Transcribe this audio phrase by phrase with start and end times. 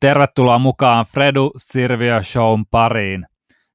[0.00, 3.26] Tervetuloa mukaan Fredu Sirviö Shown pariin.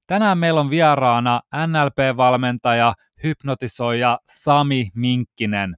[0.08, 2.94] Tänään meillä on vieraana NLP-valmentaja,
[3.24, 5.76] hypnotisoija Sami Minkkinen.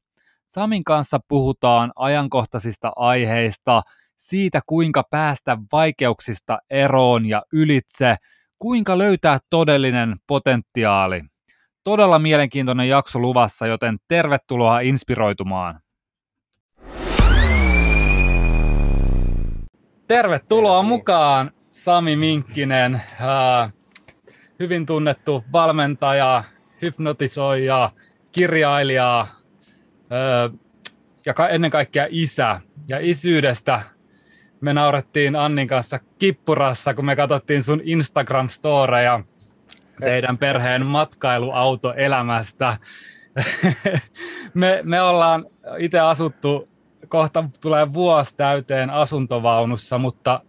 [0.47, 3.81] Samin kanssa puhutaan ajankohtaisista aiheista,
[4.17, 8.15] siitä kuinka päästä vaikeuksista eroon ja ylitse,
[8.59, 11.21] kuinka löytää todellinen potentiaali.
[11.83, 15.79] Todella mielenkiintoinen jakso luvassa, joten tervetuloa inspiroitumaan.
[20.07, 23.73] Tervetuloa mukaan Sami Minkkinen, äh,
[24.59, 26.43] hyvin tunnettu valmentaja,
[26.81, 27.91] hypnotisoija,
[28.31, 29.27] kirjailija äh,
[31.25, 32.61] ja ennen kaikkea isä.
[32.87, 33.81] Ja isyydestä
[34.61, 39.23] me naurettiin Annin kanssa kippurassa, kun me katsottiin sun Instagram-storeja
[39.99, 42.77] teidän perheen matkailuautoelämästä.
[44.53, 45.45] me, me ollaan
[45.77, 46.74] itse asuttu
[47.05, 50.41] kohta tulee vuosi täyteen asuntovaunussa, mutta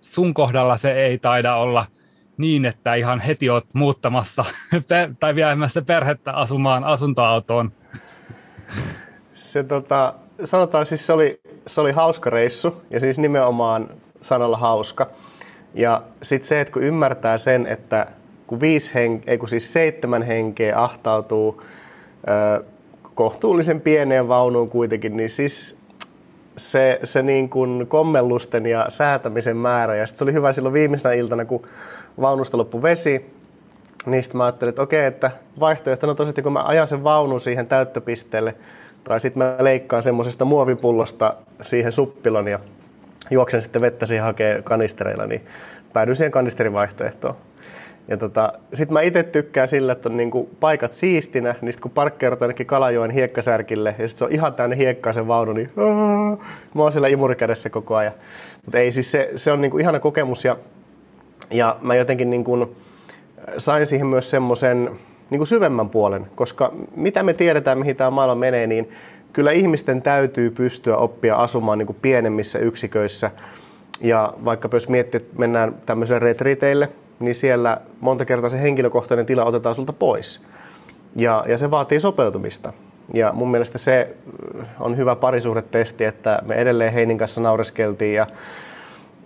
[0.00, 1.86] sun kohdalla se ei taida olla
[2.36, 4.44] niin, että ihan heti oot muuttamassa
[5.20, 7.72] tai viemässä perhettä asumaan asuntoautoon.
[9.34, 13.88] Se, tota, sanotaan siis se oli, se oli hauska reissu ja siis nimenomaan
[14.22, 15.06] sanalla hauska.
[15.74, 18.06] Ja sitten se, että kun ymmärtää sen, että
[18.46, 21.62] kun, viisi hen, ei kun siis seitsemän henkeä ahtautuu
[22.28, 22.64] ö,
[23.14, 25.79] kohtuullisen pieneen vaunuun kuitenkin, niin siis
[26.60, 29.96] se, se niin kuin kommellusten ja säätämisen määrä.
[29.96, 31.62] Ja sitten se oli hyvä silloin viimeisenä iltana, kun
[32.20, 33.34] vaunusta loppui vesi,
[34.06, 37.66] niin sitten mä ajattelin, että okei, että vaihtoehtona tosiaan, kun mä ajan sen vaunun siihen
[37.66, 38.54] täyttöpisteelle,
[39.04, 42.58] tai sitten mä leikkaan semmoisesta muovipullosta siihen suppilon ja
[43.30, 45.46] juoksen sitten vettä siihen hakee kanistereilla, niin
[45.92, 47.34] päädyin siihen kanisterivaihtoehtoon.
[48.10, 51.90] Ja tota, sitten mä itse tykkään sillä, että on niinku paikat siistinä, niin sit kun
[51.90, 56.38] parkkeerataan ainakin Kalajoen hiekkasärkille, ja sit se on ihan täynnä hiekkaa se vaunu, niin aah,
[56.74, 58.12] mä oon siellä imurikädessä koko ajan.
[58.64, 60.56] Mutta ei siis se, se on niinku ihana kokemus, ja,
[61.50, 62.76] ja mä jotenkin niinku
[63.58, 64.90] sain siihen myös semmoisen
[65.30, 68.90] niinku syvemmän puolen, koska mitä me tiedetään, mihin tämä maailma menee, niin
[69.32, 73.30] kyllä ihmisten täytyy pystyä oppia asumaan niinku pienemmissä yksiköissä.
[74.00, 76.88] Ja vaikka jos miettii, että mennään tämmöiselle retriiteille,
[77.20, 80.42] niin siellä monta kertaa se henkilökohtainen tila otetaan sulta pois.
[81.16, 82.72] Ja, ja se vaatii sopeutumista.
[83.14, 84.16] Ja mun mielestä se
[84.80, 88.26] on hyvä parisuhdetesti, että me edelleen Heinin kanssa naureskeltiin ja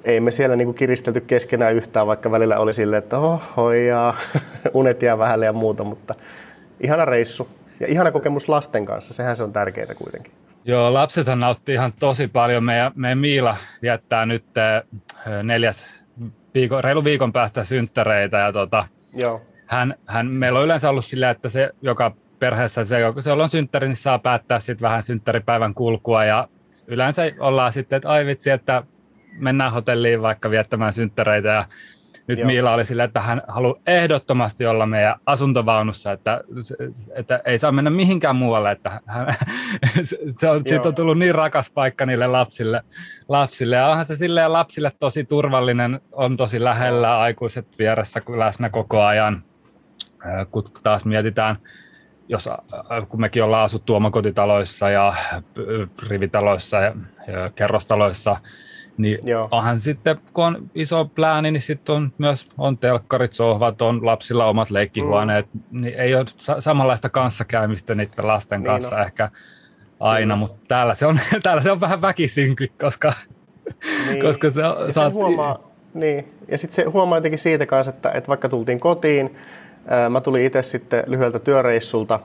[0.04, 4.14] ei me siellä niinku kiristelty keskenään yhtään, vaikka välillä oli silleen, että oho ja
[4.74, 6.14] unet jää vähälle ja muuta, mutta
[6.80, 7.48] ihana reissu
[7.80, 10.32] ja ihana kokemus lasten kanssa, sehän se on tärkeää kuitenkin.
[10.64, 12.64] Joo, lapsethan nautti ihan tosi paljon.
[12.64, 14.44] Meidän, meidän Miila viettää nyt
[15.42, 15.86] neljäs
[16.54, 18.86] viikon, reilu viikon päästä synttäreitä ja tota,
[19.20, 19.42] Joo.
[19.66, 23.88] Hän, hän, meillä on yleensä ollut sillä, että se joka perheessä, se, se on synttäri,
[23.88, 26.48] niin saa päättää sitten vähän synttäripäivän kulkua ja
[26.86, 28.82] yleensä ollaan sitten, että ai vitsi, että
[29.38, 31.64] mennään hotelliin vaikka viettämään synttäreitä ja
[32.26, 32.46] nyt Joo.
[32.46, 36.40] Miila oli sillä, että hän haluaa ehdottomasti olla meidän asuntovaunussa, että,
[37.14, 39.26] että ei saa mennä mihinkään muualle, että hän,
[40.38, 42.82] se on, siitä on tullut niin rakas paikka niille lapsille.
[43.28, 43.76] lapsille.
[43.76, 49.42] Ja onhan se silleen lapsille tosi turvallinen, on tosi lähellä, aikuiset vieressä läsnä koko ajan,
[50.50, 51.56] kun taas mietitään,
[52.28, 52.48] jos,
[53.08, 55.14] kun mekin ollaan asuttu omakotitaloissa ja
[56.08, 56.92] rivitaloissa ja
[57.54, 58.36] kerrostaloissa,
[58.96, 59.48] niin Joo.
[59.50, 64.46] onhan sitten, kun on iso plääni, niin sitten on myös on telkkarit, sohvat, on lapsilla
[64.46, 65.80] omat leikkihuoneet, mm.
[65.80, 66.24] niin ei ole
[66.58, 69.02] samanlaista kanssakäymistä niiden lasten niin kanssa no.
[69.02, 69.30] ehkä
[70.00, 73.12] aina, mutta täällä se, on, täällä se on vähän väkisinkin, koska,
[74.06, 74.20] niin.
[74.26, 75.14] koska se, ja saat...
[75.14, 75.58] huomaa,
[75.94, 76.32] niin.
[76.48, 79.36] Ja sitten se huomaa jotenkin siitä kanssa, että, että vaikka tultiin kotiin,
[79.86, 82.20] ää, mä tulin itse sitten lyhyeltä työreissulta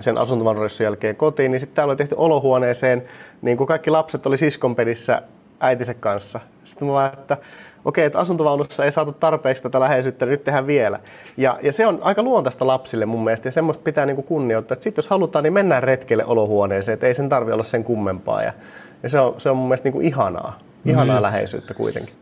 [0.00, 3.02] sen asuntovaunreissun jälkeen kotiin, niin sitten täällä oli tehty olohuoneeseen,
[3.42, 5.22] niin kuin kaikki lapset oli siskonpedissä
[5.60, 6.40] äitinsä kanssa.
[6.64, 7.36] Sitten mä vaan, että
[7.84, 11.00] okei, että asuntovaunussa ei saatu tarpeeksi tätä läheisyyttä, niin nyt tehdään vielä.
[11.36, 14.84] Ja, ja se on aika luontaista lapsille mun mielestä, ja semmoista pitää niinku kunnioittaa, että
[14.84, 18.42] sitten jos halutaan, niin mennään retkelle olohuoneeseen, että ei sen tarvi olla sen kummempaa.
[18.42, 18.52] Ja,
[19.02, 21.22] ja se, on, se on mun mielestä niinku ihanaa, ihanaa mm.
[21.22, 22.14] läheisyyttä kuitenkin.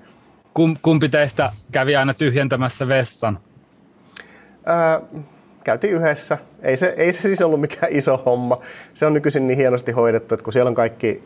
[0.82, 3.38] Kumpi teistä kävi aina tyhjentämässä vessan?
[4.68, 5.20] Öö,
[5.64, 6.38] käytiin yhdessä.
[6.62, 8.60] Ei se, ei se siis ollut mikään iso homma.
[8.94, 11.22] Se on nykyisin niin hienosti hoidettu, että kun siellä on kaikki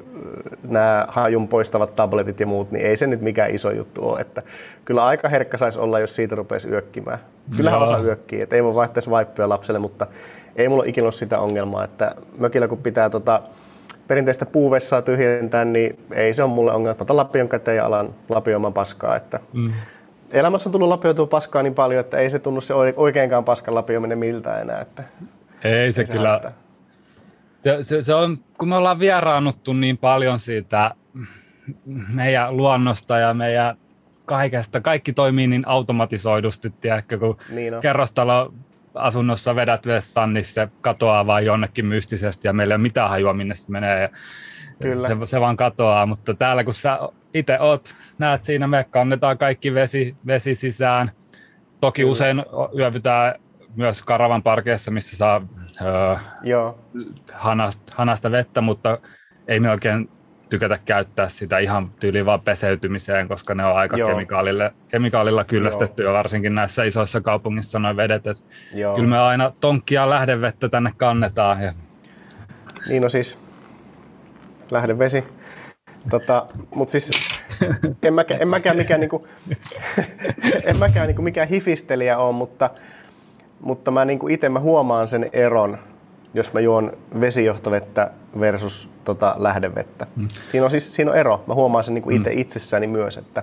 [0.69, 4.21] nämä hajun poistavat tabletit ja muut, niin ei se nyt mikään iso juttu ole.
[4.21, 4.43] Että
[4.85, 7.19] kyllä aika herkkä saisi olla, jos siitä rupesi yökkimään.
[7.57, 7.89] Kyllähän Joo.
[7.89, 10.07] osa yökkiä, että ei voi vaihtaa vaippia lapselle, mutta
[10.57, 13.43] ei mulla ikinä ole sitä ongelmaa, että mökillä kun pitää tota,
[14.09, 16.97] perinteistä puuvessaa tyhjentää, niin ei se ole mulle ongelma.
[16.99, 19.17] Mä otan lapion käteen ja alan lapioimaan paskaa.
[19.17, 19.73] Että mm
[20.33, 24.19] elämässä on tullut lapioitua paskaa niin paljon, että ei se tunnu se oikeinkaan paskan lapiominen
[24.19, 24.81] miltä enää.
[24.81, 25.05] Että
[25.65, 26.53] ei se, se kyllä.
[27.61, 30.95] Se, se, se, on, kun me ollaan vieraannuttu niin paljon siitä
[32.09, 33.77] meidän luonnosta ja meidän
[34.27, 34.81] kaikesta.
[34.81, 38.53] Kaikki toimii niin automatisoidusti, tiedätkö, kun niin kerrostalo
[38.95, 43.33] asunnossa vedät vessan, niin se katoaa vain jonnekin mystisesti ja meillä ei ole mitään hajua,
[43.33, 44.03] minne se menee.
[44.03, 44.09] Ja
[44.83, 45.09] Kyllä.
[45.09, 46.99] Se, se vaan katoaa, mutta täällä kun sä
[47.35, 51.11] itse oot, näet siinä, me kannetaan kaikki vesi, vesi sisään.
[51.81, 52.13] Toki Kyllä.
[52.13, 52.45] usein
[52.79, 53.35] yövytään
[53.77, 55.43] myös karavan parkeissa, missä saa
[55.81, 56.79] öö, Joo.
[57.33, 58.99] Hanasta, hanasta vettä, mutta
[59.49, 60.11] ei me oikein
[60.51, 66.13] tykätä käyttää sitä ihan tyyliin vaan peseytymiseen, koska ne on aika kemikaalilla, kemikaalilla kyllästetty jo
[66.13, 68.27] varsinkin näissä isoissa kaupungissa noin vedet.
[68.27, 71.63] Et kyllä me aina tonkkia lähdevettä tänne kannetaan.
[71.63, 71.73] Ja...
[72.89, 73.48] Niin no siis
[74.71, 75.25] lähdevesi.
[76.11, 77.11] Tota, Mutta siis
[78.03, 79.27] en mäkään, en mäkään mikään, niinku,
[80.65, 82.71] en mäkään niinku mikään hifistelijä ole, mutta,
[83.61, 85.79] mutta mä niinku itse mä huomaan sen eron,
[86.35, 88.11] jos mä juon vesijohtovettä
[88.41, 90.07] versus tota, lähdevettä.
[90.17, 90.29] Mm.
[90.49, 91.45] Siinä on siis siinä on ero.
[91.47, 92.39] Mä huomaan sen niinku itse mm.
[92.39, 93.43] itsessäni myös, että,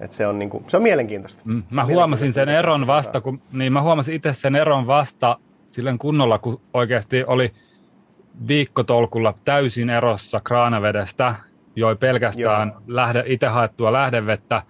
[0.00, 1.42] että se, on niinku, se on mielenkiintoista.
[1.44, 1.62] Mm.
[1.70, 5.38] Mä huomasin sen eron vasta, kun, niin mä huomasin itse sen eron vasta
[5.68, 7.52] silleen kunnolla, kun oikeasti oli
[8.48, 11.34] viikkotolkulla täysin erossa kraanavedestä,
[11.76, 12.82] joi pelkästään Joo.
[12.86, 14.62] lähde, itse haettua lähdevettä,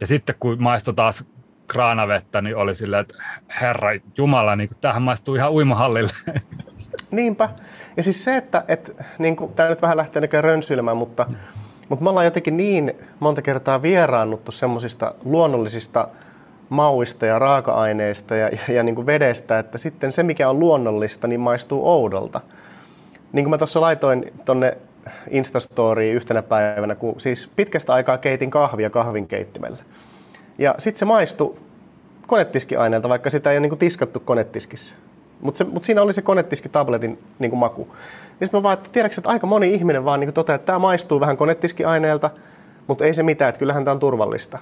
[0.00, 1.24] ja sitten kun maistoi taas
[1.68, 3.14] kraanavettä, niin oli silleen, että
[3.60, 6.12] herra Jumala, niin tähän maistuu ihan uimahallille.
[7.10, 7.48] Niinpä.
[7.96, 11.26] Ja siis se, että, että niin kuin, tämä nyt vähän lähtee näköjään rönsyilemään, mutta,
[11.88, 16.08] mutta me ollaan jotenkin niin monta kertaa vieraannuttu semmoisista luonnollisista
[16.68, 21.26] mauista ja raaka-aineista ja, ja, ja niin kuin vedestä, että sitten se, mikä on luonnollista,
[21.26, 22.40] niin maistuu oudolta.
[23.36, 24.76] Niin kuin mä tuossa laitoin tonne
[25.30, 29.78] Instastoriin yhtenä päivänä, kun siis pitkästä aikaa keitin kahvia kahvinkeittimellä.
[30.58, 31.56] Ja sitten se maistui
[32.26, 34.94] konetiskiaineelta, vaikka sitä ei ole niin tiskattu konetiskissä.
[35.40, 37.88] Mutta mut siinä oli se konetiskitabletin niin maku.
[38.40, 40.78] Ja sitten mä vaan, että tiedätkö, että aika moni ihminen vaan niin toteaa, että tämä
[40.78, 42.30] maistuu vähän konetiskiaineelta,
[42.86, 44.58] mutta ei se mitään, että kyllähän tämä on turvallista.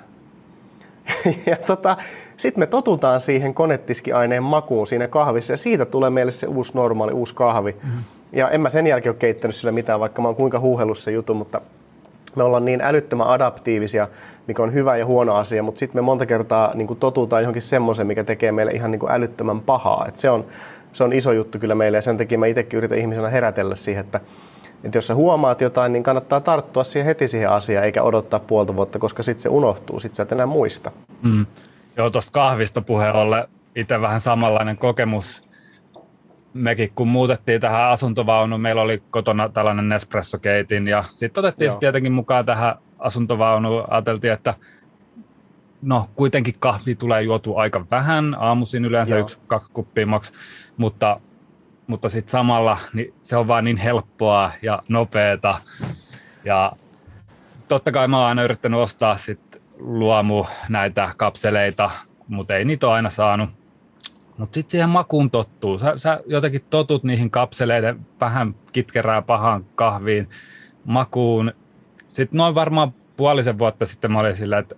[1.50, 1.96] ja tota,
[2.36, 7.12] sitten me totutaan siihen konetiskiaineen makuun siinä kahvissa ja siitä tulee meille se uusi normaali,
[7.12, 7.72] uusi kahvi.
[7.72, 8.04] Mm-hmm.
[8.34, 11.10] Ja en mä sen jälkeen ole keittänyt sillä mitään, vaikka mä oon kuinka huuhellut se
[11.10, 11.60] juttu, mutta
[12.36, 14.08] me ollaan niin älyttömän adaptiivisia,
[14.46, 18.06] mikä on hyvä ja huono asia, mutta sitten me monta kertaa niin totutaan johonkin semmoisen,
[18.06, 20.06] mikä tekee meille ihan niin älyttömän pahaa.
[20.08, 20.44] Et se, on,
[20.92, 24.04] se on iso juttu kyllä meille ja sen takia mä itsekin yritän ihmisenä herätellä siihen,
[24.04, 24.20] että,
[24.84, 28.76] että jos sä huomaat jotain, niin kannattaa tarttua siihen heti siihen asiaan eikä odottaa puolta
[28.76, 30.90] vuotta, koska sitten se unohtuu, sitten sä et enää muista.
[31.22, 31.46] Mm.
[31.96, 33.14] Joo, tuosta kahvista puheen
[33.76, 35.42] itse vähän samanlainen kokemus
[36.54, 42.12] mekin kun muutettiin tähän asuntovaunuun, meillä oli kotona tällainen Nespresso-keitin ja sitten otettiin se tietenkin
[42.12, 43.84] mukaan tähän asuntovaunuun.
[43.88, 44.54] Ajateltiin, että
[45.82, 49.20] no kuitenkin kahvi tulee juotu aika vähän, aamuisin yleensä Joo.
[49.20, 50.32] yksi, kaksi kuppia maks,
[50.76, 51.20] mutta,
[51.86, 55.58] mutta sitten samalla niin se on vaan niin helppoa ja nopeeta.
[56.44, 56.72] Ja
[57.68, 61.90] totta kai mä oon aina yrittänyt ostaa sit luomu näitä kapseleita,
[62.28, 63.63] mutta ei niitä ole aina saanut
[64.38, 65.78] mutta sitten siihen makuun tottuu.
[65.78, 70.28] Sä, sä jotenkin totut niihin kapseleiden vähän kitkerää pahaan kahviin,
[70.84, 71.52] makuun.
[72.08, 74.74] Sitten noin varmaan puolisen vuotta sitten mä olin sillä, että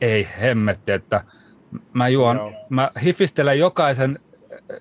[0.00, 1.24] ei hemmetti, että
[1.92, 2.52] mä juon, Joo.
[2.68, 4.18] mä hifistelen jokaisen,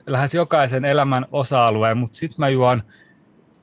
[0.08, 2.84] lähes jokaisen elämän osa-alueen, mutta sitten mä juon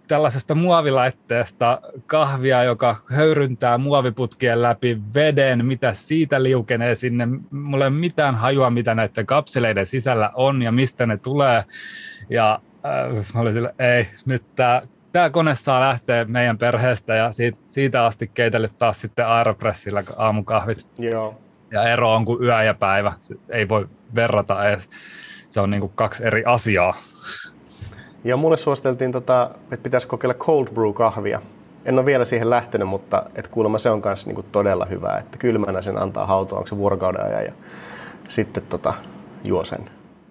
[0.09, 7.29] tällaisesta muovilaitteesta kahvia, joka höyryntää muoviputkien läpi veden, mitä siitä liukenee sinne.
[7.51, 11.65] Mulla ei ole mitään hajua, mitä näiden kapseleiden sisällä on ja mistä ne tulee.
[12.31, 14.83] Ja äh, mä olin sille, ei, nyt tämä
[15.15, 20.87] tämä kone saa lähteä meidän perheestä ja siitä, siitä asti keitellyt taas sitten Aeropressilla aamukahvit.
[20.99, 21.41] Joo.
[21.71, 23.13] Ja ero on kuin yö ja päivä.
[23.19, 24.89] Se ei voi verrata edes.
[25.49, 26.97] Se on niin kuin kaksi eri asiaa.
[28.25, 31.41] Ja mulle suositeltiin, tota, että pitäisi kokeilla cold brew kahvia.
[31.85, 35.39] En ole vielä siihen lähtenyt, mutta et kuulemma se on myös niinku todella hyvä, että
[35.39, 37.53] kylmänä sen antaa hautua, onko se vuorokauden ajan ja
[38.29, 38.95] sitten tota,
[39.45, 39.91] juo sen.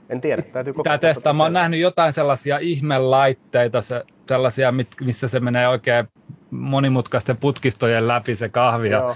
[0.09, 0.97] En tiedä, täytyy kokeilla.
[0.97, 1.33] Pitää testaa.
[1.33, 6.07] Mä oon nähnyt jotain sellaisia ihmelaitteita, se, sellaisia, missä se menee oikein
[6.51, 9.15] monimutkaisten putkistojen läpi se kahvi ja,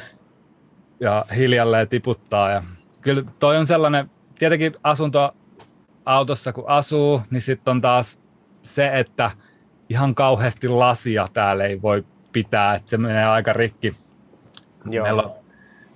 [1.00, 2.52] ja hiljalleen tiputtaa.
[2.52, 2.64] Ja
[3.02, 8.27] kyllä toi on sellainen, tietenkin asuntoautossa kun asuu, niin sitten on taas
[8.68, 9.32] se, että
[9.90, 13.96] ihan kauheasti lasia täällä ei voi pitää, että se menee aika rikki.
[14.90, 15.04] Joo.
[15.04, 15.32] Meillä, on,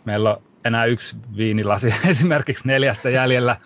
[0.06, 3.58] meillä on enää yksi viinilasi esimerkiksi neljästä jäljellä.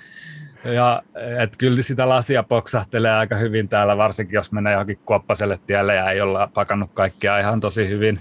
[0.63, 1.03] Ja
[1.39, 6.11] et kyllä sitä lasia poksahtelee aika hyvin täällä, varsinkin jos menee johonkin kuoppaselle tielle ja
[6.11, 8.19] ei olla pakannut kaikkea ihan tosi hyvin.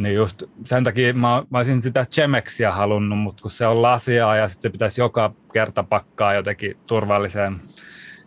[0.00, 4.36] Niin just sen takia mä, mä olisin sitä Chemexia halunnut, mutta kun se on lasia
[4.36, 7.56] ja sit se pitäisi joka kerta pakkaa jotenkin turvalliseen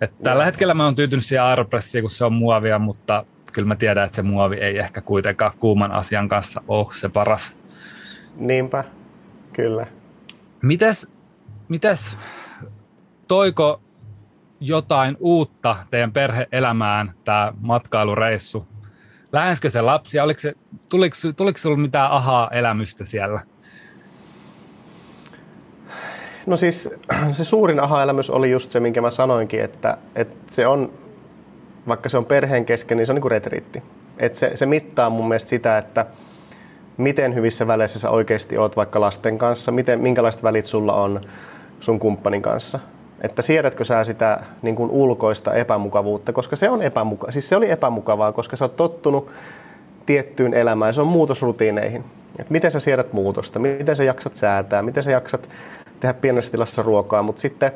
[0.01, 3.75] et tällä hetkellä mä oon tyytynyt siihen Aeropressiin, kun se on muovia, mutta kyllä mä
[3.75, 7.55] tiedän, että se muovi ei ehkä kuitenkaan kuuman asian kanssa ole se paras.
[8.35, 8.83] Niinpä.
[9.53, 9.87] Kyllä.
[10.61, 11.07] Mites,
[11.67, 12.17] mites
[13.27, 13.81] toiko
[14.59, 18.67] jotain uutta teidän perheelämään tämä matkailureissu?
[19.31, 20.23] Lähensikö se lapsia?
[20.23, 20.53] Oliko se,
[20.89, 23.41] tuliko, tuliko sinulla mitään ahaa-elämystä siellä?
[26.45, 26.89] No siis
[27.31, 30.91] se suurin aha-elämys oli just se, minkä mä sanoinkin, että, että se on,
[31.87, 33.83] vaikka se on perheen kesken, niin se on niin kuin retriitti.
[34.19, 36.05] Että se, se mittaa mun mielestä sitä, että
[36.97, 41.21] miten hyvissä väleissä sä oikeasti oot vaikka lasten kanssa, miten, minkälaiset välit sulla on
[41.79, 42.79] sun kumppanin kanssa.
[43.21, 47.71] Että siedätkö sä sitä niin kuin ulkoista epämukavuutta, koska se on epämuka- siis se oli
[47.71, 49.29] epämukavaa, koska sä oot tottunut
[50.05, 52.03] tiettyyn elämään, se on muutosrutiineihin.
[52.39, 55.49] Et miten sä siedät muutosta, miten sä jaksat säätää, miten sä jaksat
[55.99, 57.71] tehdä pienessä tilassa ruokaa, mutta sitten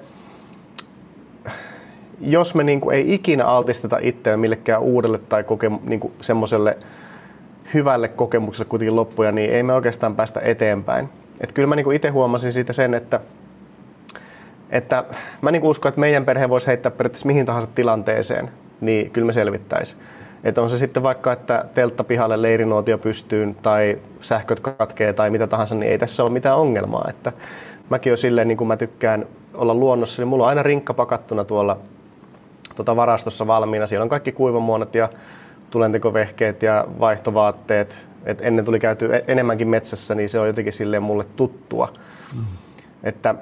[2.21, 6.77] jos me niin kuin ei ikinä altisteta itseä millekään uudelle tai koke- niin kuin semmoiselle
[7.73, 11.09] hyvälle kokemukselle kuitenkin loppuja, niin ei me oikeastaan päästä eteenpäin.
[11.41, 13.19] Et kyllä mä niin itse huomasin siitä sen, että,
[14.69, 15.03] että
[15.41, 18.49] mä niin uskon, että meidän perhe voisi heittää periaatteessa mihin tahansa tilanteeseen,
[18.81, 19.95] niin kyllä me selvittäisi.
[20.43, 25.47] Että on se sitten vaikka, että teltta pihalle leirinuotio pystyyn tai sähköt katkee tai mitä
[25.47, 27.05] tahansa, niin ei tässä ole mitään ongelmaa.
[27.09, 27.31] Että
[27.89, 31.43] mäkin olen silleen, niin kuin mä tykkään olla luonnossa, niin mulla on aina rinkka pakattuna
[31.43, 31.77] tuolla
[32.75, 33.87] tuota varastossa valmiina.
[33.87, 35.09] Siellä on kaikki kuivamuonat ja
[35.69, 38.05] tulentekovehkeet ja vaihtovaatteet.
[38.25, 41.93] Et ennen tuli käyty e- enemmänkin metsässä, niin se on jotenkin silleen mulle tuttua.
[42.35, 42.45] Mm.
[43.03, 43.35] Että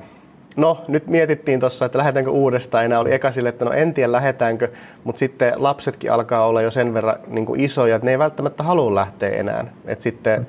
[0.55, 2.85] no, nyt mietittiin tuossa, että lähdetäänkö uudestaan.
[2.85, 4.69] Enää oli eka sille, että no en tiedä lähdetäänkö,
[5.03, 8.63] mutta sitten lapsetkin alkaa olla jo sen verran niin kuin isoja, että ne ei välttämättä
[8.63, 9.65] halua lähteä enää.
[9.85, 10.45] Et sitten mm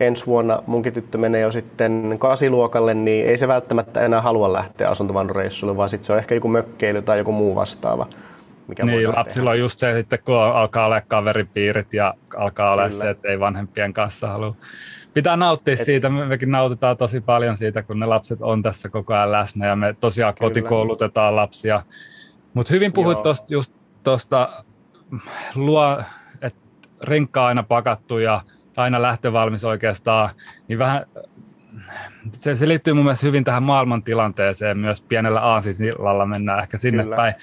[0.00, 4.90] ensi vuonna munkin tyttö menee jo sitten kasiluokalle, niin ei se välttämättä enää halua lähteä
[4.90, 8.06] asuntovaunureissulle, vaan sitten se on ehkä joku mökkeily tai joku muu vastaava.
[8.68, 13.04] Mikä niin, lapsilla on just se sitten, kun alkaa olla kaveripiirit ja alkaa olla Kyllä.
[13.04, 14.56] se, että ei vanhempien kanssa halua.
[15.14, 15.84] Pitää nauttia Et...
[15.84, 19.76] siitä, mekin nautitaan tosi paljon siitä, kun ne lapset on tässä koko ajan läsnä ja
[19.76, 20.50] me tosiaan Kyllä.
[20.50, 21.82] kotikoulutetaan lapsia.
[22.54, 23.72] Mutta hyvin puhuit tuosta just
[24.02, 24.64] tuosta
[25.54, 26.02] luo,
[26.42, 26.60] että
[27.02, 28.40] rinkka aina pakattu ja
[28.76, 30.30] aina lähtövalmis oikeastaan,
[30.68, 31.06] niin vähän
[32.32, 37.02] se, se liittyy mun mielestä hyvin tähän maailman tilanteeseen, myös pienellä aasisillalla mennään ehkä sinne
[37.02, 37.16] Kyllä.
[37.16, 37.34] päin,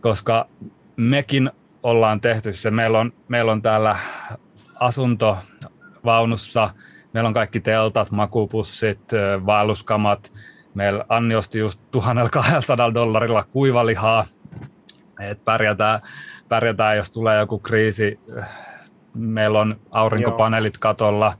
[0.00, 0.48] koska
[0.96, 1.50] mekin
[1.82, 2.70] ollaan tehty se.
[2.70, 3.96] Meillä on, meillä on täällä
[4.74, 6.70] asuntovaunussa,
[7.12, 9.00] meillä on kaikki teltat, makupussit,
[9.46, 10.32] vaelluskamat,
[10.74, 14.26] meillä Anni osti just 1200 dollarilla kuivalihaa,
[15.20, 16.00] että pärjätään,
[16.48, 18.20] pärjätään, jos tulee joku kriisi
[19.16, 20.80] meillä on aurinkopaneelit Joo.
[20.80, 21.32] katolla,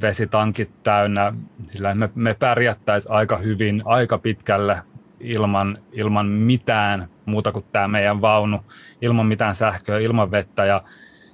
[0.00, 1.32] vesitankit täynnä,
[1.68, 4.82] sillä me, me pärjättäisiin aika hyvin, aika pitkälle
[5.20, 8.60] ilman, ilman mitään muuta kuin tämä meidän vaunu,
[9.02, 10.82] ilman mitään sähköä, ilman vettä ja,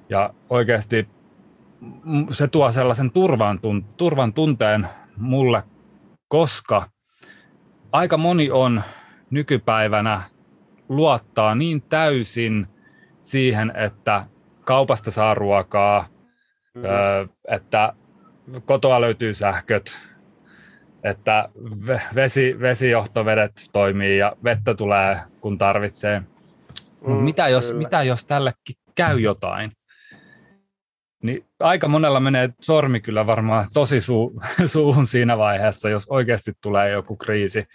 [0.09, 1.09] ja oikeasti
[2.31, 3.61] se tuo sellaisen turvan,
[3.97, 5.63] turvan tunteen mulle,
[6.29, 6.91] koska
[7.93, 8.83] aika moni on
[9.31, 10.23] nykypäivänä
[10.89, 12.67] luottaa niin täysin
[13.21, 14.27] siihen, että
[14.67, 16.09] kaupasta saa ruokaa,
[16.75, 16.85] mm.
[16.85, 16.89] ö,
[17.49, 17.93] että
[18.65, 20.01] kotoa löytyy sähköt,
[21.05, 21.49] että
[22.15, 26.23] vesi, vesijohtovedet toimii ja vettä tulee kun tarvitsee.
[27.07, 29.73] Mm, mitä, jos, mitä jos tällekin käy jotain?
[31.23, 36.91] Niin aika monella menee sormi kyllä varmaan tosi suu, suuhun siinä vaiheessa, jos oikeasti tulee
[36.91, 37.67] joku kriisi.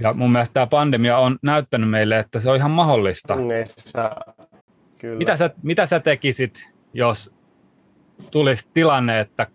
[0.00, 3.36] Ja mun mielestä tämä pandemia on näyttänyt meille, että se on ihan mahdollista.
[4.98, 5.18] Kyllä.
[5.18, 7.34] Mitä, sä, mitä sä tekisit, jos
[8.30, 9.46] tulisi tilanne, että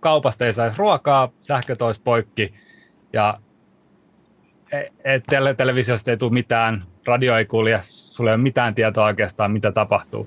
[0.00, 2.54] kaupasta ei saisi ruokaa, sähköt olisi poikki
[3.12, 3.40] ja
[4.72, 9.04] et e, tele- televisiosta ei tule mitään, radio ei kulje, sulla ei ole mitään tietoa
[9.04, 10.26] oikeastaan, mitä tapahtuu?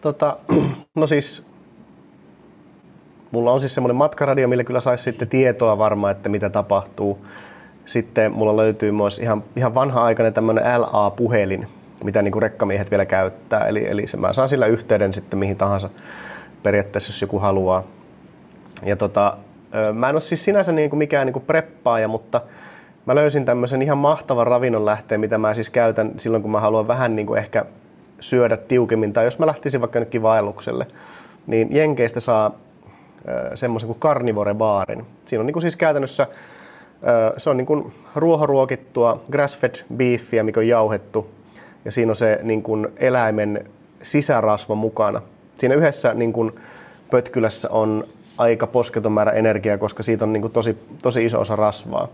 [0.00, 0.36] Tota,
[0.94, 1.46] no siis,
[3.30, 7.26] mulla on siis semmoinen matkaradio, millä kyllä saisi sitten tietoa varmaan, että mitä tapahtuu.
[7.86, 11.68] Sitten mulla löytyy myös ihan, ihan vanha-aikainen tämmöinen LA-puhelin,
[12.04, 13.68] mitä niin kuin rekkamiehet vielä käyttää.
[13.68, 15.90] Eli, eli se, mä saan sillä yhteyden sitten mihin tahansa
[16.62, 17.82] periaatteessa, jos joku haluaa.
[18.82, 19.36] Ja tota,
[19.92, 22.40] mä en ole siis sinänsä niin kuin mikään niin kuin preppaaja, mutta
[23.06, 26.88] mä löysin tämmöisen ihan mahtavan ravinnon lähteen, mitä mä siis käytän silloin, kun mä haluan
[26.88, 27.64] vähän niin kuin ehkä
[28.20, 29.12] syödä tiukemmin.
[29.12, 30.86] Tai jos mä lähtisin vaikka nytkin vaellukselle,
[31.46, 32.50] niin Jenkeistä saa
[33.54, 35.06] semmoisen kuin carnivore baarin.
[35.24, 36.26] Siinä on niin kuin siis käytännössä
[37.36, 41.30] se on niin kuin ruohoruokittua grass-fed beefia, mikä on jauhettu
[41.84, 43.64] ja siinä on se niin kuin eläimen
[44.02, 45.22] sisärasva mukana.
[45.54, 46.52] Siinä yhdessä niin kuin
[47.10, 48.04] pötkylässä on
[48.38, 52.08] aika posketon määrä energiaa, koska siitä on niin kuin tosi, tosi iso osa rasvaa.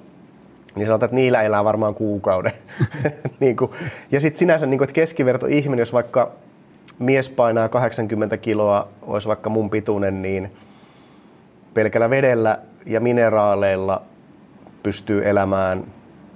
[0.74, 2.52] Niin sanotaan, että niillä elää varmaan kuukauden.
[3.40, 3.70] niin kuin.
[4.12, 6.30] Ja sitten sinänsä, niin kuin, että keskiverto ihminen, jos vaikka
[6.98, 10.50] mies painaa 80 kiloa, olisi vaikka mun pituinen, niin
[11.74, 14.02] pelkällä vedellä ja mineraaleilla
[14.82, 15.84] pystyy elämään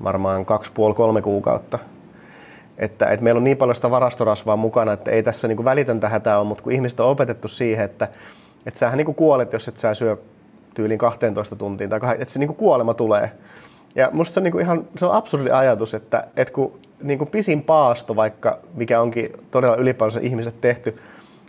[0.04, 0.46] varmaan
[1.18, 1.78] 2,5-3 kuukautta.
[2.78, 6.08] Että, että meillä on niin paljon sitä varastorasvaa mukana, että ei tässä niin kuin välitöntä
[6.08, 8.08] hätää ole, mutta kun ihmiset on opetettu siihen, että,
[8.66, 10.16] että sähän niin kuin kuolet, jos et sä syö
[10.74, 13.30] tyyliin 12 tuntiin, tai että se niin kuin kuolema tulee.
[13.94, 17.18] Ja musta se on niin kuin ihan se on absurdi ajatus, että, että kun niin
[17.18, 20.98] kuin pisin paasto, vaikka mikä onkin todella ylipäänsä ihmiset tehty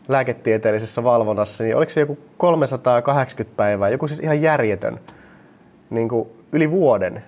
[0.07, 4.99] lääketieteellisessä valvonnassa, niin oliko se joku 380 päivää, joku siis ihan järjetön,
[5.89, 7.23] niin kuin yli vuoden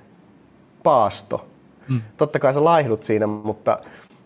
[0.83, 1.45] paasto.
[1.93, 2.01] Mm.
[2.17, 3.79] Totta kai sä laihdut siinä, mutta,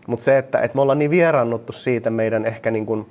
[0.07, 3.05] mutta se, että, että me ollaan niin vieraannuttu siitä meidän ehkä niin kuin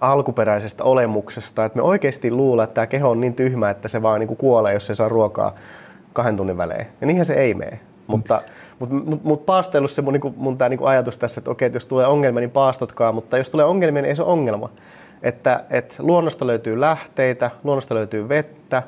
[0.00, 4.20] alkuperäisestä olemuksesta, että me oikeasti luulla, että tämä keho on niin tyhmä, että se vaan
[4.20, 5.54] niin kuin kuolee, jos se saa ruokaa
[6.12, 6.86] kahden tunnin välein.
[7.00, 7.80] Ja niinhän se ei mene.
[8.06, 8.42] Mutta,
[8.78, 11.86] mutta, mutta paastoilussa se mun, niin mun tämä niin ajatus tässä, että okei, että jos
[11.86, 14.70] tulee ongelmia, niin paastotkaa, mutta jos tulee ongelmia, niin ei se ole ongelma.
[15.22, 18.82] Että, että luonnosta löytyy lähteitä, luonnosta löytyy vettä.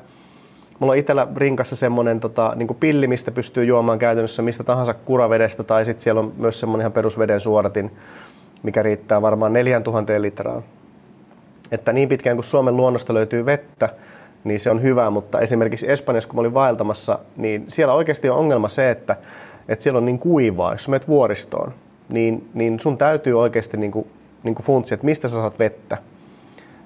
[0.79, 5.63] Mulla on itsellä rinkassa semmoinen tota, niin pilli, mistä pystyy juomaan käytännössä mistä tahansa kuravedestä,
[5.63, 7.91] tai sitten siellä on myös semmoinen ihan perusveden suodatin,
[8.63, 10.61] mikä riittää varmaan 4000 litraa.
[11.71, 13.89] Että niin pitkään kuin Suomen luonnosta löytyy vettä,
[14.43, 18.37] niin se on hyvä, mutta esimerkiksi Espanjassa, kun mä olin vaeltamassa, niin siellä oikeasti on
[18.37, 19.15] ongelma se, että,
[19.67, 20.71] että siellä on niin kuivaa.
[20.71, 21.73] Jos menet vuoristoon,
[22.09, 24.07] niin, niin sun täytyy oikeasti niin kuin,
[24.43, 25.97] niin kuin funtsia, että mistä sä saat vettä.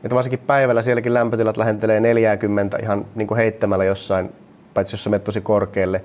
[0.03, 4.31] Että varsinkin päivällä sielläkin lämpötilat lähentelee 40 ihan niin kuin heittämällä jossain,
[4.73, 6.03] paitsi jos sä menet tosi korkealle.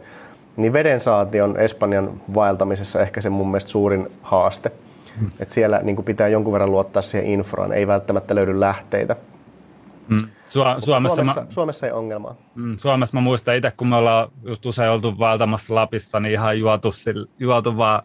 [0.56, 4.72] Niin veden saanti on Espanjan vaeltamisessa ehkä se mun mielestä suurin haaste.
[5.20, 5.30] Hmm.
[5.40, 9.16] Että siellä niin kuin pitää jonkun verran luottaa siihen infraan, ei välttämättä löydy lähteitä.
[10.08, 10.18] Mm.
[10.18, 12.36] Su- Suomessa, Suomessa, mä, Suomessa ei ongelmaa.
[12.54, 16.58] Mm, Suomessa mä muistan itse, kun me ollaan just usein oltu valtamassa Lapissa, niin ihan
[16.58, 16.90] juotu,
[17.38, 18.02] juotu vaan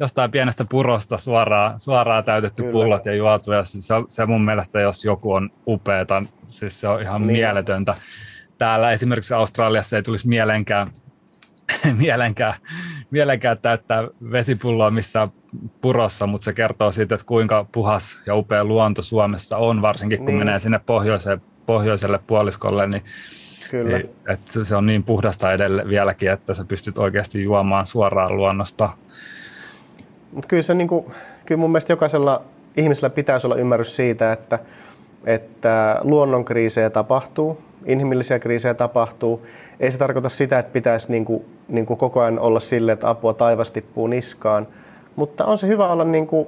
[0.00, 2.72] jostain pienestä purosta suoraan, suoraan täytetty Kyllä.
[2.72, 3.52] pullot ja juotu.
[3.52, 7.32] Ja se, se mun mielestä, jos joku on upeeta, siis se on ihan niin.
[7.32, 7.94] mieletöntä.
[8.58, 10.90] Täällä esimerkiksi Australiassa ei tulisi mielenkään,
[11.96, 12.54] mielenkään,
[13.10, 15.28] mielenkään täyttää vesipulloa missään
[15.80, 20.26] purossa, mutta se kertoo siitä, että kuinka puhas ja upea luonto Suomessa on, varsinkin kun
[20.26, 20.38] niin.
[20.38, 23.04] menee sinne pohjoiseen, pohjoiselle puoliskolle, niin
[23.70, 23.98] Kyllä.
[23.98, 28.90] Niin, että se on niin puhdasta edelle vieläkin, että sä pystyt oikeasti juomaan suoraan luonnosta.
[30.32, 31.06] Mut kyllä, se, niin kuin,
[31.46, 32.42] kyllä mun mielestä jokaisella
[32.76, 34.58] ihmisellä pitäisi olla ymmärrys siitä, että,
[35.24, 39.46] että luonnonkriisejä tapahtuu, inhimillisiä kriisejä tapahtuu.
[39.80, 43.10] Ei se tarkoita sitä, että pitäisi niin kuin, niin kuin koko ajan olla sille, että
[43.10, 44.66] apua taivas tippuu niskaan,
[45.16, 46.46] mutta on se hyvä olla niin kuin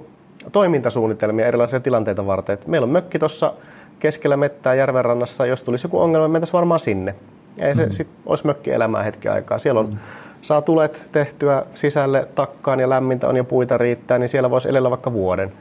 [0.52, 2.54] toimintasuunnitelmia erilaisia tilanteita varten.
[2.54, 3.52] Et meillä on mökki tuossa
[3.98, 7.14] keskellä mettää järvenrannassa, jos tulisi joku ongelma, mentäisiin varmaan sinne.
[7.58, 7.92] Ei se mm.
[7.92, 9.58] sit olisi mökki elämää hetki aikaa.
[9.58, 9.98] Siellä on, mm.
[10.42, 14.90] Saa tulet tehtyä sisälle takkaan ja lämmintä on ja puita riittää, niin siellä voisi elellä
[14.90, 15.52] vaikka vuoden.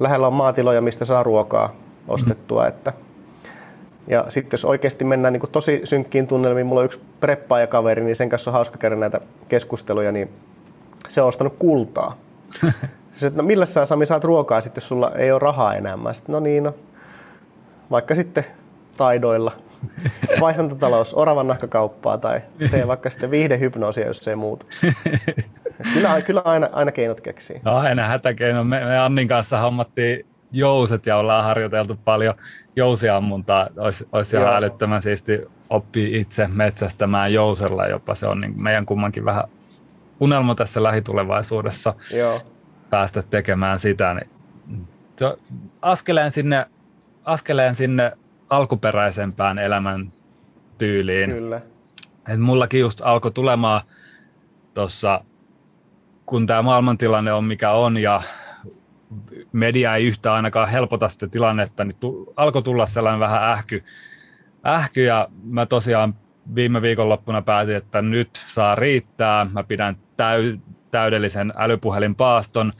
[0.00, 1.72] Lähellä on maatiloja, mistä saa ruokaa
[2.08, 2.62] ostettua.
[2.62, 2.68] Mm.
[2.68, 2.92] Että
[4.06, 8.28] ja sitten jos oikeasti mennään niin tosi synkkiin tunnelmiin, mulla on yksi preppaajakaveri, niin sen
[8.28, 10.30] kanssa on hauska käydä näitä keskusteluja, niin
[11.08, 12.16] se on ostanut kultaa.
[13.12, 15.96] Sitten, että no millä sä Sami saat ruokaa sitten, jos sulla ei ole rahaa enää?
[15.96, 16.74] Mä sitten, no niin, no,
[17.90, 18.46] vaikka sitten
[18.96, 19.52] taidoilla.
[20.40, 22.40] Vaihdontatalous, oravan nahkakauppaa tai
[22.70, 24.66] tee vaikka sitten viihdehypnoosia, jos se ei muuta.
[25.94, 27.60] Kyllä, kyllä aina, aina keinot keksii.
[27.64, 28.64] No aina hätäkeino.
[28.64, 32.34] Me, me Annin kanssa hommattiin jouset ja ollaan harjoiteltu paljon
[32.76, 33.68] jousiammuntaa.
[33.76, 35.40] Olisi, olisi ihan älyttömän siisti
[35.70, 38.14] oppii itse metsästämään jousella jopa.
[38.14, 39.44] Se on niin meidän kummankin vähän
[40.20, 42.40] unelma tässä lähitulevaisuudessa Joo.
[42.90, 44.14] päästä tekemään sitä.
[44.14, 44.30] Niin
[45.82, 46.66] askeleen sinne,
[47.24, 48.12] askeleen sinne
[48.50, 50.12] alkuperäisempään elämän
[50.78, 51.30] tyyliin.
[51.30, 51.60] Kyllä.
[52.28, 53.80] Et mullakin just alkoi tulemaan
[54.74, 55.24] tuossa,
[56.26, 58.22] kun tämä maailmantilanne on mikä on ja
[59.52, 63.84] media ei yhtä ainakaan helpota sitä tilannetta, niin tu, alkoi tulla sellainen vähän ähky,
[64.66, 66.14] ähky ja mä tosiaan
[66.54, 69.46] viime viikonloppuna päätin, että nyt saa riittää.
[69.52, 70.58] Mä pidän täy,
[70.90, 72.72] täydellisen älypuhelinpaaston.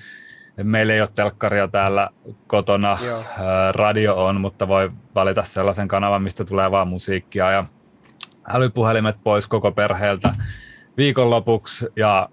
[0.62, 2.10] Meillä ei ole telkkaria täällä
[2.46, 3.24] kotona, Joo.
[3.72, 7.64] radio on, mutta voi valita sellaisen kanavan, mistä tulee vaan musiikkia ja
[8.48, 10.34] älypuhelimet pois koko perheeltä
[10.96, 12.28] viikonlopuksi ja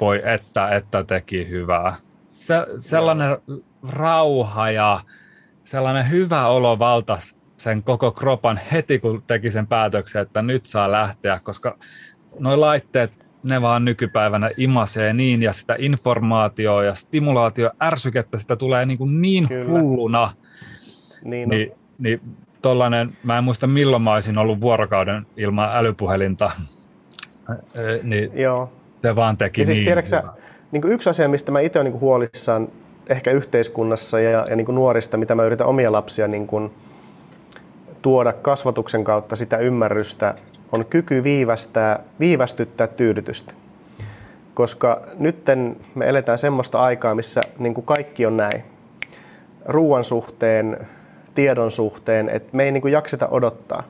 [0.00, 1.96] voi että, että teki hyvää.
[2.28, 3.60] Se, sellainen Joo.
[3.88, 5.00] rauha ja
[5.64, 10.92] sellainen hyvä olo valtas sen koko kropan heti, kun teki sen päätöksen, että nyt saa
[10.92, 11.78] lähteä, koska
[12.38, 18.86] nuo laitteet, ne vaan nykypäivänä imasee niin, ja sitä informaatioa ja stimulaatio, ärsykettä, sitä tulee
[18.86, 20.30] niin, kuin niin hulluna.
[21.24, 22.20] Niin, niin, niin
[22.62, 26.50] tollainen, mä en muista milloin mä olisin ollut vuorokauden ilman älypuhelinta,
[28.02, 28.72] niin Joo.
[29.02, 29.86] se vaan teki ja siis, niin.
[29.86, 30.22] Tiedätkö,
[30.72, 32.68] niin kuin yksi asia, mistä mä itse olen niin huolissaan
[33.06, 36.70] ehkä yhteiskunnassa ja, ja niin kuin nuorista, mitä mä yritän omia lapsia niin kuin,
[38.02, 40.34] tuoda kasvatuksen kautta sitä ymmärrystä,
[40.72, 43.54] on kyky viivästää, viivästyttää tyydytystä.
[44.54, 45.44] Koska nyt
[45.94, 48.64] me eletään semmoista aikaa, missä niin kuin kaikki on näin.
[49.66, 50.88] Ruoan suhteen,
[51.34, 53.82] tiedon suhteen, että me ei niin kuin jakseta odottaa.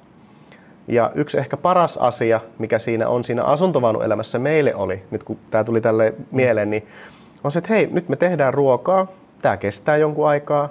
[0.89, 5.65] Ja yksi ehkä paras asia, mikä siinä on siinä asuntovaunuelämässä meille oli, nyt kun tämä
[5.65, 6.87] tuli tälle mieleen, niin
[7.45, 9.07] on se, että hei, nyt me tehdään ruokaa,
[9.43, 10.69] tämä kestää jonkun aikaa,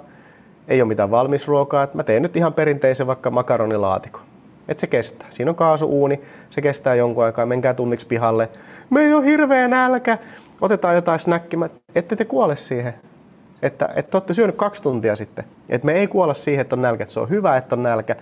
[0.68, 4.27] ei ole mitään valmisruokaa, että mä teen nyt ihan perinteisen vaikka makaronilaatikon.
[4.68, 5.26] Että se kestää.
[5.30, 8.48] Siinä on kaasuuuni, se kestää jonkun aikaa, menkää tunniksi pihalle.
[8.90, 10.18] Me ei ole hirveä nälkä,
[10.60, 11.68] otetaan jotain snäkkimä.
[11.94, 12.94] Ette te kuole siihen.
[13.62, 15.44] Että, että te olette syönyt kaksi tuntia sitten.
[15.68, 17.02] Että me ei kuolla siihen, että on nälkä.
[17.02, 18.16] Että se on hyvä, että on nälkä.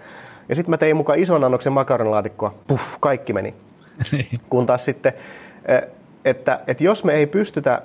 [0.48, 2.54] Ja sitten mä tein mukaan ison annoksen makaronilaatikkoa.
[2.66, 3.54] Puff, kaikki meni.
[4.12, 4.40] Niin.
[4.50, 5.12] Kun taas sitten,
[5.66, 5.82] eh,
[6.24, 7.82] että, että jos me ei pystytä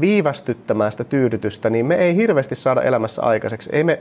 [0.00, 3.70] viivästyttämään sitä tyydytystä, niin me ei hirveästi saada elämässä aikaiseksi.
[3.72, 4.00] Ei me,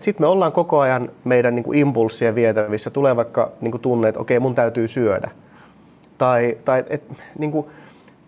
[0.00, 2.90] sitten me ollaan koko ajan meidän niin kuin impulssien vietävissä.
[2.90, 5.30] Tulee vaikka niin kuin tunne, että okei, mun täytyy syödä.
[6.18, 7.02] Tai, tai et,
[7.38, 7.66] niin kuin,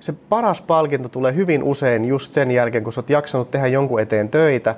[0.01, 4.01] se paras palkinto tulee hyvin usein just sen jälkeen, kun sä oot jaksanut tehdä jonkun
[4.01, 4.75] eteen töitä,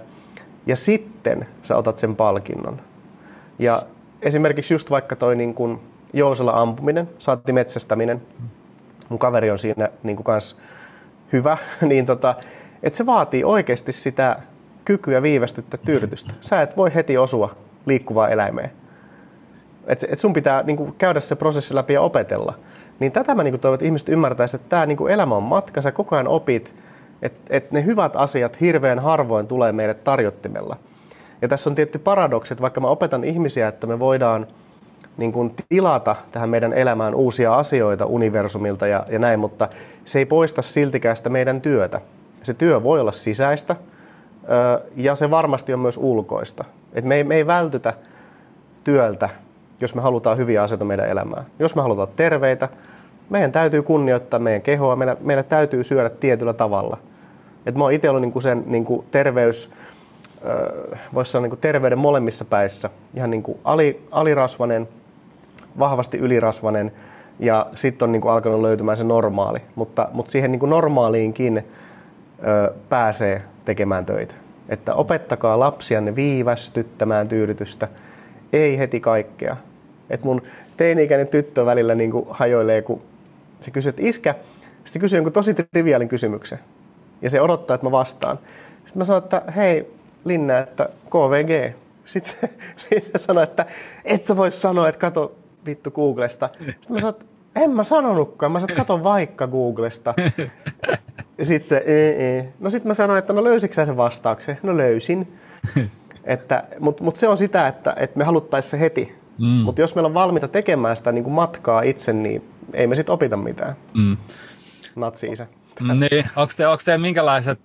[0.66, 2.80] ja sitten sä otat sen palkinnon.
[3.58, 3.82] Ja
[4.22, 5.80] esimerkiksi just vaikka toi niin kuin
[6.12, 8.22] jousella ampuminen, saatti metsästäminen,
[9.08, 10.56] mun kaveri on siinä niin kuin kans
[11.32, 12.34] hyvä, niin tota,
[12.82, 14.36] että se vaatii oikeasti sitä
[14.84, 16.34] kykyä viivästyttää tyydytystä.
[16.40, 18.70] Sä et voi heti osua liikkuvaa eläimeen.
[19.86, 22.54] Et, et sun pitää niin kuin, käydä se prosessi läpi ja opetella.
[23.00, 25.92] Niin tätä mä niin toivon, että ihmiset ymmärtäisivät, että tämä niin elämä on matka, sä
[25.92, 26.74] koko ajan opit,
[27.22, 30.76] että et ne hyvät asiat hirveän harvoin tulee meille tarjottimella.
[31.42, 34.46] Ja tässä on tietty paradoksi, että vaikka mä opetan ihmisiä, että me voidaan
[35.18, 39.68] niin kuin tilata tähän meidän elämään uusia asioita universumilta ja, ja näin, mutta
[40.04, 42.00] se ei poista siltikään sitä meidän työtä.
[42.42, 43.76] Se työ voi olla sisäistä
[44.96, 46.64] ja se varmasti on myös ulkoista.
[46.92, 47.94] Et me, ei, me ei vältytä
[48.84, 49.28] työltä,
[49.80, 51.44] jos me halutaan hyviä asioita meidän elämään.
[51.58, 52.68] Jos me halutaan terveitä,
[53.30, 56.98] meidän täytyy kunnioittaa meidän kehoa, meillä, meillä täytyy syödä tietyllä tavalla.
[57.66, 59.70] Et mä oon itse ollut niinku sen niinku terveys,
[61.14, 62.90] voisi sanoa niinku terveyden molemmissa päissä.
[63.14, 64.88] Ihan niinku ali, alirasvanen,
[65.78, 66.92] vahvasti ylirasvanen
[67.38, 69.58] ja sitten on niinku alkanut löytymään se normaali.
[69.74, 74.34] Mutta, mutta siihen niinku normaaliinkin ö, pääsee tekemään töitä.
[74.68, 77.88] Että opettakaa lapsianne viivästyttämään tyydytystä,
[78.52, 79.56] ei heti kaikkea.
[80.10, 80.42] Et mun
[80.76, 83.02] teini-ikäinen tyttö välillä niin kuin hajoilee, kun
[83.60, 84.34] se kysyy, että iskä,
[84.84, 86.58] sitten kysyy jonkun tosi triviaalin kysymyksen.
[87.22, 88.38] Ja se odottaa, että mä vastaan.
[88.84, 89.92] Sitten mä sanon, että hei
[90.24, 91.76] Linna, että KVG.
[92.04, 92.50] Sitten se,
[92.88, 93.66] sitten se sanoi, että
[94.04, 95.37] et sä voi sanoa, että kato
[95.70, 96.50] vittu Googlesta.
[96.58, 97.24] Sitten mä sanoin, että
[97.56, 98.52] en mä sanonutkaan.
[98.52, 100.14] Mä sanoin, kato vaikka Googlesta.
[101.38, 102.52] Ja sitten se, ee, ee.
[102.60, 104.58] no sitten mä sanoin, että no löysitkö sen vastauksen?
[104.62, 105.38] No löysin.
[106.24, 109.12] että, Mutta mut se on sitä, että, että me haluttaisiin se heti.
[109.38, 109.46] Mm.
[109.46, 113.12] Mutta jos meillä on valmiita tekemään sitä niin kuin matkaa itse, niin ei me sitten
[113.12, 113.76] opita mitään.
[113.94, 114.16] Mm.
[114.96, 115.46] Natsi-isä.
[115.80, 117.60] Niin, onko te, onko te minkälaiset,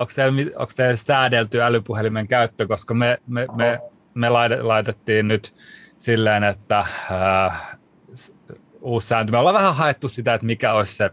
[0.00, 0.24] onko te,
[0.56, 3.80] onko te säädelty älypuhelimen käyttö, koska me, me, me,
[4.14, 4.28] me
[4.62, 5.54] laitettiin nyt
[5.98, 7.78] silleen, että äh,
[8.80, 9.32] uusi sääntö.
[9.32, 11.10] Me ollaan vähän haettu sitä, että mikä olisi se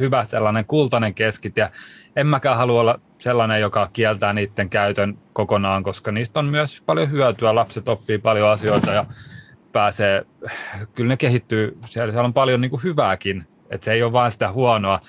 [0.00, 1.70] hyvä sellainen kultainen keskitie.
[2.16, 7.10] En mäkään halua olla sellainen, joka kieltää niiden käytön kokonaan, koska niistä on myös paljon
[7.10, 7.54] hyötyä.
[7.54, 9.04] Lapset oppii paljon asioita ja
[9.72, 10.26] pääsee,
[10.94, 14.52] kyllä ne kehittyy, siellä, on paljon niin kuin hyvääkin, että se ei ole vain sitä
[14.52, 15.00] huonoa,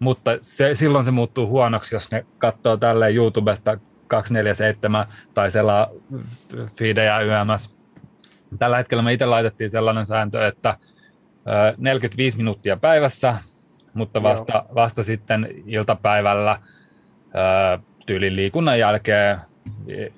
[0.00, 5.88] mutta se, silloin se muuttuu huonoksi, jos ne katsoo tälle YouTubesta 247 tai selaa
[6.78, 7.76] feedejä YMS.
[8.58, 10.76] Tällä hetkellä me itse laitettiin sellainen sääntö, että
[11.78, 13.36] 45 minuuttia päivässä
[13.94, 16.58] mutta vasta, vasta sitten iltapäivällä
[18.06, 19.38] tyylin liikunnan jälkeen,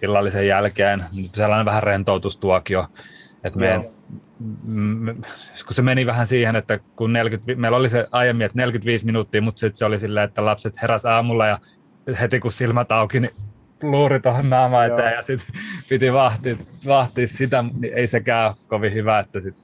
[0.02, 2.86] illallisen jälkeen, sellainen vähän rentoutustuokio,
[3.44, 3.90] että me,
[4.64, 5.14] me,
[5.66, 9.42] kun se meni vähän siihen, että kun 40, meillä oli se aiemmin, että 45 minuuttia,
[9.42, 11.58] mutta sitten se oli silleen, että lapset heräs aamulla ja
[12.20, 13.32] heti kun silmät auki, niin
[13.82, 15.54] luuri tuohon naama eteen ja sitten
[15.88, 19.54] piti vahtia, vahtia sitä, niin ei sekään kovin hyvä, että sit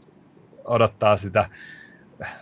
[0.64, 1.48] odottaa sitä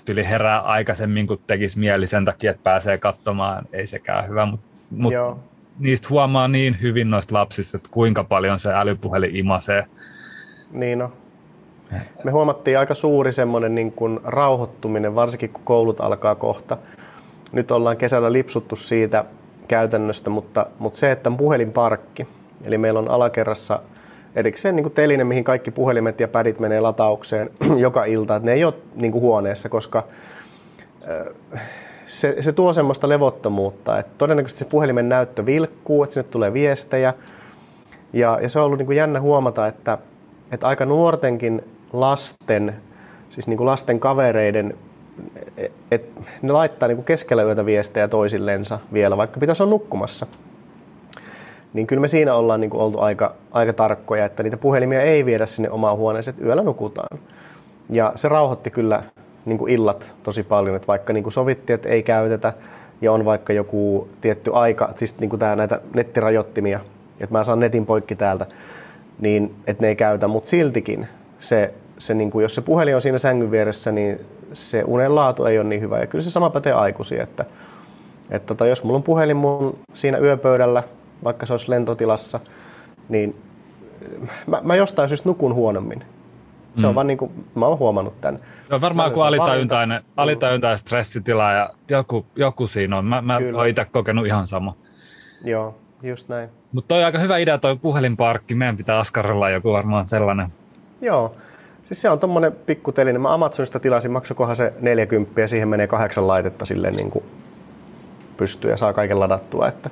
[0.04, 4.66] tyli herää aikaisemmin, kun tekisi mieli sen takia, että pääsee katsomaan, ei sekään hyvä, mutta
[4.90, 5.12] mut
[5.78, 9.86] niistä huomaa niin hyvin noista lapsista, että kuinka paljon se älypuhelin imasee.
[10.72, 11.12] Niin on.
[12.24, 16.76] Me huomattiin aika suuri semmoinen niin kuin rauhoittuminen, varsinkin kun koulut alkaa kohta.
[17.52, 19.24] Nyt ollaan kesällä lipsuttu siitä
[19.70, 22.26] käytännöstä, mutta, mutta se, että puhelinparkki,
[22.64, 23.80] eli meillä on alakerrassa
[24.36, 27.50] erikseen niin kuin teline, mihin kaikki puhelimet ja pädit menee lataukseen
[27.86, 28.36] joka ilta.
[28.36, 30.04] Että ne ei ole niin kuin huoneessa, koska
[32.06, 37.14] se, se tuo semmoista levottomuutta, että todennäköisesti se puhelimen näyttö vilkkuu, että sinne tulee viestejä.
[38.12, 39.98] Ja, ja se on ollut niin kuin jännä huomata, että,
[40.52, 42.76] että aika nuortenkin lasten,
[43.28, 44.74] siis niin kuin lasten kavereiden,
[45.90, 50.26] että ne laittaa niin kuin keskellä yötä viestejä toisillensa vielä, vaikka pitäisi olla nukkumassa.
[51.72, 55.26] Niin kyllä me siinä ollaan niin kuin oltu aika, aika tarkkoja, että niitä puhelimia ei
[55.26, 57.18] viedä sinne omaan huoneeseen, että yöllä nukutaan.
[57.90, 59.02] Ja se rauhoitti kyllä
[59.44, 62.52] niin kuin illat tosi paljon, että vaikka niin kuin sovittiin, että ei käytetä
[63.00, 66.80] ja on vaikka joku tietty aika, siis niin kuin tää, näitä nettirajoittimia,
[67.20, 68.46] että mä saan netin poikki täältä,
[69.20, 71.08] niin että ne ei käytä, mutta siltikin
[71.40, 74.20] se, se niin kuin, jos se puhelin on siinä sängyn vieressä, niin
[74.52, 75.98] se unen laatu ei ole niin hyvä.
[75.98, 77.44] Ja kyllä se sama pätee aikuisiin, että,
[78.30, 80.82] että tota, jos mulla on puhelin mun siinä yöpöydällä,
[81.24, 82.40] vaikka se olisi lentotilassa,
[83.08, 83.36] niin
[84.46, 86.04] mä, mä jostain syystä nukun huonommin.
[86.76, 86.88] Se mm.
[86.88, 88.40] on vaan niin kuin, mä oon huomannut tämän.
[88.68, 93.04] Se on varmaan joku alitajuntainen, alitajuntainen stressitila ja joku, joku siinä on.
[93.04, 94.74] Mä, mä oon itse kokenut ihan sama.
[95.44, 96.48] Joo, just näin.
[96.72, 98.54] Mutta toi on aika hyvä idea toi puhelinparkki.
[98.54, 100.48] Meidän pitää askarrella joku varmaan sellainen.
[101.00, 101.34] Joo.
[101.90, 103.18] Siis se on tommonen pikkuteline.
[103.18, 107.24] Mä Amazonista tilasin, maksakohan se 40 ja siihen menee kahdeksan laitetta silleen niin kuin
[108.36, 109.68] pystyy ja saa kaiken ladattua.
[109.68, 109.90] Että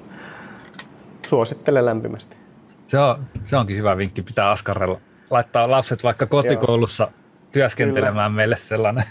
[1.27, 2.37] suosittelen lämpimästi.
[2.87, 5.01] Se, on, se onkin hyvä vinkki, pitää askarrella.
[5.31, 7.13] Laittaa lapset vaikka kotikoulussa Joo.
[7.53, 8.37] työskentelemään Kyllä.
[8.37, 9.05] meille sellainen.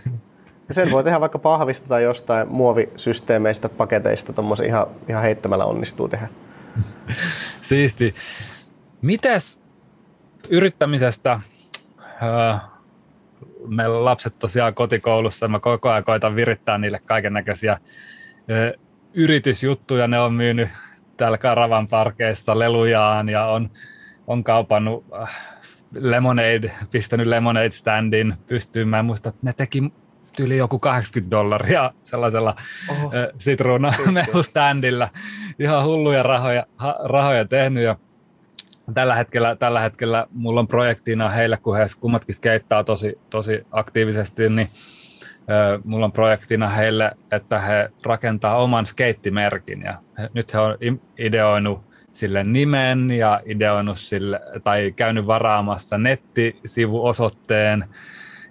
[0.68, 6.08] Ja sen voi tehdä vaikka pahvista tai jostain muovisysteemeistä, paketeista, tuommoisen ihan, ihan heittämällä onnistuu
[6.08, 6.28] tehdä.
[7.62, 8.16] Siisti.
[9.02, 9.62] Mites
[10.50, 11.40] yrittämisestä?
[13.68, 17.78] Meillä lapset tosiaan kotikoulussa, mä koko ajan koitan virittää niille kaiken näköisiä
[19.14, 20.08] yritysjuttuja.
[20.08, 20.70] Ne on myynyt
[21.18, 23.70] täällä Karavan parkeissa lelujaan ja on,
[24.28, 25.38] on kaupannut äh,
[25.94, 28.88] Lemonade, pistänyt Lemonade standin pystyyn.
[28.88, 29.92] Mä en muista, että ne teki
[30.40, 32.56] yli joku 80 dollaria sellaisella
[32.90, 33.12] Oho.
[33.38, 35.10] sitruunamehustandilla.
[35.60, 37.96] Ihan hulluja rahoja, ha, rahoja tehnyt ja
[38.94, 44.50] tällä hetkellä, tällä hetkellä mulla on projektina heille, kun he kummatkin skeittaa tosi, tosi aktiivisesti,
[44.50, 44.70] niin
[45.84, 50.78] mulla on projektina heille, että he rakentaa oman skeittimerkin ja he, nyt he on
[51.18, 57.86] ideoinut sille nimen ja ideoinut sille, tai käynyt varaamassa nettisivuosoitteen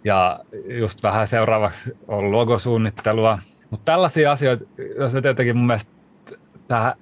[0.04, 3.38] ja just vähän seuraavaksi on logosuunnittelua.
[3.70, 4.64] Mutta tällaisia asioita,
[4.98, 5.92] jos se tietenkin mun mielestä
[6.68, 6.94] täh,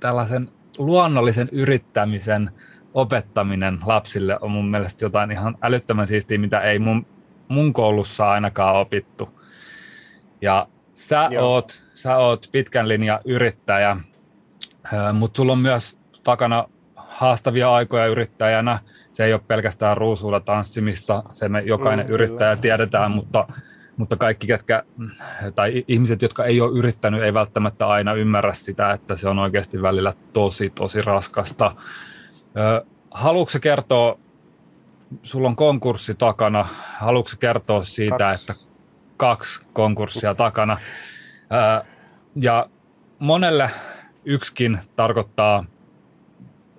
[0.00, 0.48] tällaisen
[0.78, 2.50] luonnollisen yrittämisen
[2.94, 7.06] opettaminen lapsille on mun mielestä jotain ihan älyttömän siistiä, mitä ei mun,
[7.48, 9.40] mun koulussa ainakaan opittu.
[10.42, 13.96] Ja sä oot, sä oot pitkän linjan yrittäjä,
[15.12, 18.78] mutta sulla on myös takana haastavia aikoja yrittäjänä.
[19.12, 22.62] Se ei ole pelkästään ruusuilla tanssimista, se me jokainen mm, yrittäjä kyllä.
[22.62, 23.48] tiedetään, mutta,
[23.96, 24.82] mutta kaikki ketkä,
[25.54, 29.82] tai ihmiset, jotka ei ole yrittänyt, ei välttämättä aina ymmärrä sitä, että se on oikeasti
[29.82, 31.72] välillä tosi, tosi raskasta.
[33.10, 34.18] Haluatko kertoa,
[35.22, 38.42] sulla on konkurssi takana, haluatko kertoa siitä, Kaksi.
[38.42, 38.54] että
[39.16, 40.78] kaksi konkurssia takana.
[42.36, 42.66] Ja
[43.18, 43.70] monelle
[44.24, 45.64] yksikin tarkoittaa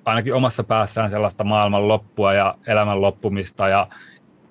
[0.05, 3.87] ainakin omassa päässään sellaista maailman loppua ja elämän loppumista ja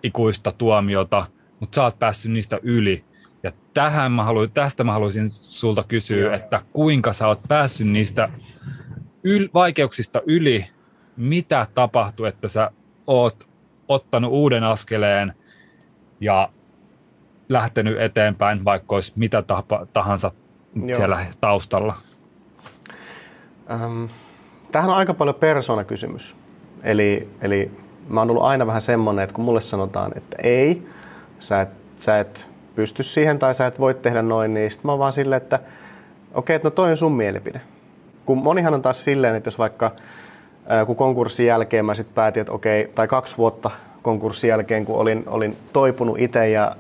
[0.03, 1.27] ikuista tuomiota,
[1.61, 3.05] mutta sä oot päässyt niistä yli.
[3.43, 8.29] Ja tähän mä haluin, tästä mä haluaisin sulta kysyä, että kuinka sä oot päässyt niistä
[9.25, 10.67] yl, vaikeuksista yli,
[11.21, 12.71] mitä tapahtui, että sä
[13.07, 13.47] oot
[13.89, 15.33] ottanut uuden askeleen
[16.21, 16.49] ja
[17.49, 19.43] lähtenyt eteenpäin, vaikka olisi mitä
[19.93, 20.31] tahansa
[20.75, 20.97] Joo.
[20.97, 21.95] siellä taustalla?
[23.71, 24.05] Ähm,
[24.73, 26.37] tämähän on aika paljon persoonakysymys.
[26.83, 27.71] Eli, eli
[28.09, 30.87] mä oon ollut aina vähän semmoinen, että kun mulle sanotaan, että ei,
[31.39, 34.93] sä et, sä et pysty siihen tai sä et voi tehdä noin, niin sitten mä
[34.93, 35.71] oon vaan silleen, että okei,
[36.35, 37.61] okay, että no toi on sun mielipide.
[38.27, 39.93] Kun monihan on taas silleen, että jos vaikka
[40.87, 43.71] kun konkurssin jälkeen mä sitten päätin, että okei, tai kaksi vuotta
[44.03, 46.77] konkurssin jälkeen, kun olin, olin toipunut itse ja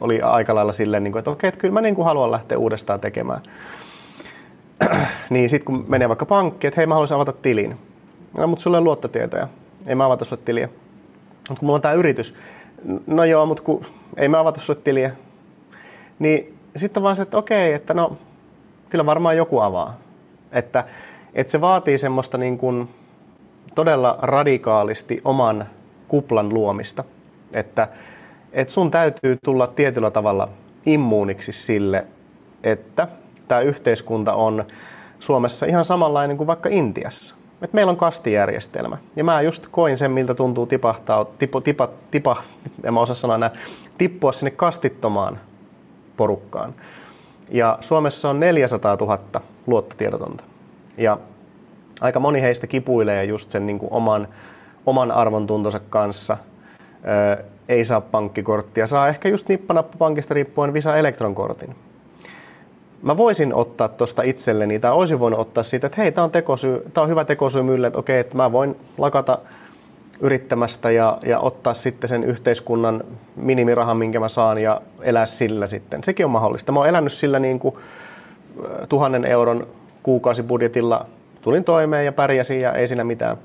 [0.00, 3.00] oli aika lailla silleen, niin että okei, että kyllä mä niin kuin haluan lähteä uudestaan
[3.00, 3.40] tekemään.
[5.30, 7.78] niin sitten kun menee vaikka pankkiin, että hei mä haluaisin avata tilin.
[8.38, 9.48] No, mutta sulla on luottotietoja.
[9.86, 10.68] Ei mä avata sulle tiliä.
[11.48, 12.34] Mutta kun mulla on tämä yritys,
[13.06, 15.10] no joo, mutta kun ei mä avata sulle tiliä.
[16.18, 18.16] Niin sitten vaan se, että okei, että no
[18.90, 19.96] kyllä varmaan joku avaa.
[20.52, 20.84] Että,
[21.34, 22.88] että se vaatii semmoista niin kuin
[23.74, 25.66] todella radikaalisti oman
[26.08, 27.04] kuplan luomista.
[27.54, 27.88] Että
[28.54, 30.48] että sun täytyy tulla tietyllä tavalla
[30.86, 32.06] immuuniksi sille,
[32.62, 33.08] että
[33.48, 34.64] tämä yhteiskunta on
[35.20, 37.34] Suomessa ihan samanlainen kuin vaikka Intiassa.
[37.62, 38.98] Et meillä on kastijärjestelmä.
[39.16, 42.42] Ja mä just koin sen, miltä tuntuu tipahtaa, tipa, tipa, tipa,
[42.84, 43.50] en mä osaa sanoa enää,
[43.98, 45.40] tippua sinne kastittomaan
[46.16, 46.74] porukkaan.
[47.48, 49.18] Ja Suomessa on 400 000
[49.66, 50.44] luottotiedotonta.
[50.98, 51.18] Ja
[52.00, 54.28] aika moni heistä kipuilee just sen niin kuin oman,
[54.86, 56.36] oman arvontuntonsa kanssa–
[57.68, 61.74] ei saa pankkikorttia, saa ehkä just nippanappa pankista riippuen Visa Elektronkortin.
[63.02, 66.82] Mä voisin ottaa tuosta itselleni, tai olisin voinut ottaa siitä, että hei, tämä on, tekosyy,
[66.94, 69.38] tää on hyvä tekosyy mylle, että okei, että mä voin lakata
[70.20, 73.04] yrittämästä ja, ja ottaa sitten sen yhteiskunnan
[73.36, 76.04] minimirahan, minkä mä saan ja elää sillä sitten.
[76.04, 76.72] Sekin on mahdollista.
[76.72, 77.74] Mä oon elänyt sillä niin kuin
[78.88, 79.66] tuhannen euron
[80.02, 81.06] kuukausibudjetilla.
[81.44, 83.36] Tulin toimeen ja pärjäsin ja ei siinä mitään.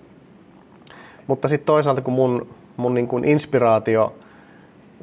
[1.28, 4.16] Mutta sitten toisaalta kun mun, mun niin kuin inspiraatio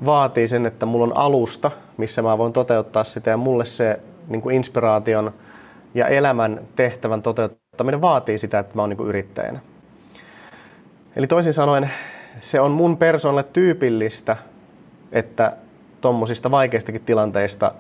[0.04, 4.42] vaatii sen, että mulla on alusta, missä mä voin toteuttaa sitä ja mulle se niin
[4.42, 5.32] kuin inspiraation
[5.94, 9.60] ja elämän tehtävän toteuttaminen vaatii sitä, että mä oon niin kuin yrittäjänä.
[11.16, 11.90] Eli toisin sanoen
[12.40, 14.36] se on mun persoonalle tyypillistä,
[15.12, 15.52] että
[16.00, 17.72] tuommoisista vaikeistakin tilanteista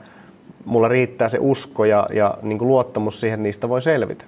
[0.64, 4.24] mulla riittää se usko ja, ja niin kuin luottamus siihen, että niistä voi selvitä.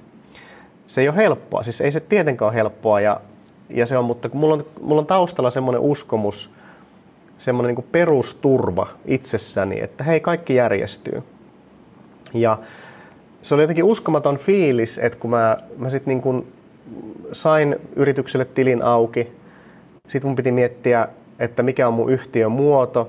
[0.88, 3.20] Se ei ole helppoa, siis ei se tietenkään ole helppoa, ja,
[3.70, 6.50] ja se on, mutta kun mulla on, mulla on taustalla semmoinen uskomus,
[7.38, 11.22] semmoinen niin perusturva itsessäni, että hei, kaikki järjestyy.
[12.34, 12.58] Ja
[13.42, 16.46] se oli jotenkin uskomaton fiilis, että kun mä, mä sitten niin
[17.32, 19.32] sain yritykselle tilin auki.
[20.08, 23.08] Sitten mun piti miettiä, että mikä on mun yhtiön muoto.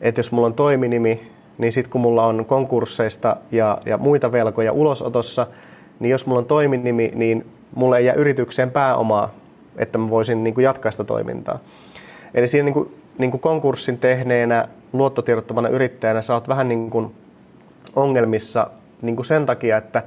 [0.00, 4.72] Että jos mulla on toiminimi, niin sitten kun mulla on konkursseista ja, ja muita velkoja
[4.72, 5.46] ulosotossa,
[6.00, 9.34] niin jos mulla on toiminimi, niin mulle ei jää yritykseen pääomaa,
[9.76, 11.58] että mä voisin niin kuin jatkaa sitä toimintaa.
[12.34, 17.14] Eli siinä niin kuin, niin kuin konkurssin tehneenä, luottotiedottomana yrittäjänä sä oot vähän niin kuin
[17.96, 18.70] ongelmissa
[19.02, 20.02] niin kuin sen takia, että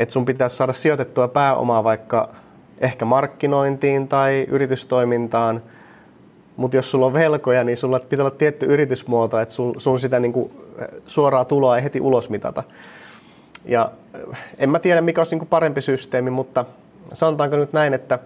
[0.00, 2.28] että sun pitäisi saada sijoitettua pääomaa vaikka
[2.78, 5.62] ehkä markkinointiin tai yritystoimintaan,
[6.56, 10.20] mutta jos sulla on velkoja, niin sulla pitää olla tietty yritysmuoto, että sun, sun sitä
[10.20, 10.52] niin kuin
[11.06, 12.62] suoraa tuloa ei heti ulos mitata.
[13.64, 13.99] Ja eh,
[14.58, 16.64] en mä tiedä, mikä olisi niin parempi systeemi, mutta
[17.12, 18.18] sanotaanko nyt näin, että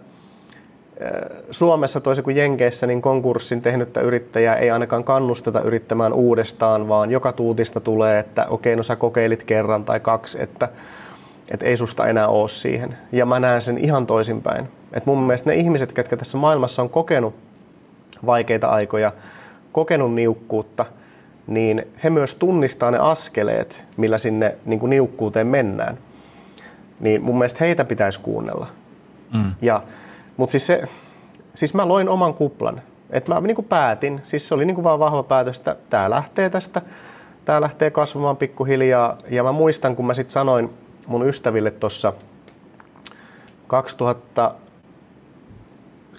[1.01, 1.11] eh,
[1.51, 7.33] Suomessa toisin kuin Jenkeissä, niin konkurssin tehnyttä yrittäjää ei ainakaan kannusteta yrittämään uudestaan, vaan joka
[7.33, 10.69] tuutista tulee, että okei, no sä kokeilit kerran tai kaksi, että
[11.51, 12.99] että ei susta enää ole siihen.
[13.13, 14.69] Ja mä näen sen ihan toisinpäin.
[14.93, 17.35] Että mun mielestä ne ihmiset, ketkä tässä maailmassa on kokenut
[18.27, 19.13] vaikeita aikoja,
[19.73, 20.87] kokenut niukkuutta,
[21.47, 25.99] niin he myös tunnistaa ne askeleet, millä sinne niin kuin niukkuuteen mennään.
[27.01, 28.67] Niin mun mielestä heitä pitäisi kuunnella.
[29.35, 29.53] Mm.
[29.63, 29.83] Ja,
[30.37, 30.83] mutta siis, se,
[31.55, 32.83] siis mä loin oman kuplan.
[33.11, 36.11] Että mä niin kuin päätin, siis se oli niin kuin vaan vahva päätös, että tämä
[36.11, 36.83] lähtee tästä,
[37.45, 39.19] tämä lähtee kasvamaan pikkuhiljaa.
[39.31, 40.71] Ja mä muistan, kun mä sitten sanoin
[41.07, 42.13] mun ystäville tuossa
[43.67, 44.55] 2000,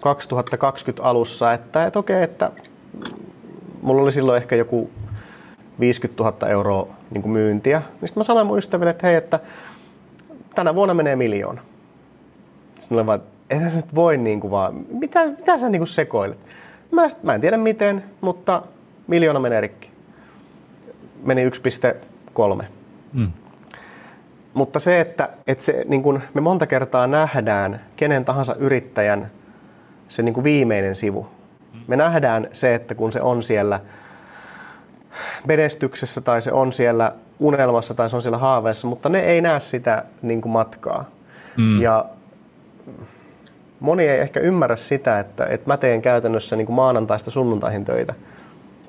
[0.02, 2.52] 2020 alussa, että, että okei, että
[3.82, 4.90] mulla oli silloin ehkä joku
[5.80, 7.82] 50 000 euroa niin kuin myyntiä.
[7.92, 9.40] Sitten mä sanoin mun ystäville, että hei, että
[10.56, 11.62] tänä vuonna menee miljoona.
[12.78, 15.88] Sitten oli vaan, että sä nyt voi niin kuin vaan, mitä, mitä sä niin kuin
[15.88, 16.38] sekoilet?
[16.92, 18.62] Mä, mä en tiedä miten, mutta
[19.08, 19.90] miljoona menee rikki.
[21.24, 22.64] Meni 1,3.
[23.14, 23.32] Mm.
[24.54, 29.32] Mutta se, että, että se, niin kuin me monta kertaa nähdään kenen tahansa yrittäjän
[30.10, 31.28] se niin kuin viimeinen sivu.
[31.88, 33.80] Me nähdään se, että kun se on siellä
[35.48, 39.60] menestyksessä tai se on siellä unelmassa tai se on siellä haaveessa, mutta ne ei näe
[39.60, 41.10] sitä niin kuin matkaa.
[41.58, 41.82] Mm.
[41.82, 42.06] Ja
[43.80, 48.14] moni ei ehkä ymmärrä sitä, että, että mä teen käytännössä niin kuin maanantaista sunnuntaihin töitä.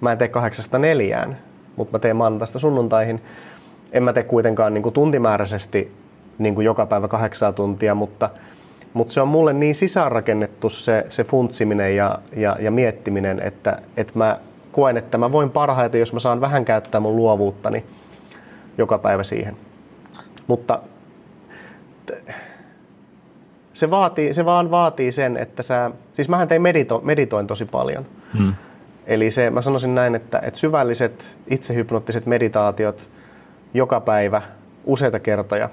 [0.00, 1.38] Mä en tee kahdeksasta neljään,
[1.76, 3.20] mutta mä teen maanantaista sunnuntaihin
[3.92, 5.92] en mä tee kuitenkaan niin kuin tuntimääräisesti
[6.38, 8.30] niin kuin joka päivä kahdeksaa tuntia, mutta,
[8.92, 14.12] mutta se on mulle niin sisäänrakennettu se, se funtsiminen ja, ja, ja miettiminen, että, että
[14.16, 14.38] mä
[14.76, 17.84] koen, että mä voin parhaiten, jos mä saan vähän käyttää mun luovuuttani
[18.78, 19.56] joka päivä siihen.
[20.46, 20.80] Mutta
[23.72, 28.06] se, vaatii, se vaan vaatii sen, että sä, siis mähän tein medito, meditoin tosi paljon.
[28.38, 28.54] Hmm.
[29.06, 33.08] Eli se, mä sanoisin näin, että, että syvälliset itsehypnoottiset meditaatiot–
[33.76, 34.42] joka päivä
[34.84, 35.68] useita kertoja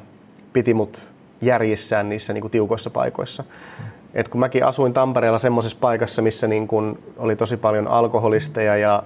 [0.54, 1.00] piti mut
[1.42, 3.44] järjissään niissä niin kuin tiukoissa paikoissa.
[4.14, 9.04] Et kun mäkin asuin Tampereella semmoisessa paikassa, missä niin kuin oli tosi paljon alkoholisteja ja,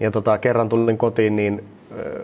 [0.00, 1.64] ja tota, kerran tulin kotiin, niin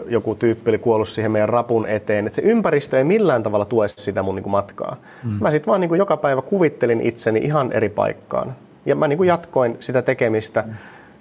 [0.09, 2.27] joku tyyppi oli kuollut siihen meidän rapun eteen.
[2.27, 4.97] Et se ympäristö ei millään tavalla tue sitä mun niin matkaa.
[5.24, 5.31] Mm.
[5.41, 8.57] Mä sitten vaan niin joka päivä kuvittelin itseni ihan eri paikkaan.
[8.87, 10.74] Ja mä niin jatkoin sitä tekemistä mm.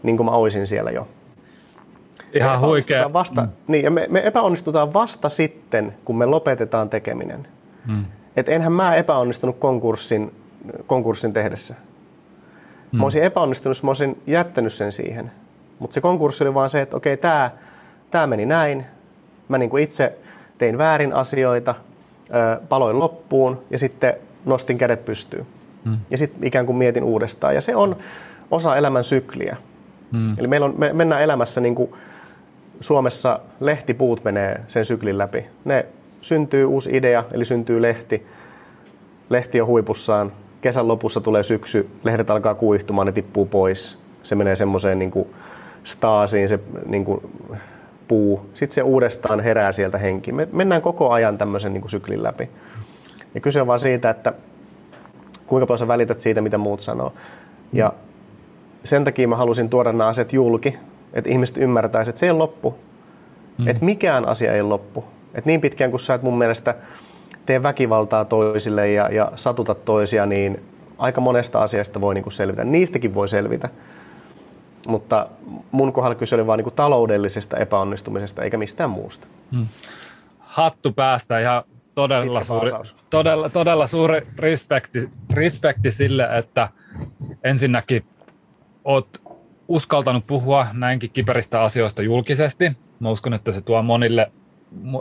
[0.04, 1.08] niin kuin mä olisin siellä jo.
[2.34, 3.14] Ihan huikea.
[3.14, 3.50] Vasta, mm.
[3.68, 7.48] niin, ja me, me epäonnistutaan vasta sitten, kun me lopetetaan tekeminen.
[7.88, 8.06] Mm.
[8.36, 10.32] Et enhän mä epäonnistunut konkurssin,
[10.88, 11.74] konkurssin tehdessä.
[12.92, 12.98] Mm.
[12.98, 15.32] Mä olisin epäonnistunut, jos mä olisin jättänyt sen siihen.
[15.80, 17.52] Mutta se konkurssi oli vaan se, että okei, tämä
[18.12, 18.86] tää meni näin.
[19.48, 20.18] Mä niinku itse
[20.58, 21.76] tein väärin asioita,
[22.70, 24.14] paloin loppuun ja sitten
[24.46, 25.46] nostin kädet pystyyn.
[25.86, 25.98] Mm.
[26.10, 27.56] Ja sitten ikään kuin mietin uudestaan.
[27.56, 27.96] Ja se on
[28.52, 29.58] osa elämän sykliä.
[30.12, 30.36] Hmm.
[30.38, 31.94] Eli meillä on, me mennään elämässä niin kuin
[32.80, 35.46] Suomessa lehtipuut menee sen syklin läpi.
[35.66, 35.86] Ne
[36.22, 38.28] syntyy uusi idea, eli syntyy lehti.
[39.30, 40.32] Lehti on huipussaan.
[40.66, 43.98] Kesän lopussa tulee syksy, lehdet alkaa kuihtumaan, ne tippuu pois.
[44.24, 45.28] Se menee semmoiseen niin kuin
[45.84, 47.22] staasiin se niin kuin
[48.08, 48.50] puu.
[48.54, 50.32] Sitten se uudestaan herää sieltä henki.
[50.32, 52.50] Me mennään koko ajan tämmöisen niin kuin syklin läpi.
[53.36, 54.34] Ja kyse on vaan siitä, että
[55.48, 57.14] kuinka paljon sä välität siitä, mitä muut sanoo.
[57.74, 57.94] Ja
[58.84, 60.80] sen takia mä halusin tuoda nämä asiat julki,
[61.14, 62.76] että ihmiset ymmärtäisivät, että se ei loppu.
[63.58, 63.68] Mm.
[63.68, 65.06] Että mikään asia ei loppu.
[65.36, 66.76] Että niin pitkään kuin sä et mun mielestä
[67.46, 70.62] tee väkivaltaa toisille ja, ja satuta toisia, niin
[70.98, 72.64] aika monesta asiasta voi niinku selvitä.
[72.64, 73.70] Niistäkin voi selvitä.
[74.88, 75.28] Mutta
[75.72, 79.28] mun kohdalla kyse oli vain niinku taloudellisesta epäonnistumisesta eikä mistään muusta.
[79.52, 79.68] Mm.
[80.40, 81.64] Hattu päästä ihan
[81.96, 82.72] todella suuri,
[83.10, 86.70] todella, todella suuri respekti, respekti sille, että
[87.44, 88.06] ensinnäkin
[88.84, 89.22] oot
[89.68, 92.72] uskaltanut puhua näinkin kiperistä asioista julkisesti.
[93.00, 94.32] Mä uskon, että se tuo monille,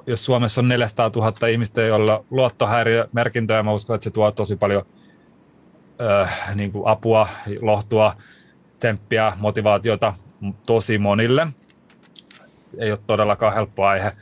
[0.06, 4.86] jos Suomessa on 400 000 ihmistä, joilla luottohäiriömerkintöjä, mä uskon, että se tuo tosi paljon
[6.00, 7.28] ö, niin kuin apua,
[7.60, 8.16] lohtua,
[8.78, 10.14] tsemppiä, motivaatiota
[10.66, 11.46] tosi monille.
[12.78, 14.12] Ei ole todellakaan helppo aihe,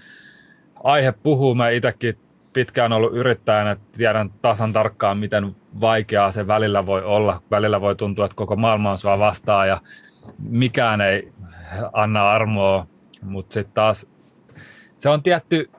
[0.84, 1.55] aihe puhua.
[1.55, 2.18] Mä itsekin
[2.53, 7.42] pitkään ollut yrittäjänä, tiedän tasan tarkkaan, miten vaikeaa se välillä voi olla.
[7.50, 9.80] Välillä voi tuntua, että koko maailma on sua vastaan ja
[10.48, 11.32] mikään ei
[11.92, 12.86] anna armoa,
[13.22, 14.12] mutta sitten taas
[15.03, 15.70] se on tietty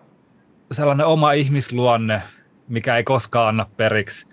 [0.71, 2.21] sellainen oma ihmisluonne,
[2.67, 4.27] mikä ei koskaan anna periksi.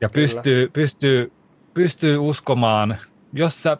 [0.00, 1.32] Ja pystyy, pystyy,
[1.74, 2.98] pystyy uskomaan,
[3.32, 3.76] jos sä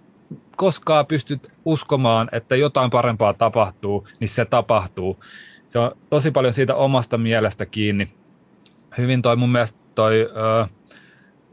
[0.57, 5.25] koskaan pystyt uskomaan, että jotain parempaa tapahtuu, niin se tapahtuu.
[5.67, 8.13] Se on tosi paljon siitä omasta mielestä kiinni.
[8.99, 10.29] Hyvin toi mun mielestä toi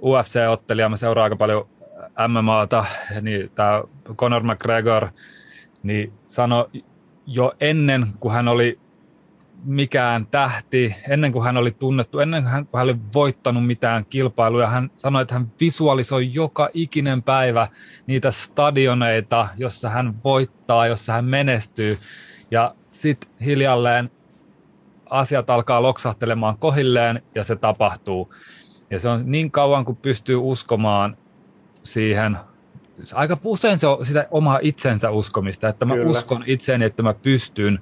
[0.02, 1.68] UFC-ottelija, mä seuraan aika paljon
[2.28, 2.86] MMAta,
[3.22, 3.84] niin tämä
[4.16, 5.08] Conor McGregor,
[5.84, 6.70] niin sanoi
[7.26, 8.80] jo ennen kuin hän oli
[9.66, 14.06] mikään tähti, ennen kuin hän oli tunnettu, ennen kuin hän, kuin hän oli voittanut mitään
[14.06, 17.68] kilpailuja, hän sanoi, että hän visualisoi joka ikinen päivä
[18.08, 21.98] niitä stadioneita, jossa hän voittaa, jossa hän menestyy.
[22.52, 24.12] Ja sitten hiljalleen
[25.10, 28.34] asiat alkaa loksahtelemaan kohilleen ja se tapahtuu.
[28.90, 31.18] Ja se on niin kauan, kun pystyy uskomaan
[31.84, 32.38] siihen,
[33.14, 36.10] aika usein se on sitä omaa itsensä uskomista, että mä Kyllä.
[36.10, 37.80] uskon itseeni, että mä pystyn,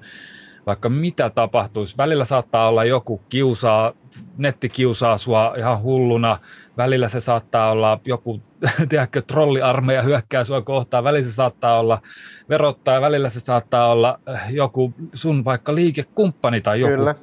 [0.65, 1.97] vaikka mitä tapahtuisi.
[1.97, 3.93] Välillä saattaa olla joku kiusaa,
[4.37, 6.39] netti kiusaa sua ihan hulluna,
[6.77, 8.41] välillä se saattaa olla joku,
[8.89, 12.01] tiedätkö, trolliarmeija hyökkää sua kohtaan, välillä se saattaa olla
[12.49, 16.95] verottaja, välillä se saattaa olla joku sun vaikka liikekumppani tai joku.
[16.95, 17.15] Kyllä.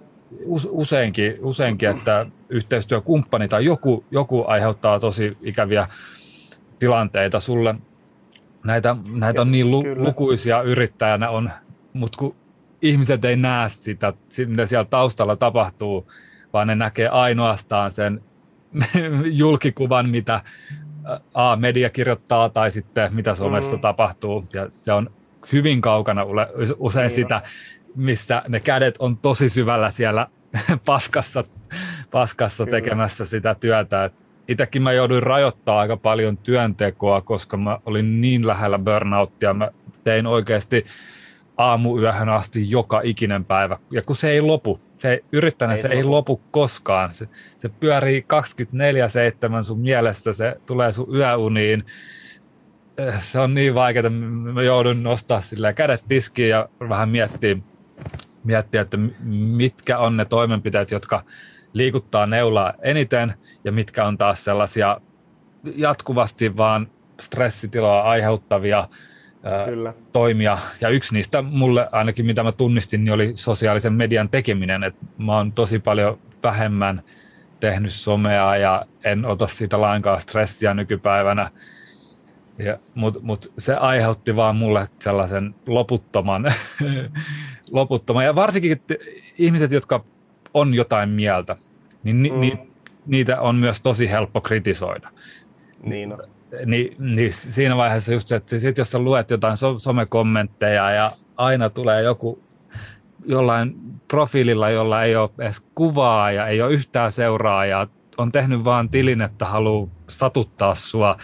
[0.71, 5.87] Useinkin, useinkin, että yhteistyökumppani tai joku, joku aiheuttaa tosi ikäviä
[6.79, 7.75] tilanteita sulle.
[8.65, 11.51] Näitä, näitä on niin lu, lukuisia yrittäjänä on,
[11.93, 12.37] mutta kun
[12.83, 14.13] ihmiset ei näe sitä,
[14.47, 16.11] mitä siellä taustalla tapahtuu,
[16.53, 18.21] vaan ne näkee ainoastaan sen
[19.25, 20.41] julkikuvan, mitä
[21.35, 23.81] A, media kirjoittaa tai sitten mitä somessa mm.
[23.81, 24.45] tapahtuu.
[24.55, 25.11] Ja se on
[25.53, 26.23] hyvin kaukana
[26.79, 27.43] usein niin sitä,
[27.95, 30.27] missä ne kädet on tosi syvällä siellä
[30.87, 31.45] paskassa,
[32.11, 34.05] paskassa tekemässä sitä työtä.
[34.05, 34.15] Et
[34.49, 39.55] itsekin mä jouduin rajoittamaan aika paljon työntekoa, koska mä olin niin lähellä burnouttia.
[39.55, 39.71] Mä
[40.05, 40.87] tein oikeasti
[41.57, 43.79] aamuyöhön asti joka ikinen päivä.
[43.93, 47.15] Ja kun se ei lopu, se yrittäjänä ei se, se ei lopu koskaan.
[47.15, 47.29] Se,
[47.59, 48.25] se pyörii
[49.61, 51.85] 24-7 sun mielessä, se tulee sun yöuniin.
[52.99, 54.11] Eh, se on niin vaikeaa, että
[54.53, 57.57] mä joudun nostaa sillä kädet tiskiin ja vähän miettiä,
[58.45, 58.97] miettiä, että
[59.27, 61.25] mitkä on ne toimenpiteet, jotka
[61.79, 65.01] liikuttaa neulaa eniten ja mitkä on taas sellaisia
[65.77, 66.89] jatkuvasti vaan
[67.21, 68.89] stressitilaa aiheuttavia
[69.65, 69.95] Kyllä.
[70.13, 70.59] toimia.
[70.81, 74.85] Ja yksi niistä mulle ainakin, mitä mä tunnistin, niin oli sosiaalisen median tekeminen.
[74.85, 77.03] Et mä oon tosi paljon vähemmän
[77.61, 81.51] tehnyt somea ja en ota siitä lainkaan stressiä nykypäivänä.
[82.95, 86.45] Mutta mut se aiheutti vaan mulle sellaisen loputtoman,
[87.71, 88.25] loputtoman.
[88.25, 88.83] Ja varsinkin
[89.39, 90.05] ihmiset, jotka
[90.55, 91.57] on jotain mieltä,
[92.09, 92.41] niin ni, mm.
[92.41, 92.71] ni,
[93.07, 95.09] niitä on myös tosi helppo kritisoida.
[95.83, 96.19] Niin on.
[96.67, 101.13] Ni, niin siinä vaiheessa just se, että sit jos sä luet jotain so, somekommentteja ja
[101.37, 102.43] aina tulee joku
[103.27, 103.75] jollain
[104.09, 107.87] profiililla, jolla ei ole edes kuvaa ja ei ole yhtään seuraajaa,
[108.17, 111.17] on tehnyt vaan tilin, että haluaa satuttaa sua,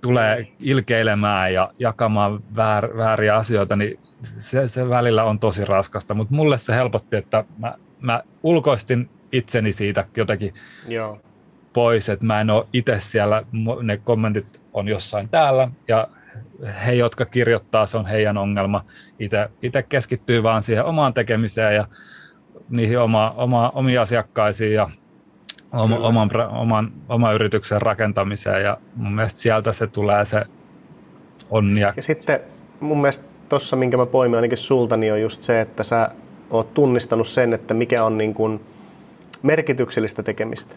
[0.00, 6.34] tulee ilkeilemään ja jakamaan väär, vääriä asioita, niin se, se välillä on tosi raskasta, mutta
[6.34, 10.54] mulle se helpotti, että mä, mä ulkoistin itseni siitä jotenkin
[10.88, 11.20] Joo.
[11.72, 13.42] pois, että mä en ole itse siellä,
[13.82, 16.08] ne kommentit on jossain täällä ja
[16.86, 18.84] he, jotka kirjoittaa, se on heidän ongelma.
[19.62, 21.86] Itse keskittyy vaan siihen omaan tekemiseen ja
[22.68, 24.90] niihin oma, oma, omiin asiakkaisiin ja
[25.72, 30.44] oma, oman, oman, oman yrityksen rakentamiseen ja mun mielestä sieltä se tulee se
[31.50, 31.80] onni.
[31.80, 32.40] Ja sitten
[32.80, 36.10] mun mielestä tuossa, minkä mä poimin ainakin sulta, niin on just se, että sä
[36.50, 38.60] oot tunnistanut sen, että mikä on niin kuin
[39.42, 40.74] merkityksellistä tekemistä.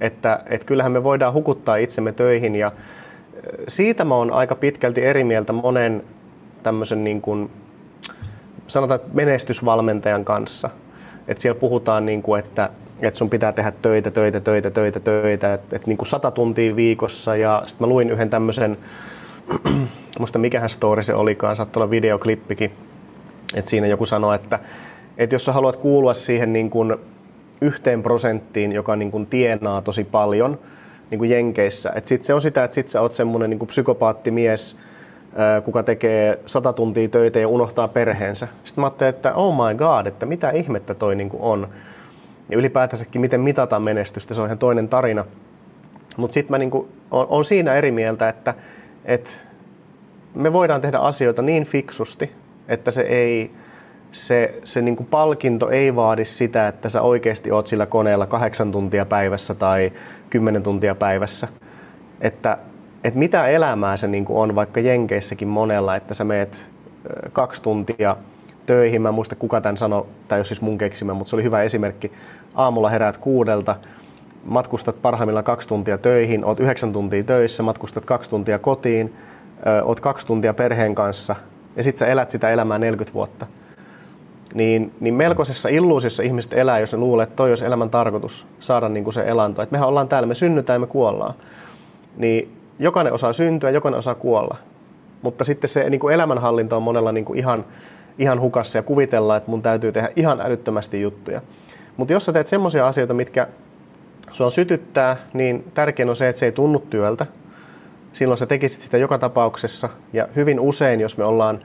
[0.00, 2.72] Että, että kyllähän me voidaan hukuttaa itsemme töihin ja
[3.68, 6.04] siitä mä oon aika pitkälti eri mieltä monen
[6.62, 7.50] tämmöisen niin kuin,
[8.66, 10.70] sanotaan menestysvalmentajan kanssa.
[11.28, 12.70] Että siellä puhutaan, niin kuin, että,
[13.02, 16.76] että sun pitää tehdä töitä, töitä, töitä, töitä, töitä, että, että niin kuin sata tuntia
[16.76, 17.36] viikossa.
[17.36, 18.78] Ja sitten mä luin yhden tämmöisen,
[20.18, 22.72] muista mikähän story se olikaan, saattoi olla videoklippikin,
[23.54, 24.58] että siinä joku sanoi, että,
[25.18, 26.96] että jos sä haluat kuulua siihen niin kuin
[27.60, 30.58] yhteen prosenttiin, joka niin kuin tienaa tosi paljon
[31.10, 34.76] niin kuin Jenkeissä, että sit se on sitä, että sit sä oot semmoinen niin psykopaattimies,
[35.64, 38.48] kuka tekee sata tuntia töitä ja unohtaa perheensä.
[38.64, 41.68] Sitten mä ajattelin, että oh my god, että mitä ihmettä toi niin kuin on.
[42.48, 45.24] Ja ylipäätänsäkin, miten mitataan menestystä, se on ihan toinen tarina.
[46.16, 48.54] Mutta sitten mä niin kuin, on, on siinä eri mieltä, että,
[49.04, 49.30] että
[50.34, 52.32] me voidaan tehdä asioita niin fiksusti,
[52.68, 53.50] että se ei,
[54.12, 58.72] se, se niin kuin palkinto ei vaadi sitä, että sä oikeasti oot sillä koneella kahdeksan
[58.72, 59.92] tuntia päivässä tai
[60.30, 61.48] kymmenen tuntia päivässä.
[62.20, 62.58] Että,
[63.04, 66.70] että mitä elämää se niin kuin on vaikka Jenkeissäkin monella, että sä meet
[67.32, 68.16] kaksi tuntia
[68.66, 69.02] töihin.
[69.02, 71.62] Mä en muista kuka tämän sanoi, tai jos siis mun keksimä, mutta se oli hyvä
[71.62, 72.12] esimerkki.
[72.54, 73.76] Aamulla heräät kuudelta,
[74.44, 79.14] matkustat parhaimmillaan kaksi tuntia töihin, oot yhdeksän tuntia töissä, matkustat kaksi tuntia kotiin,
[79.84, 81.36] oot kaksi tuntia perheen kanssa
[81.76, 83.46] ja sitten sä elät sitä elämää 40 vuotta
[84.54, 88.88] niin, niin melkoisessa illuusiossa ihmiset elää, jos ne luulee, että toi olisi elämän tarkoitus, saada
[88.88, 89.62] niin kuin se elanto.
[89.62, 91.34] Että mehän ollaan täällä, me synnytään ja me kuollaan.
[92.16, 94.56] Niin jokainen osaa syntyä, jokainen osaa kuolla.
[95.22, 97.64] Mutta sitten se niin kuin elämänhallinta on monella niin kuin ihan,
[98.18, 101.40] ihan hukassa ja kuvitellaan, että mun täytyy tehdä ihan älyttömästi juttuja.
[101.96, 103.48] Mutta jos sä teet semmoisia asioita, mitkä
[104.32, 107.26] sua sytyttää, niin tärkein on se, että se ei tunnu työltä.
[108.12, 109.88] Silloin sä tekisit sitä joka tapauksessa.
[110.12, 111.60] Ja hyvin usein, jos me ollaan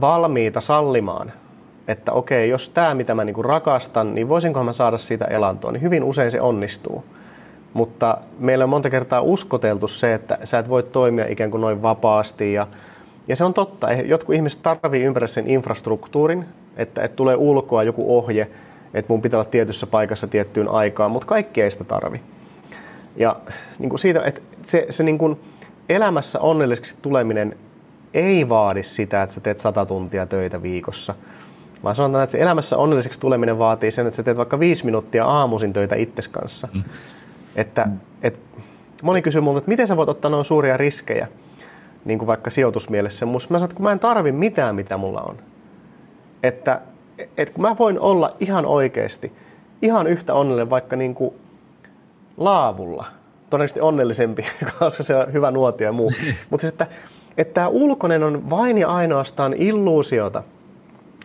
[0.00, 1.32] valmiita sallimaan
[1.88, 5.82] että okei, jos tämä mitä mä niinku rakastan, niin voisinkohan mä saada siitä elantoa, niin
[5.82, 7.04] hyvin usein se onnistuu.
[7.72, 11.82] Mutta meillä on monta kertaa uskoteltu se, että sä et voi toimia ikään kuin noin
[11.82, 12.66] vapaasti ja,
[13.28, 13.92] ja se on totta.
[13.92, 16.44] Jotkut ihmiset tarvii ympäri sen infrastruktuurin,
[16.76, 18.50] että, että tulee ulkoa joku ohje,
[18.94, 22.20] että mun pitää olla tietyssä paikassa tiettyyn aikaan, mutta kaikki ei sitä tarvi.
[23.16, 23.36] Ja
[23.78, 25.40] niin kuin siitä, että se, se niin kuin
[25.88, 27.56] elämässä onnelliseksi tuleminen
[28.14, 31.14] ei vaadi sitä, että sä teet sata tuntia töitä viikossa–
[31.84, 35.24] vaan sanotaan, että se elämässä onnelliseksi tuleminen vaatii sen, että sä teet vaikka viisi minuuttia
[35.24, 36.68] aamuisin töitä itses kanssa.
[36.74, 36.82] Mm.
[37.56, 37.88] Että,
[38.22, 38.38] et,
[39.02, 41.28] moni kysyy multa, että miten sä voit ottaa noin suuria riskejä,
[42.04, 43.26] niin kuin vaikka sijoitusmielessä.
[43.26, 45.36] Mä sanon, että kun mä en tarvi mitään, mitä mulla on.
[46.42, 46.80] Että
[47.38, 49.32] et kun mä voin olla ihan oikeasti,
[49.82, 51.34] ihan yhtä onnellinen vaikka niin kuin
[52.36, 53.06] laavulla,
[53.50, 54.46] todennäköisesti onnellisempi,
[54.78, 56.12] koska se on hyvä nuotio ja muu.
[56.50, 56.86] Mutta siis, että,
[57.36, 60.42] että tämä ulkoinen on vain ja ainoastaan illuusiota–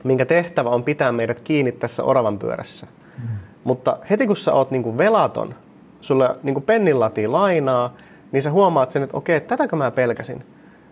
[0.03, 2.87] minkä tehtävä on pitää meidät kiinni tässä oravan pyörässä.
[3.17, 3.29] Mm.
[3.63, 5.55] Mutta heti kun sä oot niinku velaton,
[6.01, 7.93] sulle niinku pennin latiin lainaa,
[8.31, 10.43] niin sä huomaat sen, että okei, tätäkö mä pelkäsin.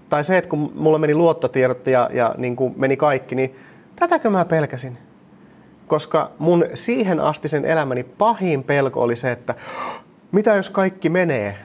[0.10, 3.55] Tai se, että kun mulla meni luottotiedot ja, ja niin kuin meni kaikki, niin
[3.95, 4.97] tätäkö mä pelkäsin.
[5.88, 9.55] Koska mun siihen asti sen elämäni pahin pelko oli se, että
[10.32, 11.58] mitä jos kaikki menee?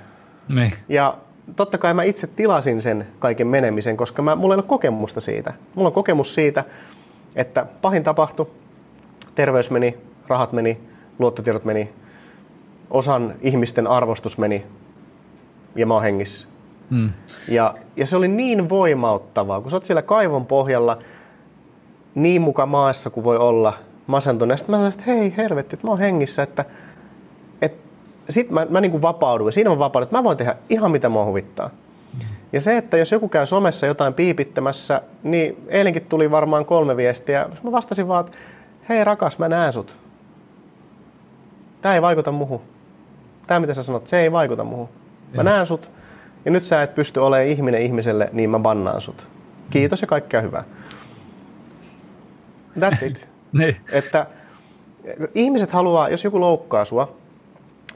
[0.48, 0.72] Niin.
[0.88, 1.16] Ja
[1.56, 5.52] totta kai mä itse tilasin sen kaiken menemisen, koska mä, mulla ei ole kokemusta siitä.
[5.74, 6.64] Mulla on kokemus siitä,
[7.36, 8.50] että pahin tapahtui,
[9.34, 9.96] terveys meni,
[10.28, 10.80] rahat meni,
[11.18, 11.92] luottotiedot meni,
[12.90, 14.66] osan ihmisten arvostus meni
[15.74, 16.48] ja mä oon hengissä.
[16.90, 17.12] Mm.
[17.48, 20.98] Ja, ja se oli niin voimauttavaa, kun sä oot siellä kaivon pohjalla
[22.14, 23.72] niin muka maassa kuin voi olla
[24.06, 24.58] masentunut.
[24.58, 26.64] Sitten mä sanoin, että hei hervetti, että mä oon hengissä, että,
[27.62, 27.88] että
[28.28, 29.52] sitten mä, mä niin kuin vapauduin.
[29.52, 31.70] Siinä on vapaudut, että mä voin tehdä ihan mitä mua huvittaa.
[32.52, 37.48] Ja se, että jos joku käy somessa jotain piipittämässä, niin eilenkin tuli varmaan kolme viestiä.
[37.62, 38.38] Mä vastasin vaan, että
[38.88, 39.96] hei rakas, mä näen sut.
[41.82, 42.60] Tämä ei vaikuta muhun.
[43.46, 44.88] Tämä mitä sä sanot, se ei vaikuta muhun.
[45.36, 45.90] Mä näen sut.
[46.44, 49.28] Ja nyt sä et pysty olemaan ihminen ihmiselle, niin mä bannaan sut.
[49.70, 50.64] Kiitos ja kaikkea hyvää.
[52.78, 53.28] That's it.
[53.52, 53.76] niin.
[53.92, 54.26] Että
[55.34, 57.16] ihmiset haluaa, jos joku loukkaa sua,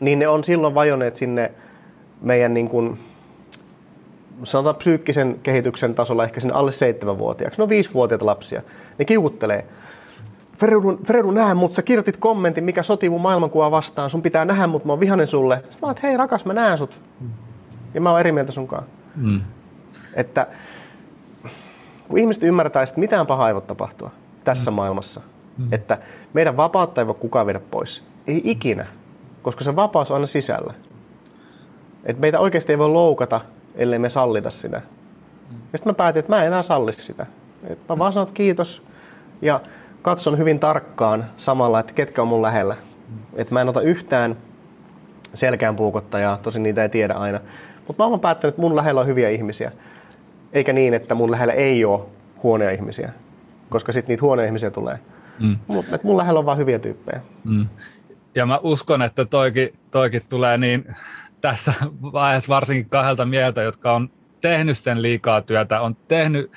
[0.01, 1.53] niin ne on silloin vajonneet sinne
[2.21, 2.99] meidän niin kuin,
[4.45, 7.61] sanotaan psyykkisen kehityksen tasolla ehkä sinne alle seitsemänvuotiaaksi.
[7.61, 8.63] No viisivuotiaita lapsia.
[8.99, 9.67] Ne kiukuttelee.
[10.57, 14.11] Fredu, Fredu näe mut, sä kirjoitit kommentin, mikä sotii mun maailmankuvaa vastaan.
[14.11, 15.57] Sun pitää nähdä mut, mä oon vihanen sulle.
[15.57, 17.01] Sitten mä oon, hei rakas, mä näen sut.
[17.95, 18.85] Ja mä oon eri mieltä sunkaan.
[19.17, 19.41] Mm.
[20.15, 20.47] Että
[22.09, 24.11] kun ihmiset ymmärtää, että mitään pahaa ei voi tapahtua
[24.45, 24.75] tässä mm.
[24.75, 25.21] maailmassa,
[25.59, 25.69] mm.
[25.73, 25.99] että
[26.33, 28.05] meidän vapautta ei voi kukaan viedä pois.
[28.27, 28.87] Ei ikinä,
[29.43, 30.75] koska se vapaus on aina sisällä.
[32.05, 33.41] Että meitä oikeasti ei voi loukata,
[33.77, 34.79] ellei me sallita sitä.
[34.79, 35.57] Mm.
[35.73, 37.27] Ja sitten mä päätin, että mä en enää salli sitä.
[37.67, 38.83] Et mä vaan sanon kiitos
[39.43, 39.61] ja
[40.03, 42.75] katson hyvin tarkkaan samalla, että ketkä on mun lähellä.
[43.09, 43.17] Mm.
[43.37, 44.37] Että mä en ota yhtään
[45.35, 47.41] selkään puukottajaa, tosin niitä ei tiedä aina.
[47.87, 49.73] Mutta mä oon päättänyt, että mun lähellä on hyviä ihmisiä.
[50.53, 52.01] Eikä niin, että mun lähellä ei ole
[52.43, 53.13] huonoja ihmisiä,
[53.69, 54.99] koska sitten niitä huonoja ihmisiä tulee.
[55.41, 55.57] Mm.
[55.67, 57.21] Mutta mun lähellä on vain hyviä tyyppejä.
[57.45, 57.67] Mm.
[58.35, 60.97] Ja mä uskon, että toikin, toikin tulee niin
[61.47, 61.75] tässä
[62.13, 66.53] vaiheessa varsinkin kahdelta mieltä, jotka on tehnyt sen liikaa työtä, on tehnyt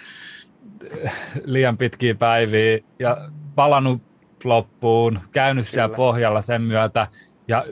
[1.43, 3.17] liian pitkiä päiviä ja
[3.55, 4.01] palannut
[4.43, 5.73] loppuun, käynyt Kyllä.
[5.73, 7.07] siellä pohjalla sen myötä
[7.47, 7.65] ja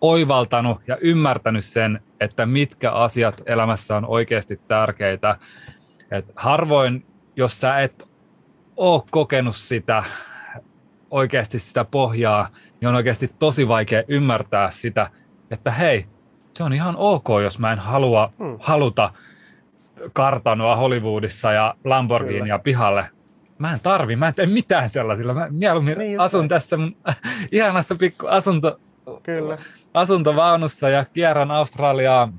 [0.00, 5.38] oivaltanut ja ymmärtänyt sen, että mitkä asiat elämässä on oikeasti tärkeitä.
[6.10, 7.06] Et harvoin,
[7.36, 8.08] jos sä et
[8.76, 10.04] ole kokenut sitä
[11.10, 12.48] oikeasti sitä pohjaa,
[12.80, 15.10] niin on oikeasti tosi vaikea ymmärtää sitä,
[15.50, 16.06] että hei,
[16.54, 18.56] se on ihan ok, jos mä en halua, hmm.
[18.60, 19.12] haluta
[20.12, 23.06] kartanoa Hollywoodissa ja Lamborghinia pihalle.
[23.58, 25.34] Mä en tarvi, mä en tee mitään sellaisilla.
[25.34, 26.48] Mä mieluummin niin asun näin.
[26.48, 26.96] tässä mun
[27.52, 28.80] ihanassa pikku asunto,
[29.22, 29.58] Kyllä.
[29.94, 32.32] asuntovaunussa ja kierrän Australiaa.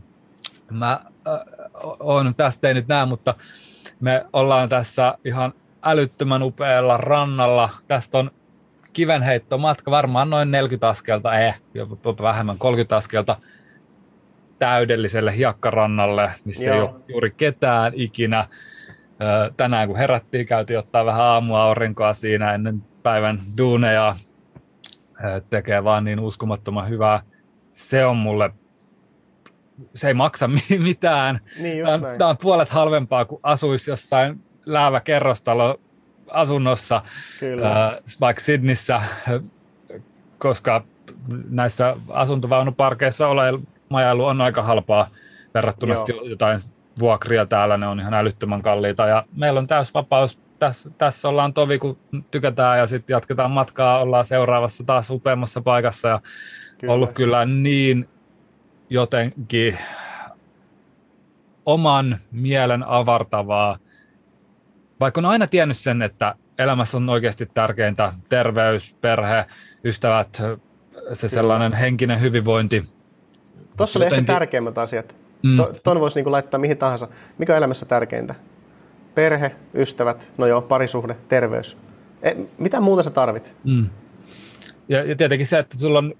[0.71, 0.91] Mä
[1.27, 1.39] äh,
[1.99, 3.33] on tästä ei nyt näe, mutta
[3.99, 5.53] me ollaan tässä ihan
[5.83, 7.69] älyttömän upealla rannalla.
[7.87, 8.31] Tästä on
[8.93, 13.37] kivenheittomatka, varmaan noin 40 askelta, eh, jopa vähemmän 30 askelta
[14.65, 16.75] täydelliselle hiekkarannalle, missä Joo.
[16.75, 18.47] ei ole juuri ketään ikinä.
[19.57, 24.15] Tänään kun herättiin, käytiin ottaa vähän aamuaurinkoa siinä ennen päivän duuneja.
[25.49, 27.21] Tekee vaan niin uskomattoman hyvää.
[27.71, 28.49] Se on mulle
[29.95, 30.49] se ei maksa
[30.79, 31.39] mitään.
[31.59, 31.85] Niin
[32.17, 35.79] Tämä on puolet halvempaa kuin asuisi jossain läävä kerrostalo
[36.31, 37.01] asunnossa,
[37.39, 38.01] Kyllä.
[38.21, 39.01] vaikka Sydnissä,
[40.37, 40.83] koska
[41.49, 43.59] näissä asuntovaunuparkeissa ole
[43.89, 45.07] majailu on aika halpaa
[45.53, 46.59] verrattuna jotain
[46.99, 49.07] vuokria täällä, ne on ihan älyttömän kalliita.
[49.07, 51.97] Ja meillä on täys vapaus, tässä, tässä ollaan tovi, kun
[52.31, 56.07] tykätään ja sitten jatketaan matkaa, ollaan seuraavassa taas upeammassa paikassa.
[56.07, 56.21] Ja
[56.77, 56.93] kyllä.
[56.93, 58.09] ollut kyllä niin
[58.89, 59.77] jotenkin
[61.65, 63.77] oman mielen avartavaa,
[64.99, 69.45] vaikka on aina tiennyt sen, että elämässä on oikeasti tärkeintä terveys, perhe,
[69.83, 70.47] ystävät, se
[71.27, 71.29] Kyllä.
[71.29, 72.85] sellainen henkinen hyvinvointi,
[73.77, 75.15] Tuossa oli ehkä tärkeimmät asiat.
[75.43, 75.57] Mm.
[75.83, 77.07] Tuon voisi niin laittaa mihin tahansa.
[77.37, 78.35] Mikä on elämässä tärkeintä?
[79.15, 81.77] Perhe, ystävät, no joo, parisuhde, terveys.
[82.21, 83.55] E, mitä muuta sä tarvit?
[83.63, 83.89] Mm.
[84.89, 86.13] Ja, ja tietenkin se, että sulla on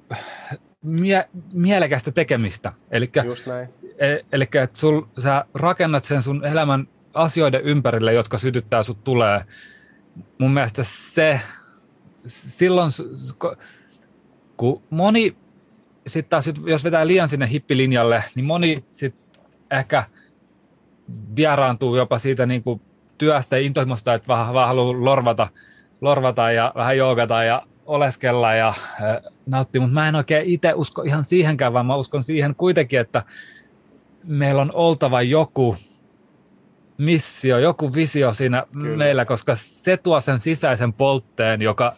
[0.82, 2.74] mie- mielekästä tekemistä.
[2.92, 3.70] Elikkä, Just näin.
[3.98, 9.42] E, eli että sul, sä rakennat sen sun elämän asioiden ympärille, jotka sytyttää sut tulee.
[10.38, 11.42] Mun mielestä se,
[12.28, 12.92] silloin,
[14.58, 15.36] kun moni
[16.08, 19.22] sitten taas, jos vetää liian sinne hippilinjalle, niin moni sitten
[19.72, 20.04] ehkä
[21.36, 22.82] vieraantuu jopa siitä niin kuin
[23.18, 25.48] työstä ja intohimosta, että vähän, vähän haluaa lorvata,
[26.02, 31.02] lorvata ja vähän joogata ja oleskella ja äh, nauttia, mutta mä en oikein itse usko
[31.02, 33.24] ihan siihenkään, vaan mä uskon siihen kuitenkin, että
[34.24, 35.76] meillä on oltava joku
[36.98, 38.98] missio, joku visio siinä Kyllä.
[38.98, 41.96] meillä, koska se tuo sen sisäisen poltteen, joka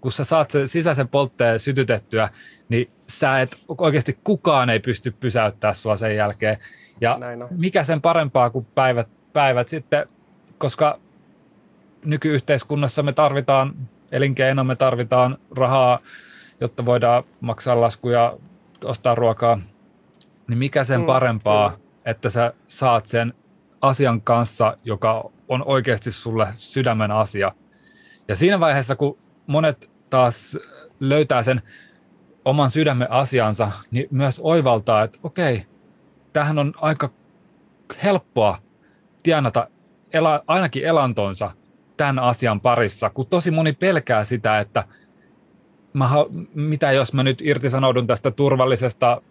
[0.00, 2.28] kun sä saat sen sisäisen poltteen sytytettyä,
[2.68, 6.58] niin sä et, oikeasti kukaan ei pysty pysäyttää sua sen jälkeen.
[7.00, 7.18] Ja
[7.50, 10.08] mikä sen parempaa kuin päivät, päivät sitten,
[10.58, 10.98] koska
[12.04, 13.74] nykyyhteiskunnassa me tarvitaan
[14.12, 15.98] elinkeino, me tarvitaan rahaa,
[16.60, 18.36] jotta voidaan maksaa laskuja,
[18.84, 19.58] ostaa ruokaa,
[20.48, 21.76] niin mikä sen mm, parempaa, mm.
[22.04, 23.34] että sä saat sen
[23.80, 27.52] asian kanssa, joka on oikeasti sulle sydämen asia.
[28.28, 30.58] Ja siinä vaiheessa, kun monet taas
[31.00, 31.62] löytää sen
[32.46, 35.66] oman sydämen asiansa, niin myös oivaltaa, että okei,
[36.32, 37.10] tähän on aika
[38.02, 38.58] helppoa
[39.22, 39.68] tienata
[40.12, 41.50] ela, ainakin elantonsa
[41.96, 44.84] tämän asian parissa, kun tosi moni pelkää sitä, että
[45.92, 46.08] mä,
[46.54, 49.22] mitä jos mä nyt irtisanoudun tästä turvallisesta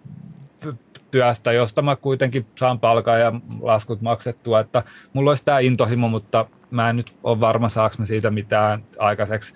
[1.12, 6.46] työstä, josta mä kuitenkin saan palkan ja laskut maksettua, että mulla olisi tämä intohimo, mutta
[6.72, 9.54] mä en nyt ole varma, saako mä siitä mitään aikaiseksi.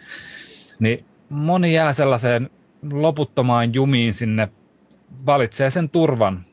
[0.80, 2.50] Niin moni jää sellaiseen
[2.92, 4.48] loputtomaan jumiin sinne,
[5.26, 6.46] valitsee sen turvan.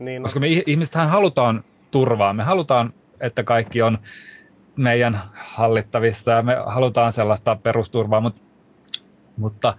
[0.00, 3.98] Niin Koska me ihmisethän halutaan turvaa, me halutaan, että kaikki on
[4.76, 8.40] meidän hallittavissa ja me halutaan sellaista perusturvaa, mutta,
[9.36, 9.76] mutta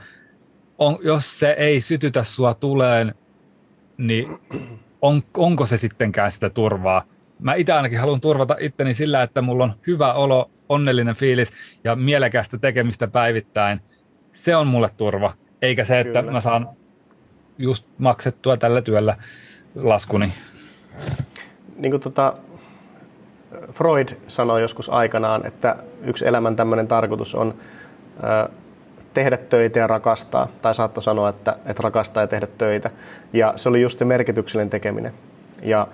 [0.78, 3.16] on, jos se ei sytytä sua tuleen,
[3.98, 4.40] niin
[5.02, 7.06] on, onko se sittenkään sitä turvaa?
[7.44, 11.54] mä itse ainakin haluan turvata itteni sillä, että mulla on hyvä olo, onnellinen fiilis
[11.84, 13.80] ja mielekästä tekemistä päivittäin.
[14.32, 15.34] Se on mulle turva,
[15.64, 16.32] eikä se, että Kyllä.
[16.32, 16.70] mä saan
[17.58, 19.16] just maksettua tällä työllä
[19.84, 20.34] laskuni.
[21.78, 22.34] Niin kuin tota,
[23.72, 27.54] Freud sanoi joskus aikanaan, että yksi elämän tämmöinen tarkoitus on
[29.14, 32.90] tehdä töitä ja rakastaa, tai saattoi sanoa, että, että rakastaa ja tehdä töitä.
[33.34, 35.14] Ja se oli just se merkityksellinen tekeminen.
[35.62, 35.88] Ja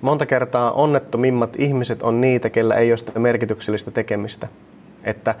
[0.00, 4.48] monta kertaa onnettomimmat ihmiset on niitä, kellä ei ole sitä merkityksellistä tekemistä.
[5.04, 5.34] Että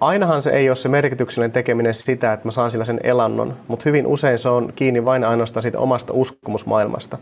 [0.00, 3.82] ainahan se ei ole se merkityksellinen tekeminen sitä, että mä saan sillä sen elannon, mutta
[3.86, 7.18] hyvin usein se on kiinni vain ainoastaan siitä omasta uskomusmaailmasta.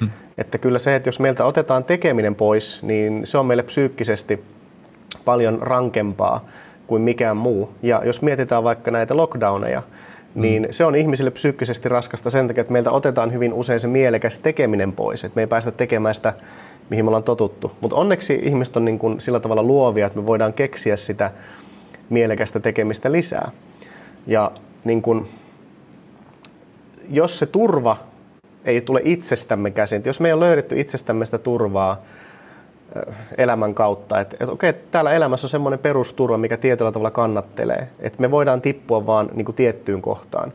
[0.00, 0.10] Hmm.
[0.38, 4.44] Että kyllä se, että jos meiltä otetaan tekeminen pois, niin se on meille psyykkisesti
[5.24, 6.48] paljon rankempaa
[6.86, 7.70] kuin mikään muu.
[7.82, 9.82] Ja jos mietitään vaikka näitä lockdowneja,
[10.34, 10.42] mm.
[10.42, 14.38] niin se on ihmisille psyykkisesti raskasta sen takia, että meiltä otetaan hyvin usein se mielekäs
[14.38, 16.34] tekeminen pois, että me ei päästä tekemään sitä,
[16.90, 17.72] mihin me ollaan totuttu.
[17.80, 21.30] Mutta onneksi ihmiset on niin kuin sillä tavalla luovia, että me voidaan keksiä sitä
[22.10, 23.50] mielekästä tekemistä lisää.
[24.26, 24.50] Ja
[24.84, 25.28] niin kuin,
[27.10, 27.96] jos se turva
[28.64, 32.02] ei tule itsestämme käsin, jos me ei ole löydetty itsestämme sitä turvaa,
[33.38, 34.20] elämän kautta.
[34.20, 37.88] Että et, okei, täällä elämässä on semmoinen perusturva, mikä tietyllä tavalla kannattelee.
[38.00, 40.52] Että me voidaan tippua vaan niin tiettyyn kohtaan.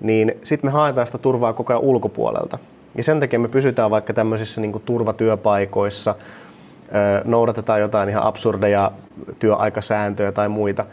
[0.00, 2.58] Niin sitten me haetaan sitä turvaa koko ajan ulkopuolelta.
[2.96, 6.14] Ja sen takia me pysytään vaikka tämmöisissä niin turvatyöpaikoissa,
[7.24, 8.92] noudatetaan jotain ihan absurdeja
[9.38, 10.84] työaikasääntöjä tai muita,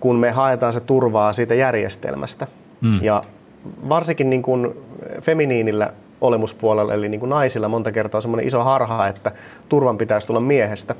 [0.00, 2.46] kun me haetaan se turvaa siitä järjestelmästä.
[2.80, 3.02] Mm.
[3.02, 3.22] Ja
[3.88, 4.76] varsinkin niin kuin
[5.20, 9.32] feminiinillä olemuspuolella, eli niin kuin naisilla monta kertaa on semmoinen iso harha, että
[9.68, 10.94] turvan pitäisi tulla miehestä,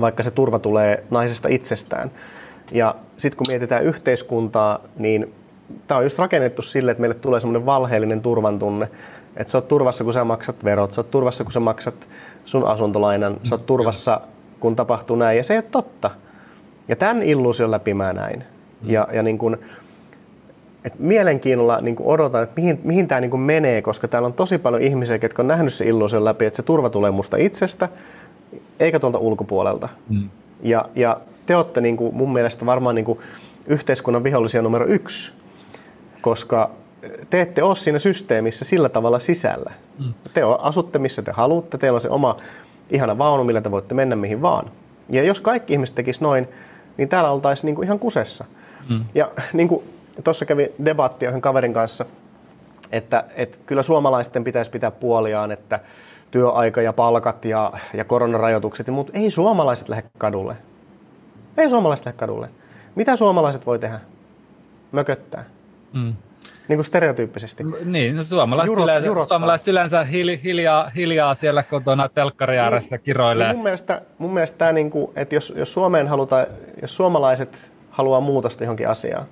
[0.00, 2.10] vaikka se turva tulee naisesta itsestään.
[2.72, 5.34] Ja sitten kun mietitään yhteiskuntaa, niin
[5.86, 8.88] tämä on just rakennettu sille, että meille tulee semmoinen valheellinen turvan tunne,
[9.36, 11.94] että sä oot turvassa, kun sä maksat verot, sä oot turvassa, kun sä maksat
[12.44, 14.20] sun asuntolainan, sä oot turvassa,
[14.60, 16.10] kun tapahtuu näin, ja se ei ole totta.
[16.88, 18.44] Ja tämän illuusion läpi mä näin.
[18.82, 19.58] Ja, ja niin kun,
[20.84, 24.58] et mielenkiinnolla niin kuin odotan, että mihin, mihin tämä niin menee, koska täällä on tosi
[24.58, 27.88] paljon ihmisiä, jotka on nähnyt se illuusion läpi, että se turva tulee musta itsestä,
[28.80, 29.88] eikä tuolta ulkopuolelta.
[30.08, 30.28] Mm.
[30.62, 33.18] Ja, ja te olette niin kuin, mun mielestä varmaan niin kuin
[33.66, 35.32] yhteiskunnan vihollisia numero yksi,
[36.20, 36.70] koska
[37.30, 39.72] te ette ole siinä systeemissä sillä tavalla sisällä.
[39.98, 40.14] Mm.
[40.34, 42.36] Te asutte missä te haluatte, teillä on se oma
[42.90, 44.70] ihana vaunu, millä te voitte mennä mihin vaan.
[45.10, 46.48] Ja jos kaikki ihmiset tekis noin,
[46.96, 48.44] niin täällä oltaisiin niin kuin ihan kusessa.
[48.88, 49.04] Mm.
[49.14, 49.84] Ja niin kuin
[50.24, 52.04] tuossa kävi debattia yhden kaverin kanssa,
[52.92, 55.80] että, että kyllä suomalaisten pitäisi pitää puoliaan, että
[56.30, 60.56] työaika ja palkat ja, ja koronarajoitukset, mutta ei suomalaiset lähde kadulle.
[61.56, 62.48] Ei suomalaiset lähde kadulle.
[62.94, 64.00] Mitä suomalaiset voi tehdä?
[64.92, 65.44] Mököttää.
[65.92, 66.14] Mm.
[66.68, 67.64] Niin kuin stereotyyppisesti.
[67.84, 70.04] Niin, no suomalaiset, Juro, yleensä, suomalaiset yleensä
[70.44, 73.46] hiljaa, hiljaa siellä kotona telkkari ääressä niin, kiroilee.
[73.46, 76.46] Niin mun mielestä, mun mielestä tämä, niin kuin, että jos, jos Suomeen halutaan,
[76.82, 79.26] jos suomalaiset haluaa muutosta johonkin asiaan,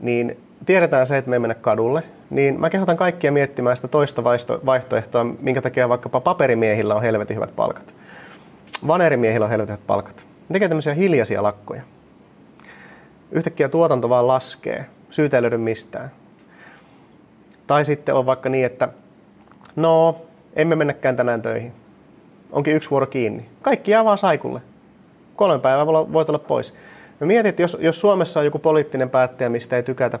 [0.00, 4.24] niin tiedetään se, että me ei mennä kadulle, niin mä kehotan kaikkia miettimään sitä toista
[4.66, 7.94] vaihtoehtoa, minkä takia vaikkapa paperimiehillä on helvetin hyvät palkat.
[8.86, 10.16] Vanerimiehillä on helvetin hyvät palkat.
[10.48, 11.82] Ne tekee tämmöisiä hiljaisia lakkoja.
[13.32, 14.86] Yhtäkkiä tuotanto vaan laskee.
[15.10, 16.10] Syytä ei löydy mistään.
[17.66, 18.88] Tai sitten on vaikka niin, että
[19.76, 20.16] no,
[20.56, 21.72] emme mennäkään tänään töihin.
[22.52, 23.48] Onkin yksi vuoro kiinni.
[23.62, 24.62] Kaikki jää vaan saikulle.
[25.36, 26.74] Kolme päivää voit olla pois.
[27.20, 30.18] Mä mietin, että jos, jos Suomessa on joku poliittinen päättäjä, mistä ei tykätä,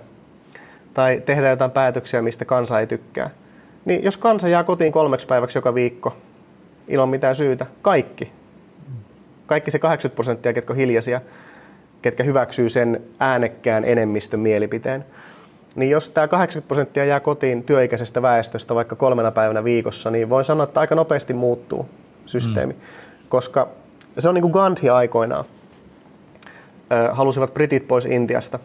[0.94, 3.30] tai tehdään jotain päätöksiä, mistä kansa ei tykkää,
[3.84, 6.16] niin jos kansa jää kotiin kolmeksi päiväksi joka viikko,
[6.88, 8.32] ilman mitään syytä, kaikki,
[9.46, 11.20] kaikki se 80 prosenttia, ketkä on hiljaisia,
[12.02, 15.04] ketkä hyväksyy sen äänekkään enemmistön mielipiteen,
[15.76, 20.44] niin jos tämä 80 prosenttia jää kotiin työikäisestä väestöstä vaikka kolmena päivänä viikossa, niin voin
[20.44, 21.88] sanoa, että aika nopeasti muuttuu
[22.26, 22.72] systeemi.
[22.72, 22.80] Mm.
[23.28, 23.68] Koska
[24.18, 25.44] se on niin kuin Gandhi aikoinaan
[27.12, 28.58] halusivat britit pois Intiasta,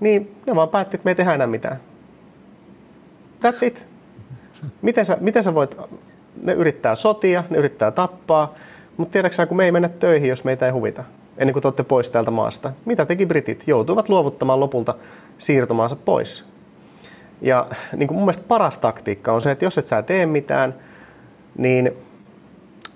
[0.00, 1.76] niin ne vaan päätti, että me ei tehdä enää mitään.
[3.44, 3.86] That's it.
[4.82, 5.76] Miten sä, miten sä voit,
[6.42, 8.54] ne yrittää sotia, ne yrittää tappaa,
[8.96, 11.04] mutta tiedätkö kun me ei mennä töihin, jos meitä ei huvita,
[11.38, 12.72] ennen kuin te olette pois täältä maasta.
[12.84, 13.64] Mitä teki britit?
[13.66, 14.94] Joutuivat luovuttamaan lopulta
[15.38, 16.44] siirtomaansa pois.
[17.40, 17.66] Ja
[17.96, 20.74] niin kuin mun mielestä paras taktiikka on se, että jos et sä tee mitään,
[21.58, 21.92] niin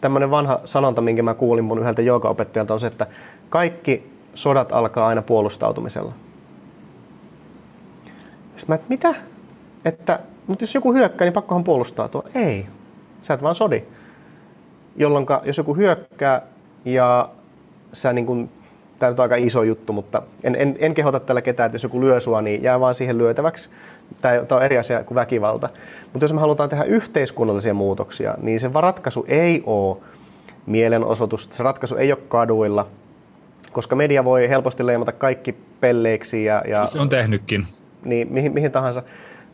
[0.01, 3.07] tämmöinen vanha sanonta, minkä mä kuulin mun yhdeltä joogaopettajalta on se, että
[3.49, 6.13] kaikki sodat alkaa aina puolustautumisella.
[8.57, 9.15] Sitten mä, että mitä?
[9.85, 12.25] Että, mutta jos joku hyökkää, niin pakkohan puolustautua.
[12.35, 12.67] Ei,
[13.23, 13.85] sä et vaan sodi.
[14.97, 16.43] Jolloin jos joku hyökkää
[16.85, 17.29] ja
[17.93, 18.49] sä niin kun
[18.99, 22.01] tämä on aika iso juttu, mutta en, en, en kehota tällä ketään, että jos joku
[22.01, 23.69] lyö sua, niin jää vaan siihen lyötäväksi.
[24.21, 25.69] Tämä on eri asia kuin väkivalta.
[26.13, 29.97] Mutta jos me halutaan tehdä yhteiskunnallisia muutoksia, niin se ratkaisu ei ole
[30.67, 32.87] mielenosoitus, se ratkaisu ei ole kaduilla,
[33.73, 36.45] koska media voi helposti leimata kaikki pelleiksi.
[36.45, 37.67] Ja, ja, se on tehnytkin.
[38.05, 39.03] Niin, mihin, mihin tahansa.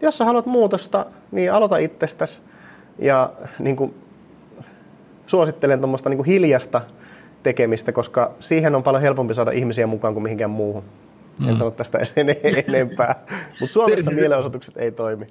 [0.02, 2.40] Jos sä haluat muutosta, niin aloita itsestäsi
[2.98, 3.94] ja niin kuin,
[5.26, 6.80] suosittelen tuommoista niin hiljasta
[7.46, 10.84] tekemistä, koska siihen on paljon helpompi saada ihmisiä mukaan kuin mihinkään muuhun.
[11.38, 11.48] Mm.
[11.48, 12.26] En sano tästä en,
[12.68, 13.14] enempää,
[13.60, 15.26] mutta Suomessa mielenosoitukset ei toimi.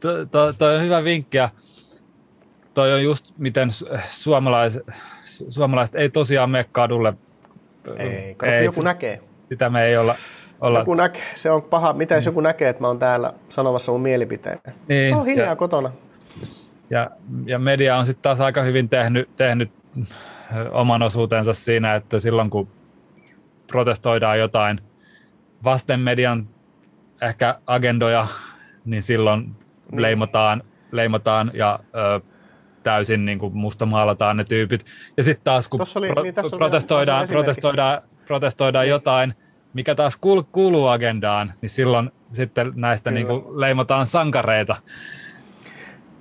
[0.00, 1.48] Tuo to, to on hyvä vinkki ja
[2.74, 3.68] toi on just miten
[4.08, 4.86] suomalaiset,
[5.48, 7.14] suomalaiset ei tosiaan mene kadulle.
[7.98, 9.20] Ei, kato, ei joku se, näkee.
[9.48, 10.14] Sitä me ei olla
[10.60, 10.78] olla...
[10.78, 11.92] Joku näkee, se on paha.
[11.92, 12.28] Mitä jos mm.
[12.28, 14.58] joku näkee, että mä oon täällä sanomassa mun mielipiteen?
[14.88, 15.90] Niin, on hiljaa ja, kotona.
[16.90, 17.10] Ja,
[17.46, 19.70] ja media on sitten taas aika hyvin tehnyt, tehnyt
[20.70, 22.68] oman osuutensa siinä, että silloin kun
[23.66, 24.80] protestoidaan jotain
[25.64, 26.48] vasten median
[27.22, 28.26] ehkä agendoja,
[28.84, 29.40] niin silloin
[29.90, 30.02] niin.
[30.02, 32.20] leimataan, leimataan ja ö,
[32.82, 34.86] täysin niin kuin mustamaalataan ne tyypit.
[35.16, 38.90] Ja sitten taas kun oli, pro- niin, protestoidaan, protestoidaan, protestoidaan niin.
[38.90, 39.34] jotain,
[39.74, 40.18] mikä taas
[40.52, 44.76] kuuluu agendaan, niin silloin sitten näistä niin kuin leimataan sankareita.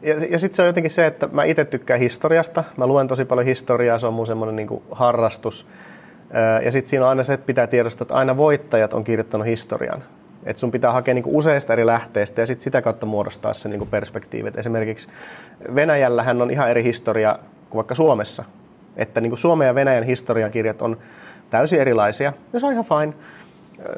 [0.04, 2.64] Ja, ja sitten se on jotenkin se, että mä itse tykkään historiasta.
[2.78, 5.68] Mä luen tosi paljon historiaa, se on mun semmoinen niin harrastus.
[6.66, 10.04] Ja sitten siinä on aina se, että pitää tiedostaa, että aina voittajat on kirjoittanut historian.
[10.46, 13.86] Että sun pitää hakea niinku useista eri lähteistä ja sitten sitä kautta muodostaa se niinku
[13.86, 14.48] perspektiivi.
[14.48, 15.10] Et esimerkiksi
[15.76, 17.40] Venäjällähän on ihan eri historia
[17.70, 18.44] kuin vaikka Suomessa.
[18.98, 20.98] Että niinku Suomen ja Venäjän historiakirjat on
[21.50, 23.14] täysin erilaisia ja se on ihan fine.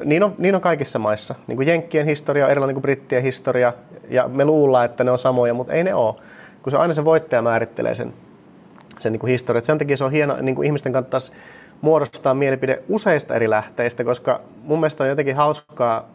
[0.04, 1.34] Niin on, niin on kaikissa maissa.
[1.46, 3.72] Niin kuin Jenkkien historia on erilainen kuin brittien historia,
[4.08, 6.14] ja me luullaan, että ne on samoja, mutta ei ne ole.
[6.62, 8.12] Kun se aina se voittaja määrittelee sen,
[8.98, 9.62] sen niin kuin historia.
[9.62, 11.32] Sen takia se on hieno, niin kuin ihmisten kannattaisi
[11.80, 16.08] muodostaa mielipide useista eri lähteistä, koska mun mielestä on jotenkin hauskaa,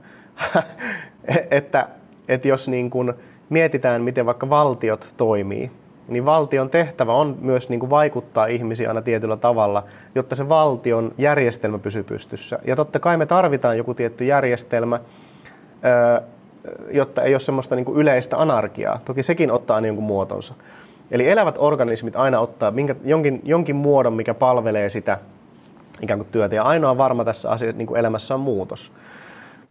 [1.52, 1.88] että,
[2.28, 3.14] että jos niin kuin
[3.50, 5.72] mietitään, miten vaikka valtiot toimii,
[6.08, 9.84] niin valtion tehtävä on myös niin kuin vaikuttaa ihmisiin aina tietyllä tavalla,
[10.16, 12.60] jotta se valtion järjestelmä pysyy pystyssä.
[12.66, 15.00] Ja totta kai me tarvitaan joku tietty järjestelmä,
[16.92, 19.00] jotta ei ole semmoista niin kuin yleistä anarkiaa.
[19.06, 20.54] Toki sekin ottaa aina jonkun muotonsa.
[21.12, 25.18] Eli elävät organismit aina ottaa minkä, jonkin, jonkin muodon, mikä palvelee sitä
[26.02, 26.56] ikään kuin työtä.
[26.56, 28.92] Ja ainoa varma tässä asiassa, niin kuin elämässä on muutos.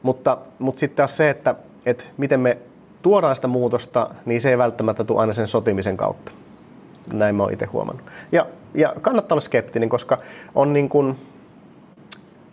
[0.02, 1.54] Mutta, mutta sitten taas se, että,
[1.86, 2.58] että miten me
[3.02, 6.32] tuodaan sitä muutosta, niin se ei välttämättä tule aina sen sotimisen kautta.
[7.12, 8.06] Näin mä oon itse huomannut.
[8.32, 10.18] Ja, ja kannattaa olla skeptinen, koska
[10.54, 11.16] on niin kuin,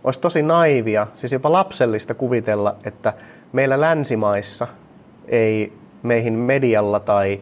[0.04, 3.14] olisi tosi naivia, siis jopa lapsellista kuvitella, että
[3.54, 4.68] meillä länsimaissa
[5.28, 5.74] ei
[6.04, 7.42] meihin medialla tai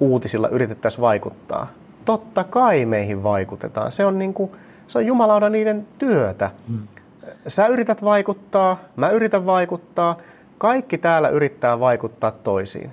[0.00, 1.66] uutisilla yritettäisiin vaikuttaa.
[2.04, 3.92] Totta kai meihin vaikutetaan.
[3.92, 4.50] Se on, niin kuin,
[4.86, 6.50] se on jumalauda niiden työtä.
[6.68, 6.88] Hmm.
[7.48, 10.16] Sä yrität vaikuttaa, mä yritän vaikuttaa,
[10.58, 12.92] kaikki täällä yrittää vaikuttaa toisiin.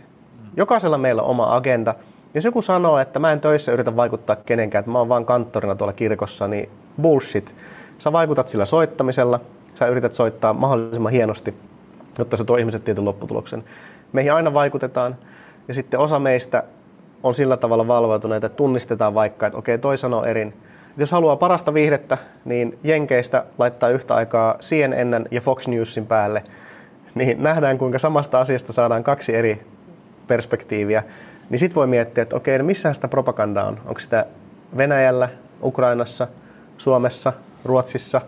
[0.58, 1.96] Jokaisella meillä on oma agenda.
[2.34, 5.76] Jos joku sanoo, että mä en töissä yritä vaikuttaa kenenkään, että mä oon vaan kanttorina
[5.76, 6.70] tuolla kirkossa, niin
[7.02, 7.56] bullshit.
[7.98, 9.40] Sä vaikutat sillä soittamisella,
[9.74, 11.54] sä yrität soittaa mahdollisimman hienosti,
[12.18, 13.64] jotta se tuo ihmiset tietyn lopputuloksen.
[14.14, 15.16] Meihin aina vaikutetaan,
[15.68, 16.64] ja sitten osa meistä
[17.24, 20.54] on sillä tavalla valveutuneita, että tunnistetaan vaikka, että okei, toi sanoo erin.
[20.98, 26.44] Jos haluaa parasta viihdettä, niin Jenkeistä laittaa yhtä aikaa CNN ja Fox Newsin päälle–
[27.16, 29.66] niin nähdään kuinka samasta asiasta saadaan kaksi eri
[30.28, 31.04] perspektiiviä,
[31.50, 33.80] niin sitten voi miettiä, että okei, no missä sitä propagandaa on?
[33.86, 34.26] Onko sitä
[34.78, 35.30] Venäjällä,
[35.64, 36.28] Ukrainassa,
[36.78, 37.34] Suomessa,
[37.66, 38.22] Ruotsissa?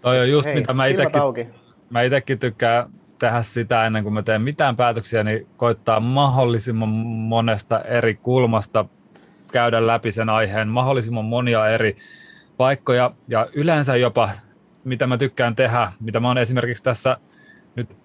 [0.00, 1.54] Toi on just Hei, mitä mä itsekin,
[1.90, 7.80] mä itekin tykkään tehdä sitä ennen kuin mä teen mitään päätöksiä, niin koittaa mahdollisimman monesta
[7.80, 8.84] eri kulmasta
[9.52, 11.96] käydä läpi sen aiheen, mahdollisimman monia eri
[12.56, 14.30] paikkoja ja yleensä jopa
[14.84, 17.16] mitä mä tykkään tehdä, mitä mä oon esimerkiksi tässä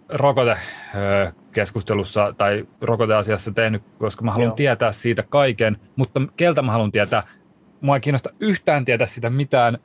[0.10, 4.55] rokotekeskustelussa tai rokoteasiassa tehnyt, koska mä haluan Joo.
[4.55, 7.24] tietää siitä kaiken, mutta keltä mä haluan tietää.
[7.82, 9.78] Mua ei kiinnosta yhtään tietää sitä mitään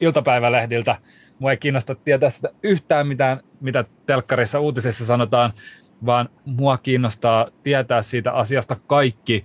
[0.00, 0.96] iltapäivälehdiltä.
[1.38, 5.52] Mua ei kiinnosta tietää sitä yhtään mitään, mitä telkkarissa uutisissa sanotaan,
[6.06, 9.44] vaan mua kiinnostaa tietää siitä asiasta kaikki,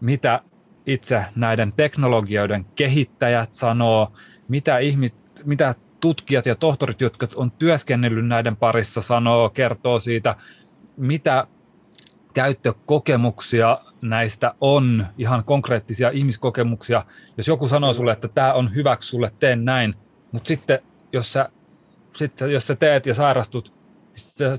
[0.00, 0.40] mitä
[0.86, 4.12] itse näiden teknologioiden kehittäjät sanoo,
[4.48, 10.36] mitä, ihmis, mitä tutkijat ja tohtorit, jotka on työskennellyt näiden parissa, sanoo, kertoo siitä,
[10.96, 11.46] mitä
[12.34, 17.02] käyttökokemuksia näistä on, ihan konkreettisia ihmiskokemuksia.
[17.36, 19.94] Jos joku sanoo sulle, että tämä on hyväksi sulle, tee näin,
[20.32, 20.78] mutta sitten
[21.12, 21.48] jos sä,
[22.16, 23.74] sit, jos sä teet ja sairastut,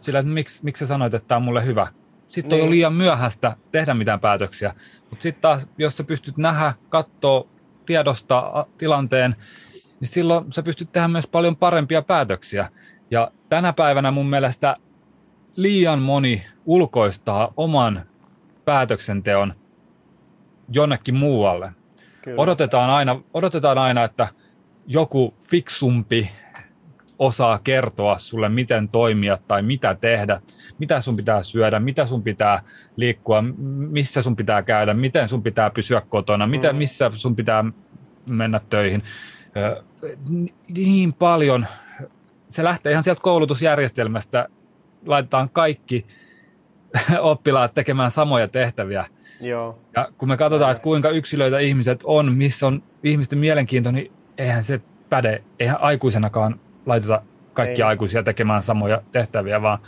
[0.01, 1.87] sillä, että miksi, miksi sä sanoit, että tämä on mulle hyvä?
[2.29, 2.63] Sitten niin.
[2.63, 4.73] on liian myöhäistä tehdä mitään päätöksiä.
[5.09, 7.47] Mutta sitten taas, jos sä pystyt nähdä, katsoa,
[7.85, 9.35] tiedostaa tilanteen
[10.01, 12.69] niin silloin sä pystyt tehdä myös paljon parempia päätöksiä.
[13.11, 14.75] Ja tänä päivänä mun mielestä
[15.55, 18.05] liian moni ulkoistaa oman
[18.65, 19.53] päätöksenteon
[20.69, 21.71] jonnekin muualle.
[22.21, 22.41] Kyllä.
[22.41, 24.27] Odotetaan aina, odotetaan aina, että
[24.87, 26.31] joku fiksumpi
[27.19, 30.41] osaa kertoa sulle, miten toimia tai mitä tehdä,
[30.79, 32.61] mitä sun pitää syödä, mitä sun pitää
[32.95, 36.51] liikkua, missä sun pitää käydä, miten sun pitää pysyä kotona, mm.
[36.51, 37.65] miten, missä sun pitää
[38.29, 39.03] mennä töihin.
[40.73, 41.65] Niin paljon.
[42.49, 44.47] Se lähtee ihan sieltä koulutusjärjestelmästä.
[45.05, 46.05] Laitetaan kaikki
[47.19, 49.05] oppilaat tekemään samoja tehtäviä.
[49.41, 49.79] Joo.
[49.95, 54.63] Ja kun me katsotaan, että kuinka yksilöitä ihmiset on, missä on ihmisten mielenkiinto, niin eihän
[54.63, 55.43] se päde.
[55.59, 57.21] Eihän aikuisenakaan laiteta
[57.53, 57.87] kaikki Ei.
[57.87, 59.79] aikuisia tekemään samoja tehtäviä, vaan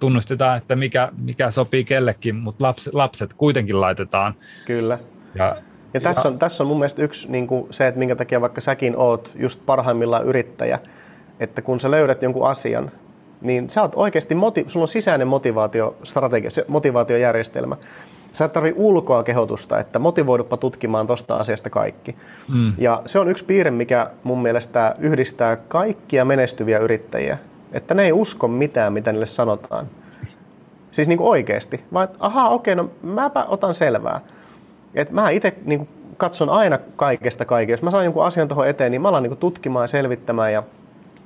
[0.00, 4.34] tunnustetaan, että mikä, mikä sopii kellekin, mutta laps, lapset kuitenkin laitetaan.
[4.66, 4.98] Kyllä.
[5.34, 5.56] Ja,
[5.94, 8.60] ja tässä, on, tässä on mun mielestä yksi niin kuin se, että minkä takia vaikka
[8.60, 10.78] säkin oot just parhaimmillaan yrittäjä,
[11.40, 12.90] että kun sä löydät jonkun asian,
[13.40, 17.76] niin sä oot oikeasti, moti- sulla on sisäinen motivaatiostrategia, motivaatiojärjestelmä.
[18.32, 22.16] Sä et tarvi ulkoa kehotusta, että motivoiduppa tutkimaan tuosta asiasta kaikki.
[22.48, 22.72] Mm.
[22.78, 27.38] Ja se on yksi piirre, mikä mun mielestä yhdistää kaikkia menestyviä yrittäjiä.
[27.72, 29.86] Että ne ei usko mitään, mitä niille sanotaan.
[30.90, 31.84] Siis niin kuin oikeasti.
[31.92, 34.20] Vaan, että ahaa, okei, no mäpä otan selvää.
[34.94, 37.72] Et mä itse niin katson aina kaikesta kaiken.
[37.72, 40.62] Jos mä saan jonkun asian tuohon eteen, niin mä alan niin tutkimaan ja selvittämään ja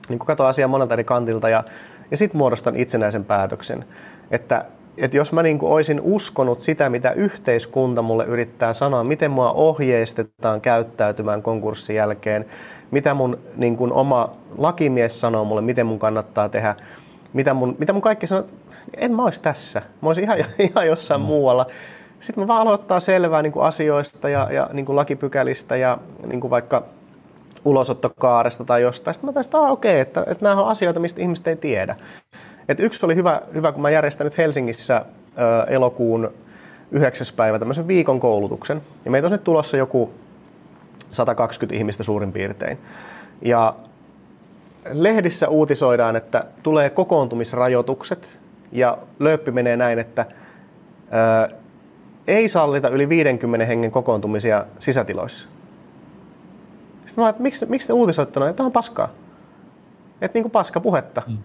[0.09, 1.65] niin katson asiaa monelta eri kantilta ja,
[2.11, 3.85] ja sitten muodostan itsenäisen päätöksen.
[4.31, 4.65] Että
[4.99, 10.61] että jos mä niin olisin uskonut sitä, mitä yhteiskunta mulle yrittää sanoa, miten mua ohjeistetaan
[10.61, 12.45] käyttäytymään konkurssin jälkeen,
[12.91, 16.75] mitä mun niin kuin oma lakimies sanoo mulle, miten mun kannattaa tehdä,
[17.33, 18.47] mitä mun, mitä mun kaikki sanoo,
[18.97, 20.39] en mä olisi tässä, mä olisin ihan,
[20.71, 21.27] ihan jossain mm.
[21.27, 21.67] muualla.
[22.21, 26.41] Sitten mä vaan aloittaa selvää niin kuin asioista ja, ja niin kuin lakipykälistä ja niin
[26.41, 26.83] kuin vaikka
[27.65, 29.15] ulosottokaaresta tai jostain.
[29.15, 31.97] Sitten mä taisin, että okei, okay, että, että nämä on asioita, mistä ihmiset ei tiedä.
[32.69, 35.05] Et yksi oli hyvä, hyvä, kun mä järjestän nyt Helsingissä äh,
[35.69, 36.31] elokuun
[36.91, 37.27] 9.
[37.37, 38.83] päivä tämmöisen viikon koulutuksen.
[39.05, 40.11] Ja meitä on nyt tulossa joku
[41.13, 42.79] 120 ihmistä suurin piirtein.
[43.43, 43.75] Ja
[44.93, 48.39] lehdissä uutisoidaan, että tulee kokoontumisrajoitukset
[48.73, 50.27] ja lööppi menee näin, että
[51.11, 51.49] ää,
[52.29, 55.49] ei sallita yli 50 hengen kokoontumisia sisätiloissa.
[57.07, 58.55] Sitten mä että miksi, miksi te uutisoitte noin?
[58.55, 59.09] Tämä on paskaa.
[60.21, 61.23] Että niin kuin paska puhetta.
[61.27, 61.39] Mm.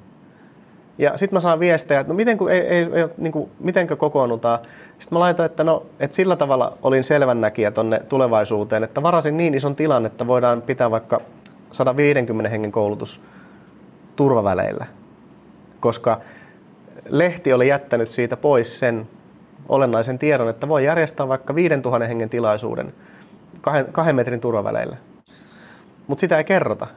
[0.97, 4.59] Ja sitten mä saan viestejä, että no miten, ei, ei, ei, niin kuin, mitenkö kokoonnutaan.
[4.99, 9.53] Sitten mä laitoin, että, no, että sillä tavalla olin selvännäkijä tuonne tulevaisuuteen, että varasin niin
[9.53, 11.21] ison tilan, että voidaan pitää vaikka
[11.71, 13.21] 150 hengen koulutus
[14.15, 14.85] turvaväleillä.
[15.79, 16.21] Koska
[17.09, 19.07] lehti oli jättänyt siitä pois sen
[19.69, 22.93] olennaisen tiedon, että voi järjestää vaikka 5000 hengen tilaisuuden
[23.61, 24.97] kahden, kahden metrin turvaväleillä.
[26.07, 26.87] Mutta sitä ei kerrota.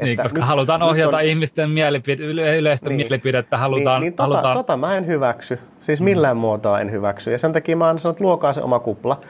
[0.00, 1.22] Niin, koska nyt, halutaan ohjata on...
[1.22, 2.24] ihmisten mielipide,
[2.58, 3.58] yleistä niin, mielipidettä.
[3.58, 4.56] Halutaan, niin, niin tota, halutaan...
[4.56, 5.58] tota mä en hyväksy.
[5.80, 6.40] Siis millään mm.
[6.40, 7.30] muotoa en hyväksy.
[7.30, 9.20] Ja sen takia mä aina sanon, että luokaa se oma kupla.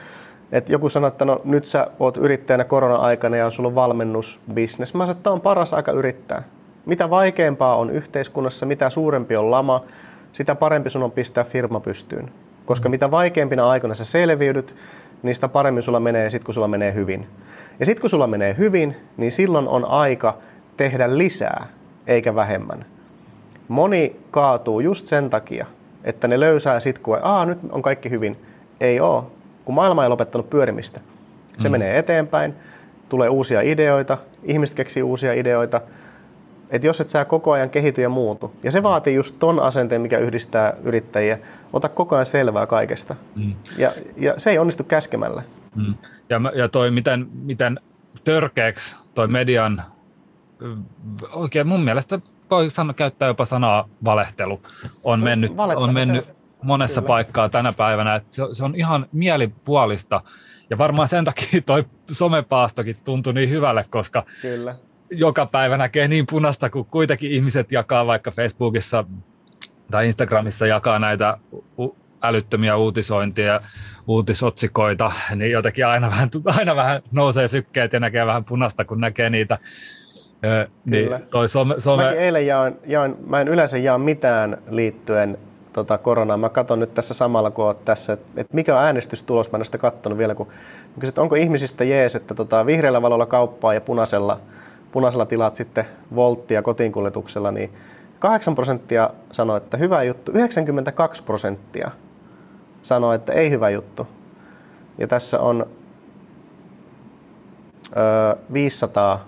[0.51, 4.93] Et joku sanoo, että no, nyt sä oot yrittäjänä korona-aikana ja sulla on valmennusbisnes.
[4.93, 6.43] Mä sanon, että on paras aika yrittää.
[6.85, 9.83] Mitä vaikeampaa on yhteiskunnassa, mitä suurempi on lama,
[10.31, 12.31] sitä parempi sun on pistää firma pystyyn.
[12.67, 12.91] Koska mm.
[12.91, 14.75] mitä vaikeampina aikoina sä selviydyt,
[15.23, 17.27] niin sitä paremmin sulla menee sit kun sulla menee hyvin.
[17.79, 20.37] Ja sitten kun sulla menee hyvin, niin silloin on aika
[20.77, 21.67] tehdä lisää
[22.07, 22.85] eikä vähemmän.
[23.67, 25.65] Moni kaatuu just sen takia,
[26.03, 28.37] että ne löysää sit, kun Aa, nyt on kaikki hyvin.
[28.81, 29.31] Ei oo,
[29.65, 30.99] kun maailma ei lopettanut pyörimistä.
[31.57, 31.71] Se mm.
[31.71, 32.53] menee eteenpäin,
[33.09, 35.81] tulee uusia ideoita, ihmiset keksii uusia ideoita.
[36.69, 38.51] Että jos et sä koko ajan kehity ja muutu.
[38.63, 41.39] Ja se vaatii just ton asenteen, mikä yhdistää yrittäjiä.
[41.73, 43.15] Ota koko ajan selvää kaikesta.
[43.35, 43.55] Mm.
[43.77, 45.43] Ja, ja se ei onnistu käskemällä.
[45.75, 45.93] Mm.
[46.29, 47.79] Ja, ja toi, miten, miten
[48.23, 49.83] törkeäksi toi median
[51.31, 52.19] oikein mun mielestä
[52.51, 54.61] voi sanoa, käyttää jopa sanaa valehtelu.
[55.03, 57.07] On mennyt, on mennyt monessa Kyllä.
[57.07, 58.15] paikkaa tänä päivänä.
[58.15, 60.21] Että se, se on ihan mielipuolista.
[60.69, 64.75] Ja varmaan sen takia toi somepaastokin tuntui niin hyvälle, koska Kyllä.
[65.11, 69.03] Joka päivä näkee niin punasta, kun kuitenkin ihmiset jakaa vaikka Facebookissa
[69.91, 71.37] tai Instagramissa jakaa näitä
[72.21, 73.61] älyttömiä uutisointia,
[74.07, 79.29] uutisotsikoita, niin jotenkin aina vähän, aina vähän nousee sykkeet ja näkee vähän punasta, kun näkee
[79.29, 79.57] niitä
[80.85, 81.17] niin Kyllä.
[81.17, 82.03] Niin toi some, some...
[82.03, 85.37] Mäkin eilen jaoin, jaoin, mä en yleensä jaa mitään liittyen
[85.73, 86.39] tota, koronaan.
[86.39, 89.65] Mä katson nyt tässä samalla, kun oot tässä, että et mikä on äänestystulos, mä en
[89.65, 90.47] sitä katsonut vielä, kun
[90.99, 94.39] kysyt, onko ihmisistä jees, että tota, vihreällä valolla kauppaa ja punaisella,
[94.91, 95.85] punaisella tilat sitten
[96.15, 97.73] volttia kotiinkuljetuksella, niin
[98.19, 101.91] 8 prosenttia sanoi, että hyvä juttu, 92 prosenttia
[102.81, 104.07] sanoi, että ei hyvä juttu.
[104.97, 105.67] Ja tässä on
[107.97, 109.25] ö, 500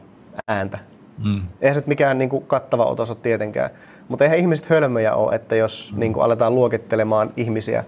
[0.47, 0.79] ääntä.
[1.23, 1.41] Mm.
[1.61, 3.69] Eihän se mikään niin kuin, kattava otos ole tietenkään.
[4.07, 5.99] Mutta eihän ihmiset hölmöjä ole, että jos mm.
[5.99, 7.83] niin kuin, aletaan luokittelemaan ihmisiä,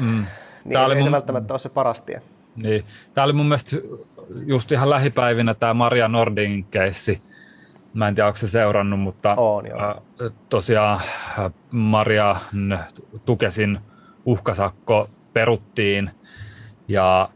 [0.00, 0.26] mm.
[0.64, 1.04] niin ei, ei mun...
[1.04, 2.22] se välttämättä ole se paras tie.
[2.56, 2.84] Niin.
[3.14, 3.76] Tämä oli mun mielestä
[4.46, 7.20] just ihan lähipäivinä tämä Maria Nordingin keissi.
[7.94, 10.02] Mä en tiedä, onko se seurannut, mutta On, joo.
[10.48, 11.00] tosiaan
[11.70, 12.36] Maria
[13.24, 13.78] Tukesin
[14.24, 16.10] uhkasakko peruttiin
[16.88, 17.28] ja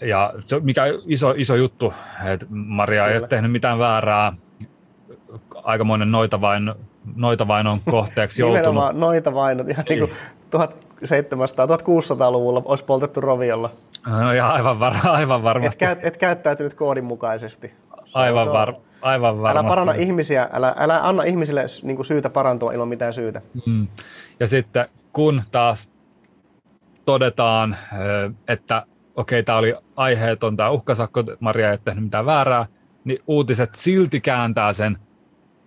[0.00, 1.94] ja se, mikä iso, iso juttu,
[2.32, 3.14] että Maria Kyllä.
[3.14, 4.32] ei ole tehnyt mitään väärää,
[5.54, 6.74] aikamoinen noita vain,
[7.16, 8.62] noita vain on kohteeksi joutunut.
[8.62, 10.10] Nimenomaan noita vain, ihan niin kuin
[10.56, 13.70] 1700-1600-luvulla olisi poltettu roviolla.
[14.08, 15.84] No ja aivan, var, aivan varmasti.
[15.84, 17.74] Et, et käyttäytynyt koodin mukaisesti.
[18.04, 18.52] So, aivan, so.
[18.52, 19.58] Var, aivan varmasti.
[19.58, 23.42] Älä paranna ihmisiä, älä, älä anna ihmisille niin syytä parantua ilman mitään syytä.
[23.66, 23.86] Mm.
[24.40, 25.90] Ja sitten kun taas
[27.04, 27.76] todetaan,
[28.48, 28.82] että
[29.16, 32.66] okei, tämä oli aiheeton, tämä uhkasakko, Maria ei tehnyt mitään väärää,
[33.04, 34.98] niin uutiset silti kääntää sen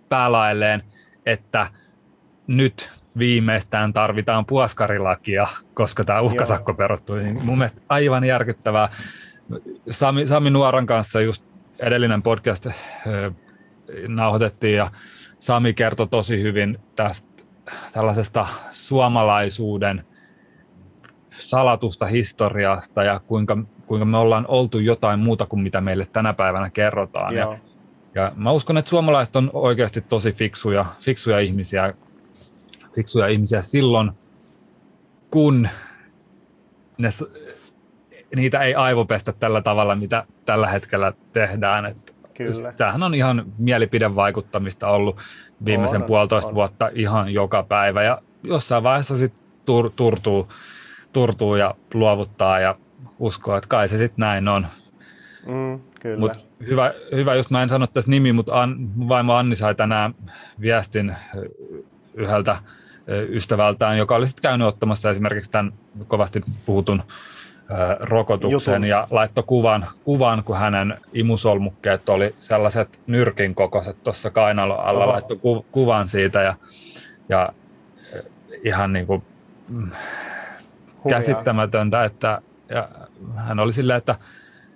[0.08, 0.82] päälailleen,
[1.26, 1.66] että
[2.46, 7.22] nyt viimeistään tarvitaan puoskarilakia, koska tämä uhkasakko perustui.
[7.22, 8.88] Niin mun mielestä aivan järkyttävää.
[9.90, 11.44] Sami, Sami Nuoran kanssa just
[11.78, 12.66] edellinen podcast
[14.08, 14.90] nauhoitettiin ja
[15.38, 17.42] Sami kertoi tosi hyvin tästä
[17.92, 20.04] tällaisesta suomalaisuuden
[21.30, 26.70] salatusta historiasta ja kuinka, kuinka me ollaan oltu jotain muuta kuin mitä meille tänä päivänä
[26.70, 27.34] kerrotaan.
[27.34, 27.58] Ja,
[28.14, 31.94] ja mä uskon, että suomalaiset on oikeasti tosi fiksuja, fiksuja ihmisiä,
[32.94, 34.10] fiksuja ihmisiä silloin,
[35.30, 35.68] kun
[36.98, 37.08] ne,
[38.36, 41.86] niitä ei aivopestä tällä tavalla, mitä tällä hetkellä tehdään.
[41.86, 42.72] Että Kyllä.
[42.72, 45.20] Tämähän on ihan mielipidevaikuttamista ollut
[45.64, 46.54] viimeisen on, puolitoista on.
[46.54, 50.48] vuotta ihan joka päivä ja jossain vaiheessa sitten tur, turtuu
[51.12, 52.76] turtuu ja luovuttaa ja
[53.18, 54.66] uskoo, että kai se sitten näin on.
[55.46, 56.18] Mm, kyllä.
[56.18, 58.76] Mut hyvä, hyvä, just mä en sano tässä nimi, mutta An,
[59.08, 60.14] vaimo Anni sai tänään
[60.60, 61.16] viestin
[62.14, 62.56] yhdeltä
[63.08, 65.72] ystävältään, joka oli sitten käynyt ottamassa esimerkiksi tämän
[66.06, 67.02] kovasti puhutun
[68.00, 68.88] rokotuksen Jutun.
[68.88, 75.12] ja laittoi kuvan, kuvan, kun hänen imusolmukkeet oli sellaiset nyrkin kokoiset tuossa kainalon alla, Oho.
[75.12, 76.54] laittoi ku, kuvan siitä ja,
[77.28, 77.52] ja
[78.64, 79.22] ihan niin kuin,
[79.68, 79.90] mm,
[81.08, 82.88] käsittämätöntä, että ja
[83.36, 84.14] hän oli silleen, että,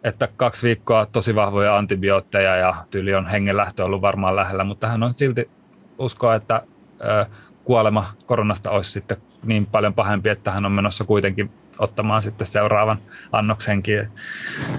[0.05, 5.03] että kaksi viikkoa tosi vahvoja antibiootteja ja tyyli on hengenlähtö ollut varmaan lähellä, mutta hän
[5.03, 5.51] on silti
[5.99, 6.63] uskoa, että
[7.01, 7.27] ö,
[7.67, 12.99] kuolema koronasta olisi sitten niin paljon pahempi, että hän on menossa kuitenkin ottamaan sitten seuraavan
[13.33, 14.09] annoksenkin.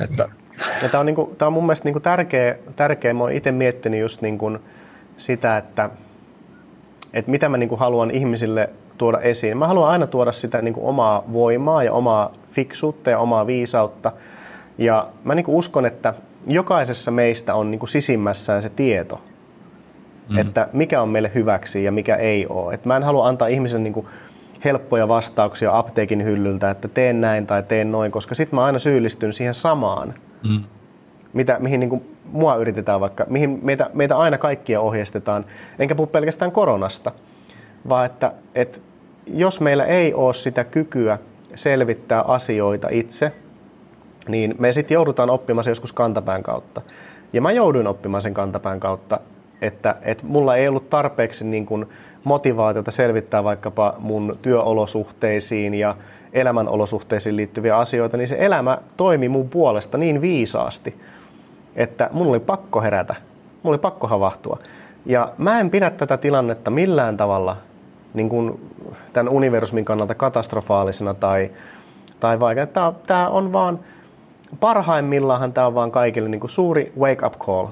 [0.02, 0.30] Että...
[0.82, 3.14] Ja tämä, on niinku, tämä on mun mielestä niinku tärkeä, tärkeä.
[3.14, 4.58] Mä olen itse miettinyt just niinku
[5.18, 5.90] sitä, että,
[7.14, 9.58] että mitä mä niinku haluan ihmisille tuoda esiin.
[9.58, 14.12] Mä haluan aina tuoda sitä niin kuin omaa voimaa ja omaa fiksuutta ja omaa viisautta.
[14.78, 16.14] Ja mä niin kuin uskon, että
[16.48, 19.22] jokaisessa meistä on niin kuin sisimmässään se tieto,
[20.30, 20.38] mm.
[20.38, 22.74] että mikä on meille hyväksi ja mikä ei ole.
[22.74, 24.08] Et mä en halua antaa ihmiselle niin kuin
[24.66, 29.34] helppoja vastauksia apteekin hyllyltä, että teen näin tai teen noin, koska sitten mä aina syyllistyn
[29.34, 30.14] siihen samaan,
[30.44, 30.64] mm.
[31.34, 35.46] mitä, mihin niin kuin mua yritetään vaikka, mihin meitä, meitä aina kaikkia ohjeistetaan.
[35.80, 37.12] Enkä puhu pelkästään koronasta,
[37.90, 38.78] vaan että, että
[39.28, 41.20] jos meillä ei ole sitä kykyä
[41.56, 43.32] selvittää asioita itse,
[44.28, 46.82] niin me sitten joudutaan oppimaan se joskus kantapään kautta.
[47.34, 49.20] Ja mä jouduin oppimaan sen kantapään kautta,
[49.62, 51.86] että, että mulla ei ollut tarpeeksi niin kuin
[52.24, 55.96] motivaatiota selvittää vaikkapa mun työolosuhteisiin ja
[56.34, 60.96] elämänolosuhteisiin liittyviä asioita, niin se elämä toimi mun puolesta niin viisaasti,
[61.76, 63.16] että mun oli pakko herätä,
[63.64, 64.60] mun oli pakko havahtua.
[65.06, 67.58] Ja mä en pidä tätä tilannetta millään tavalla
[68.14, 68.72] niin kuin
[69.14, 71.52] tämän universumin kannalta katastrofaalisena tai,
[72.20, 72.66] tai vaikka.
[72.66, 73.80] Tämä, tämä on vaan,
[74.60, 77.68] parhaimmillaan tämä on vaan kaikille niin kuin suuri wake up call,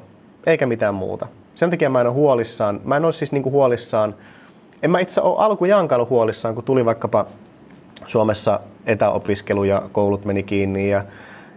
[0.46, 1.28] eikä mitään muuta.
[1.56, 2.82] Sen takia mä en ole huolissaan.
[2.84, 4.16] Mä en ole siis niin kuin huolissaan,
[4.84, 7.26] en mä itse ole alkujankaan huolissaan, kun tuli vaikkapa
[8.06, 11.06] Suomessa etäopiskelu ja koulut meni kiinni ja,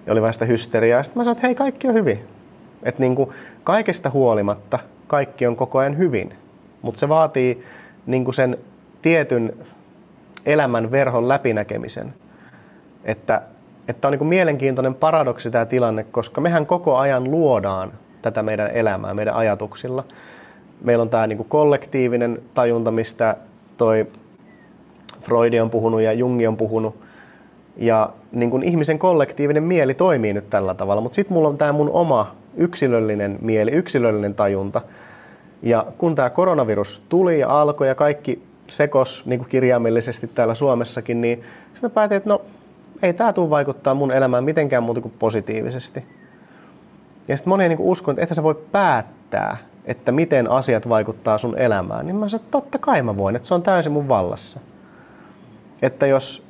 [0.06, 1.02] ja oli vähän sitä hysteriaa.
[1.02, 2.24] Sitten mä sanoin, että hei, kaikki on hyvin.
[2.82, 3.30] Että niin kuin
[3.64, 6.34] kaikesta huolimatta kaikki on koko ajan hyvin.
[6.82, 7.64] Mutta se vaatii
[8.06, 8.58] niin kuin sen
[9.02, 9.52] tietyn
[10.46, 12.14] elämän verhon läpinäkemisen.
[13.04, 13.42] Että,
[13.88, 17.92] että on niin mielenkiintoinen paradoksi tämä tilanne, koska mehän koko ajan luodaan
[18.22, 20.04] tätä meidän elämää meidän ajatuksilla.
[20.80, 23.36] Meillä on tämä niin kuin kollektiivinen tajunta, mistä
[23.76, 24.06] toi
[25.22, 26.96] Freud on puhunut ja Jungi on puhunut.
[27.76, 31.72] Ja niin kuin ihmisen kollektiivinen mieli toimii nyt tällä tavalla, mutta sitten mulla on tämä
[31.72, 34.80] mun oma yksilöllinen mieli, yksilöllinen tajunta.
[35.62, 41.20] Ja kun tämä koronavirus tuli ja alkoi ja kaikki sekos niin kuin kirjaimellisesti täällä Suomessakin,
[41.20, 41.42] niin
[41.74, 42.42] sitten päätin, että no
[43.02, 46.04] ei tämä tule vaikuttaa mun elämään mitenkään muuta kuin positiivisesti.
[47.28, 52.06] Ja sitten moni niin uskoo, että sä voi päättää, että miten asiat vaikuttaa sun elämään.
[52.06, 54.60] Niin mä sanoin, että totta kai mä voin, että se on täysin mun vallassa.
[55.82, 56.46] Että jos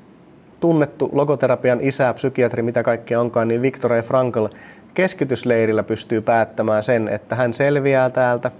[0.60, 4.02] tunnettu logoterapian isä, psykiatri, mitä kaikkea onkaan, niin Viktor E.
[4.02, 4.46] Frankl
[4.94, 8.50] keskitysleirillä pystyy päättämään sen, että hän selviää täältä,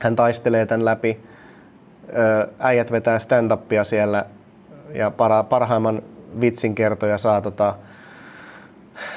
[0.00, 1.20] hän taistelee tämän läpi,
[2.58, 4.24] äijät vetää stand-upia siellä
[4.94, 6.02] ja para, parhaimman
[6.40, 7.74] vitsin kertoja saa tota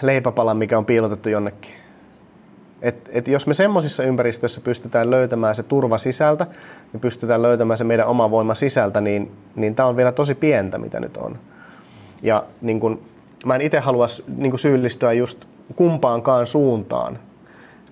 [0.02, 1.81] leipäpalan, mikä on piilotettu jonnekin.
[2.82, 6.48] Et, et jos me semmoisissa ympäristöissä pystytään löytämään se turva sisältä
[6.94, 10.78] ja pystytään löytämään se meidän oma voima sisältä, niin, niin tämä on vielä tosi pientä,
[10.78, 11.40] mitä nyt on.
[12.24, 13.02] Ja niin kun,
[13.46, 15.46] mä en itse halua niin syyllistyä just
[15.76, 17.20] kumpaankaan suuntaan.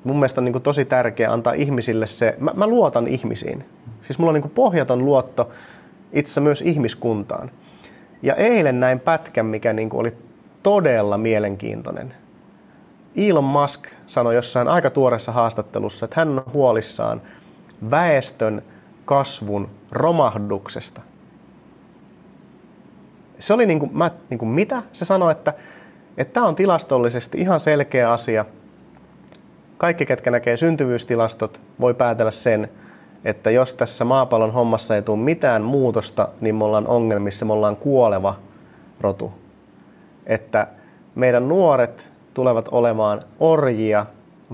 [0.03, 3.65] Mun mielestä on niin tosi tärkeää antaa ihmisille se, mä, mä luotan ihmisiin.
[4.01, 5.49] Siis mulla on niin pohjaton luotto
[6.13, 7.51] itse myös ihmiskuntaan.
[8.21, 10.13] Ja eilen näin pätkän, mikä niin oli
[10.63, 12.13] todella mielenkiintoinen.
[13.15, 17.21] Elon Musk sanoi jossain aika tuoreessa haastattelussa, että hän on huolissaan
[17.91, 18.63] väestön
[19.05, 21.01] kasvun romahduksesta.
[23.39, 24.83] Se oli niin kuin, mä, niin kuin mitä?
[24.93, 25.53] Se sanoi, että
[26.33, 28.45] tämä on tilastollisesti ihan selkeä asia.
[29.77, 32.69] Kaikki, ketkä näkee syntyvyystilastot, voi päätellä sen,
[33.25, 37.75] että jos tässä maapallon hommassa ei tule mitään muutosta, niin me ollaan ongelmissa, me ollaan
[37.75, 38.35] kuoleva
[39.01, 39.31] rotu.
[40.25, 40.67] Että
[41.15, 44.05] meidän nuoret tulevat olemaan orjia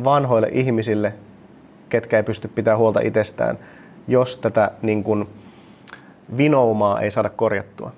[0.03, 1.13] vanhoille ihmisille,
[1.89, 3.59] ketkä ei pysty pitämään huolta itsestään,
[4.07, 5.27] jos tätä niin kuin,
[6.37, 7.91] vinoumaa ei saada korjattua.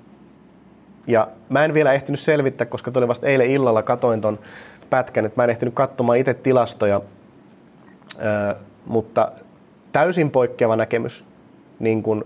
[1.08, 4.40] Ja mä en vielä ehtinyt selvittää, koska tuli vasta eilen illalla katoin ton
[4.90, 7.02] pätkän, että mä en ehtinyt katsomaan itse tilastoja,
[8.86, 9.32] mutta
[9.92, 11.26] täysin poikkeava näkemys,
[11.80, 12.26] niin kun,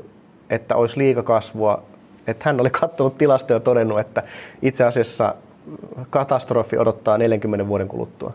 [0.49, 1.83] että olisi liikakasvua.
[2.27, 4.23] Että hän oli katsonut tilastoja ja todennut, että
[4.61, 5.35] itse asiassa
[6.09, 8.33] katastrofi odottaa 40 vuoden kuluttua.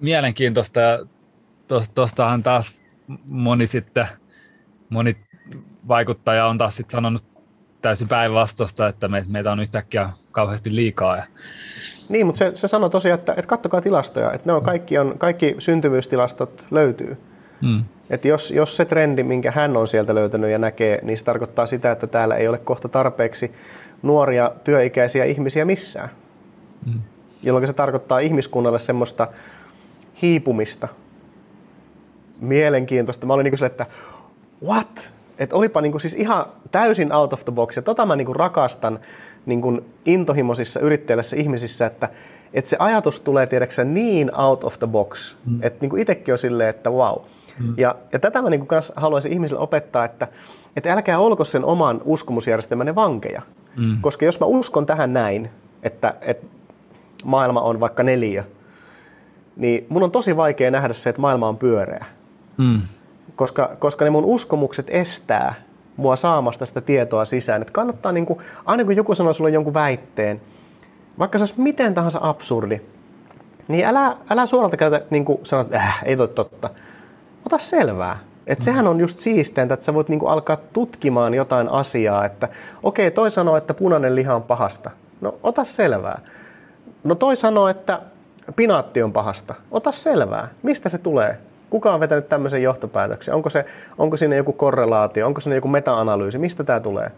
[0.00, 1.06] Mielenkiintoista ja
[1.94, 2.82] tuostahan taas
[3.24, 4.06] moni sitten,
[4.88, 5.16] moni
[5.88, 7.24] vaikuttaja on taas sitten sanonut
[7.82, 11.16] täysin päinvastosta, että me, meitä on yhtäkkiä kauheasti liikaa.
[11.16, 11.24] Ja...
[12.08, 15.14] Niin, mutta se, se sanoo tosiaan, että, että kattokaa tilastoja, että ne on kaikki, on,
[15.18, 17.16] kaikki syntyvyystilastot löytyy.
[17.62, 17.84] Hmm.
[18.10, 21.66] Että jos, jos se trendi, minkä hän on sieltä löytänyt ja näkee, niin se tarkoittaa
[21.66, 23.54] sitä, että täällä ei ole kohta tarpeeksi
[24.02, 26.08] nuoria työikäisiä ihmisiä missään.
[26.84, 27.00] Hmm.
[27.42, 29.28] Jolloin se tarkoittaa ihmiskunnalle semmoista
[30.22, 30.88] hiipumista,
[32.40, 33.26] mielenkiintoista.
[33.26, 33.86] Mä olin niin kuin että
[34.66, 35.16] what?
[35.38, 37.76] että olipa niinku siis ihan täysin out of the box.
[37.76, 38.98] Ja tota mä niinku rakastan
[39.46, 42.08] niinku intohimoisissa yrittäjissä ihmisissä, että,
[42.54, 45.58] että se ajatus tulee tiedäksä niin out of the box, mm.
[45.62, 47.18] että niinku itsekin on silleen, että wow.
[47.58, 47.74] Mm.
[47.76, 50.28] Ja, ja tätä mä niinku kans haluaisin ihmisille opettaa, että,
[50.76, 53.42] että älkää olko sen oman uskomusjärjestelmänne vankeja.
[53.76, 53.98] Mm.
[54.00, 55.50] Koska jos mä uskon tähän näin,
[55.82, 56.46] että, että
[57.24, 58.44] maailma on vaikka neljä,
[59.56, 62.04] niin mun on tosi vaikea nähdä se, että maailma on pyöreä.
[62.56, 62.82] Mm
[63.36, 65.54] koska, koska ne mun uskomukset estää
[65.96, 67.62] mua saamasta sitä tietoa sisään.
[67.62, 70.40] Että kannattaa, niin kuin, aina kun joku sanoo sulle jonkun väitteen,
[71.18, 72.80] vaikka se olisi miten tahansa absurdi,
[73.68, 76.70] niin älä, älä suoralta käytä niin kuin sanot, että äh, ei toi totta.
[77.46, 78.18] Ota selvää.
[78.46, 82.48] Et sehän on just siisteintä, että sä voit niinku alkaa tutkimaan jotain asiaa, että
[82.82, 84.90] okei, okay, toi sanoo, että punainen liha on pahasta.
[85.20, 86.20] No ota selvää.
[87.04, 88.00] No toi sanoo, että
[88.56, 89.54] pinaatti on pahasta.
[89.70, 90.48] Ota selvää.
[90.62, 91.38] Mistä se tulee?
[91.70, 93.34] Kuka on vetänyt tämmöisen johtopäätöksen?
[93.34, 93.64] Onko, se,
[93.98, 95.26] onko siinä joku korrelaatio?
[95.26, 96.38] Onko siinä joku meta-analyysi?
[96.38, 97.10] Mistä tämä tulee?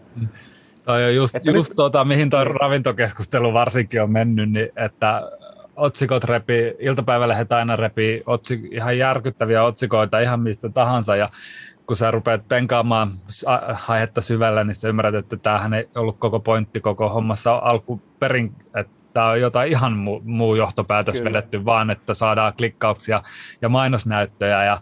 [0.85, 1.75] Toi on just, just nyt...
[1.75, 5.31] tuota, mihin tuo ravintokeskustelu varsinkin on mennyt, niin että
[5.79, 11.29] otsikot repi, iltapäivälehdet aina repi otsik, ihan järkyttäviä otsikoita ihan mistä tahansa ja
[11.85, 13.11] kun sä rupeat penkaamaan
[13.87, 18.99] aihetta syvällä, niin sä ymmärrät, että tämähän ei ollut koko pointti koko hommassa alkuperin, että
[19.13, 21.29] tämä on jotain ihan muu, muu johtopäätös Kyllä.
[21.29, 23.23] vedetty, vaan että saadaan klikkauksia
[23.61, 24.63] ja mainosnäyttöjä.
[24.63, 24.81] Ja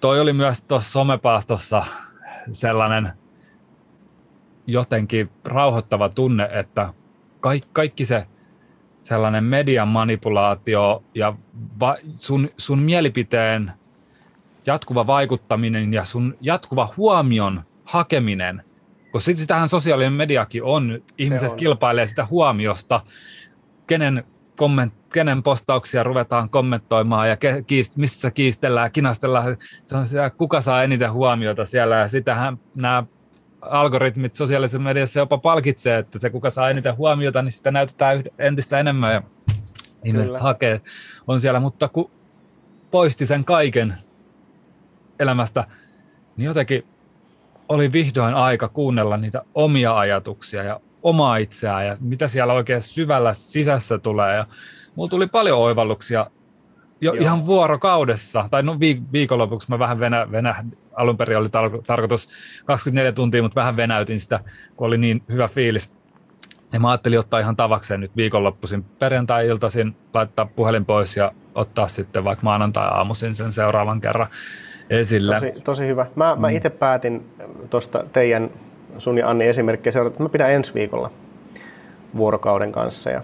[0.00, 1.84] toi oli myös tuossa somepaastossa
[2.52, 3.12] sellainen
[4.66, 6.94] jotenkin rauhoittava tunne, että
[7.40, 8.26] kaikki, kaikki se
[9.04, 11.34] sellainen median manipulaatio ja
[11.80, 13.72] va, sun, sun mielipiteen
[14.66, 18.62] jatkuva vaikuttaminen ja sun jatkuva huomion hakeminen–
[19.14, 21.02] koska sitten sitähän sosiaalinen mediakin on.
[21.18, 21.56] Ihmiset on.
[21.56, 23.00] kilpailee sitä huomiosta,
[23.86, 24.24] kenen,
[24.56, 29.56] komment, kenen postauksia ruvetaan kommentoimaan ja ke, kiist, missä kiistellään, kinastellaan.
[29.86, 33.04] Se on siellä, kuka saa eniten huomiota siellä ja sitähän nämä
[33.70, 38.80] algoritmit sosiaalisessa mediassa jopa palkitsee, että se kuka saa eniten huomiota, niin sitä näytetään entistä
[38.80, 39.22] enemmän ja
[40.04, 40.80] ihmiset hakee,
[41.26, 42.10] on siellä, mutta kun
[42.90, 43.94] poisti sen kaiken
[45.18, 45.64] elämästä,
[46.36, 46.84] niin jotenkin
[47.68, 53.34] oli vihdoin aika kuunnella niitä omia ajatuksia ja omaa itseään ja mitä siellä oikein syvällä
[53.34, 54.36] sisässä tulee.
[54.36, 54.46] Ja
[54.94, 56.26] mulla tuli paljon oivalluksia
[57.00, 57.22] jo Joo.
[57.22, 60.64] ihan vuorokaudessa, tai no viik- viikonlopuksi mä vähän venä, venä
[60.94, 62.28] alun perin oli tar- tarkoitus
[62.64, 64.40] 24 tuntia, mutta vähän venäytin sitä,
[64.76, 65.94] kun oli niin hyvä fiilis.
[66.72, 72.24] Ja mä ajattelin ottaa ihan tavakseen nyt viikonloppuisin perjantai-iltaisin, laittaa puhelin pois ja ottaa sitten
[72.24, 74.28] vaikka maanantai-aamuisin sen seuraavan kerran
[74.90, 75.34] esille.
[75.34, 76.06] Tosi, tosi hyvä.
[76.14, 76.56] Mä, mä mm.
[76.56, 77.26] itse päätin
[77.70, 78.50] tuosta teidän,
[78.98, 81.10] sun ja Anni esimerkkejä seurata, että mä pidän ensi viikolla
[82.16, 83.22] vuorokauden kanssa ja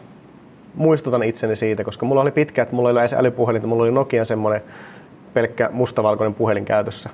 [0.75, 3.93] muistutan itseni siitä, koska mulla oli pitkä, että mulla ei ole edes älypuhelinta, mulla oli
[3.93, 4.63] Nokia semmoinen
[5.35, 7.11] pelkkä mustavalkoinen puhelin käytössä.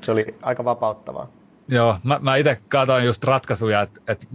[0.00, 1.28] Se oli aika vapauttavaa.
[1.68, 4.26] Joo, mä, mä itse katsoin just ratkaisuja, että, että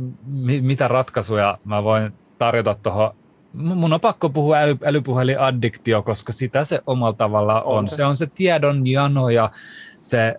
[0.62, 3.12] mitä ratkaisuja mä voin tarjota tuohon
[3.54, 7.78] mun on pakko puhua äly, älypuhelin-addiktio, koska sitä se omalla tavalla on.
[7.78, 7.95] on se.
[7.95, 9.52] se on se tiedon jano ja
[9.99, 10.36] se,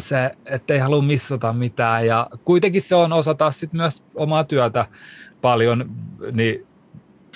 [0.00, 2.06] se ettei halua missata mitään.
[2.06, 4.86] Ja kuitenkin se on osa taas sit myös omaa työtä
[5.40, 5.90] paljon,
[6.32, 6.66] niin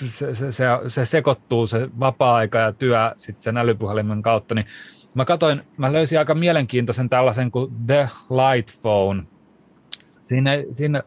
[0.05, 4.55] se, se, se, se sekoittuu se vapaa-aika ja työ sitten sen älypuhelimen kautta.
[4.55, 4.65] Niin
[5.13, 9.23] mä katsoin, mä löysin aika mielenkiintoisen tällaisen kuin The Light Phone.
[10.21, 11.03] Siinä, siinä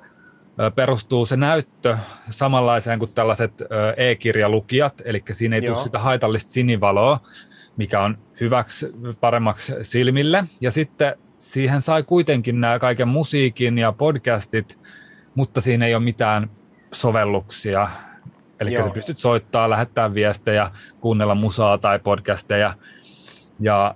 [0.74, 1.96] perustuu se näyttö
[2.30, 3.52] samanlaiseen kuin tällaiset
[3.96, 5.74] e-kirjalukijat, eli siinä ei Joo.
[5.74, 7.20] tule sitä haitallista sinivaloa,
[7.76, 8.86] mikä on hyväksi,
[9.20, 10.44] paremmaksi silmille.
[10.60, 14.78] Ja sitten siihen sai kuitenkin nämä kaiken musiikin ja podcastit,
[15.34, 16.50] mutta siinä ei ole mitään
[16.92, 17.88] sovelluksia.
[18.60, 18.84] Eli Joo.
[18.84, 20.70] sä pystyt soittaa, lähettää viestejä,
[21.00, 22.74] kuunnella musaa tai podcasteja.
[23.60, 23.94] Ja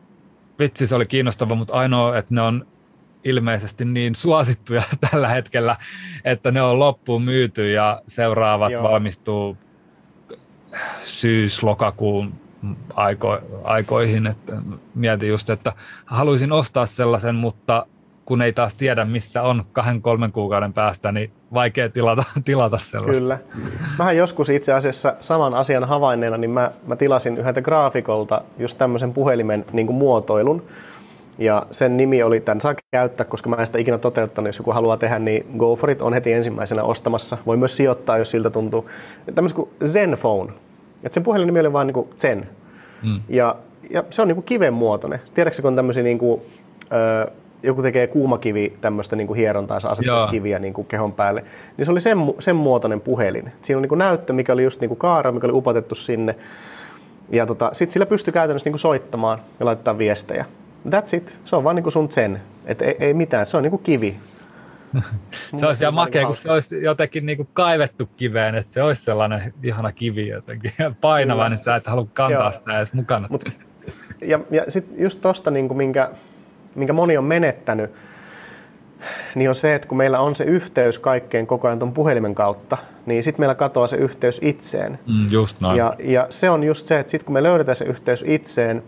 [0.58, 2.66] vitsi, se oli kiinnostava, mutta ainoa, että ne on
[3.24, 5.76] ilmeisesti niin suosittuja tällä hetkellä,
[6.24, 8.82] että ne on loppuun myyty ja seuraavat Joo.
[8.82, 9.56] valmistuu
[11.04, 12.32] syys-lokakuun
[12.94, 14.26] aiko, aikoihin.
[14.26, 14.52] Että
[14.94, 15.72] mietin just, että
[16.04, 17.86] haluaisin ostaa sellaisen, mutta
[18.24, 23.20] kun ei taas tiedä, missä on kahden, kolmen kuukauden päästä, niin vaikea tilata, tilata sellaista.
[23.20, 23.38] Kyllä.
[23.98, 29.12] Mähän joskus itse asiassa saman asian havainneena, niin mä, mä tilasin yhdeltä graafikolta just tämmöisen
[29.12, 30.62] puhelimen niin kuin muotoilun,
[31.38, 34.72] ja sen nimi oli, tämän saa käyttää, koska mä en sitä ikinä toteuttanut, jos joku
[34.72, 37.38] haluaa tehdä, niin go for it, on heti ensimmäisenä ostamassa.
[37.46, 38.90] Voi myös sijoittaa, jos siltä tuntuu.
[39.34, 40.52] Tämmöisen kuin Zenfone.
[41.04, 42.48] Et sen puhelin nimi oli vaan niin Zen.
[43.02, 43.20] Mm.
[43.28, 43.56] Ja,
[43.90, 45.20] ja, se on niin kuin kiven muotoinen.
[45.34, 46.42] Tiedätkö, kun on tämmöisiä niin kuin,
[46.92, 47.30] ö,
[47.62, 51.44] joku tekee kuumakivi tämmöistä niin kuin hierontaa, saa asettaa kiviä niin kuin kehon päälle,
[51.76, 53.52] niin se oli sen, sen muotoinen puhelin.
[53.62, 56.36] Siinä on niin kuin näyttö, mikä oli just niin kuin kaara, mikä oli upotettu sinne.
[57.30, 60.44] Ja tota, sitten sillä pystyi käytännössä niin kuin soittamaan ja laittaa viestejä.
[60.88, 61.38] That's it.
[61.44, 62.40] Se on vaan niin kuin sun zen.
[62.66, 64.16] Et ei, ei mitään, se on niin kuin kivi.
[65.56, 69.04] se olisi ihan makea, kun se olisi jotenkin niin kuin kaivettu kiveen, että se olisi
[69.04, 72.52] sellainen ihana kivi jotenkin painava, niin sä et halua kantaa Joo.
[72.52, 73.28] sitä edes mukana.
[73.30, 73.44] Mut,
[74.20, 76.10] ja ja sitten just tuosta, niin minkä,
[76.74, 77.90] minkä moni on menettänyt,
[79.34, 82.78] niin on se, että kun meillä on se yhteys kaikkeen koko ajan tuon puhelimen kautta,
[83.06, 84.98] niin sitten meillä katoaa se yhteys itseen.
[85.06, 85.76] Mm, just näin.
[85.76, 88.82] Ja, ja se on just se, että sitten kun me löydetään se yhteys itseen,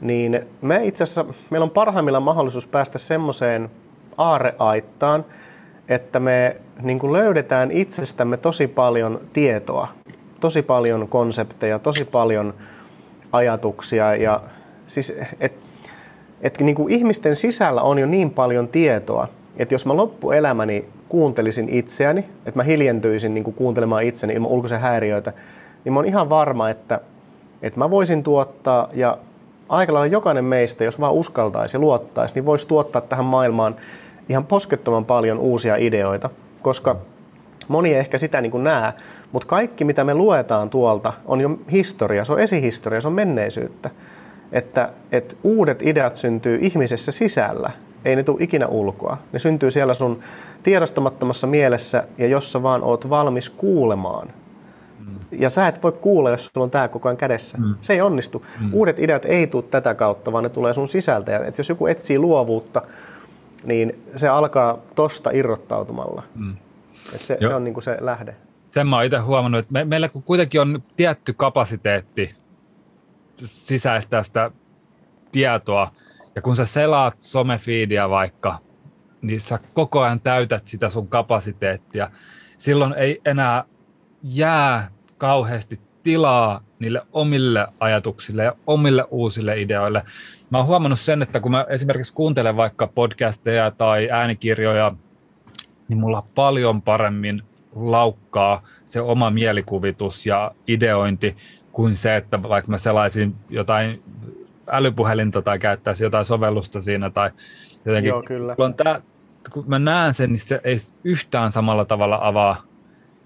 [0.00, 3.70] niin me itse asiassa, meillä on parhaimmillaan mahdollisuus päästä semmoiseen
[4.16, 5.24] aareaittaan,
[5.88, 9.88] että me niin kuin löydetään itsestämme tosi paljon tietoa,
[10.40, 12.54] tosi paljon konsepteja, tosi paljon
[13.32, 14.40] ajatuksia ja
[14.86, 15.52] siis, et,
[16.40, 21.68] et niin kuin ihmisten sisällä on jo niin paljon tietoa, että jos mä loppuelämäni kuuntelisin
[21.68, 25.32] itseäni, että mä hiljentyisin niin kuin kuuntelemaan itseni ilman ulkoisia häiriöitä,
[25.84, 27.00] niin mä oon ihan varma, että,
[27.62, 29.18] että mä voisin tuottaa ja
[29.68, 33.76] aika lailla jokainen meistä, jos vaan uskaltaisi ja luottaisi, niin voisi tuottaa tähän maailmaan
[34.28, 36.30] ihan poskettoman paljon uusia ideoita,
[36.62, 36.96] koska
[37.68, 38.92] moni ei ehkä sitä niin kuin näe,
[39.32, 43.90] mutta kaikki mitä me luetaan tuolta on jo historia, se on esihistoria, se on menneisyyttä.
[44.52, 47.70] Että, että uudet ideat syntyy ihmisessä sisällä,
[48.04, 49.18] ei ne tule ikinä ulkoa.
[49.32, 50.20] Ne syntyy siellä sun
[50.62, 54.28] tiedostamattomassa mielessä ja jossa vaan oot valmis kuulemaan
[55.32, 57.58] ja sä et voi kuulla, jos sulla on tämä koko ajan kädessä.
[57.58, 57.74] Mm.
[57.80, 58.46] Se ei onnistu.
[58.60, 58.74] Mm.
[58.74, 61.32] Uudet ideat ei tule tätä kautta, vaan ne tulee sun sisältä.
[61.32, 62.82] Ja et jos joku etsii luovuutta,
[63.64, 66.22] niin se alkaa tosta irrottautumalla.
[66.34, 66.56] Mm.
[67.14, 68.34] Et se, se on niin kuin se lähde.
[68.70, 72.34] Sen mä oon itse huomannut, että me, meillä kuitenkin on tietty kapasiteetti
[73.44, 74.50] sisäistää sitä
[75.32, 75.92] tietoa,
[76.34, 78.58] ja kun sä selaat somefiidiä vaikka,
[79.22, 82.10] niin sä koko ajan täytät sitä sun kapasiteettia.
[82.58, 83.64] Silloin ei enää
[84.22, 90.02] jää kauheasti tilaa niille omille ajatuksille ja omille uusille ideoille.
[90.50, 94.92] Mä oon huomannut sen, että kun mä esimerkiksi kuuntelen vaikka podcasteja tai äänikirjoja,
[95.88, 97.42] niin mulla paljon paremmin
[97.74, 101.36] laukkaa se oma mielikuvitus ja ideointi
[101.72, 104.02] kuin se, että vaikka mä selaisin jotain
[104.66, 107.30] älypuhelinta tai käyttäisin jotain sovellusta siinä tai
[107.84, 108.08] jotenkin.
[108.08, 108.56] Joo, kyllä.
[108.56, 109.00] Kun, tää,
[109.52, 112.70] kun mä näen sen, niin se ei yhtään samalla tavalla avaa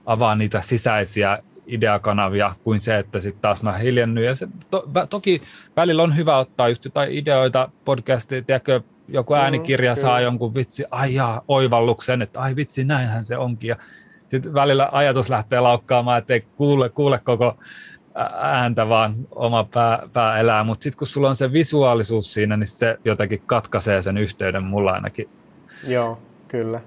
[0.07, 4.27] avaa niitä sisäisiä ideakanavia kuin se, että sitten taas mä hiljennyin.
[4.27, 5.43] Ja se, to, toki
[5.77, 10.55] välillä on hyvä ottaa just jotain ideoita, podcastia, tiedätkö, joku mm-hmm, äänikirja mm, saa jonkun
[10.55, 13.69] vitsi, ai jaa, oivalluksen, että ai vitsi, näinhän se onkin.
[13.69, 13.77] Ja
[14.27, 17.59] sitten välillä ajatus lähtee laukkaamaan, että ei kuule, kuule koko
[18.37, 20.65] ääntä, vaan oma pää, pää elää.
[20.65, 24.93] Mutta sitten kun sulla on se visuaalisuus siinä, niin se jotenkin katkaisee sen yhteyden mulla
[24.93, 25.29] ainakin.
[25.87, 26.19] Joo,
[26.49, 26.81] kyllä.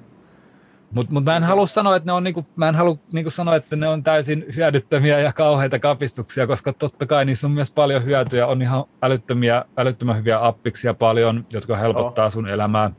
[0.92, 3.56] Mutta mut mä en halua sanoa, että ne on niinku, mä en halua niinku sanoa,
[3.56, 8.06] että ne on täysin hyödyttömiä ja kauheita kapistuksia, koska totta kai niissä on myös paljon
[8.06, 8.48] hyötyjä.
[8.48, 12.32] On ihan älyttömiä, älyttömän hyviä appiksia paljon, jotka helpottaa oh.
[12.32, 12.92] sun elämää.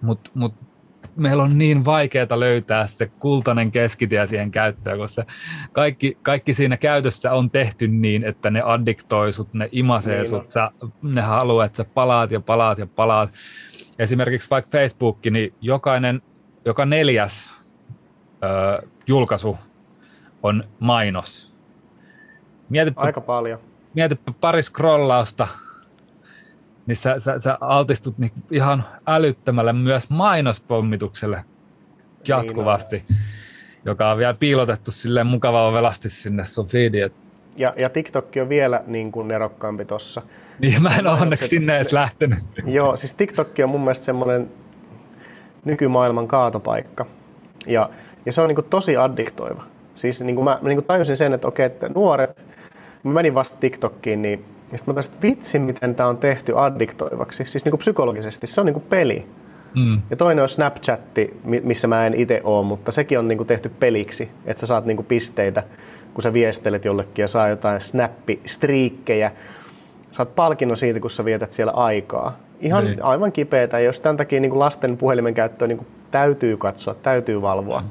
[0.00, 0.54] Mutta mut
[1.16, 5.24] meillä on niin vaikeaa löytää se kultainen keskitie siihen käyttöön, koska
[5.72, 10.50] kaikki, kaikki siinä käytössä on tehty niin, että ne addiktoi sut, ne imasee niin sut,
[10.50, 10.70] sä,
[11.02, 13.30] ne haluaa, että sä palaat ja palaat ja palaat.
[13.98, 16.22] Esimerkiksi vaikka Facebook, niin jokainen
[16.64, 17.50] joka neljäs
[18.44, 19.58] ö, julkaisu
[20.42, 21.54] on mainos.
[22.68, 23.58] Mietipä, Aika paljon.
[23.94, 25.48] Mietipä pari scrollausta,
[26.86, 31.44] niin sä, sä, sä altistut niin ihan älyttömälle myös mainospommitukselle
[32.28, 33.18] jatkuvasti, niin
[33.84, 37.10] joka on vielä piilotettu silleen mukavaa velasti sinne sun feediin.
[37.56, 40.22] Ja, ja TikTok on vielä niin kuin nerokkaampi tossa.
[40.58, 42.38] Niin, mä en ole onneksi sinne edes lähtenyt.
[42.66, 44.50] Joo, siis TikTok on mun mielestä semmoinen
[45.64, 47.06] nykymaailman kaatopaikka.
[47.66, 47.90] Ja,
[48.26, 49.64] ja se on niin kuin tosi addiktoiva.
[49.94, 52.46] Siis niin kuin mä, mä niin kuin tajusin sen, että okei, että nuoret,
[53.02, 57.44] mä menin vasta TikTokkiin, niin ja sitten mä että vitsi, miten tämä on tehty addiktoivaksi.
[57.44, 59.26] Siis niin kuin psykologisesti, se on niin kuin peli.
[59.74, 60.02] Mm.
[60.10, 63.68] Ja toinen on Snapchatti, missä mä en itse ole, mutta sekin on niin kuin tehty
[63.68, 65.62] peliksi, että sä saat niin kuin pisteitä,
[66.14, 69.30] kun sä viestelet jollekin ja saa jotain snappi-striikkejä.
[70.10, 72.36] Saat palkinnon siitä, kun sä vietät siellä aikaa.
[72.60, 73.02] Ihan niin.
[73.02, 73.80] aivan kipeätä.
[73.80, 77.80] Jos tämän takia niin kuin lasten puhelimen käyttöä niin kuin täytyy katsoa, täytyy valvoa.
[77.80, 77.88] Mm.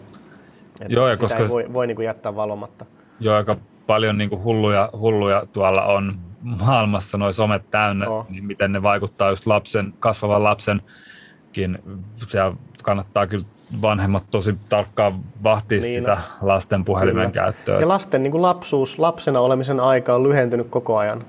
[0.88, 1.44] Joo, ja koska...
[1.44, 2.86] ei voi, voi niin kuin jättää valomatta.
[3.20, 3.56] Joo, aika
[3.88, 8.26] paljon niin kuin hulluja, hulluja tuolla on maailmassa noin somet täynnä, oh.
[8.30, 11.80] niin miten ne vaikuttaa just lapsen, kasvavan lapsenkin.
[12.28, 13.46] Siellä kannattaa kyllä
[13.82, 17.44] vanhemmat tosi tarkkaan vahtia niin, sitä lasten puhelimen kyllä.
[17.46, 17.80] käyttöä.
[17.80, 21.26] Ja lasten niin kuin lapsuus, lapsena olemisen aika on lyhentynyt koko ajan.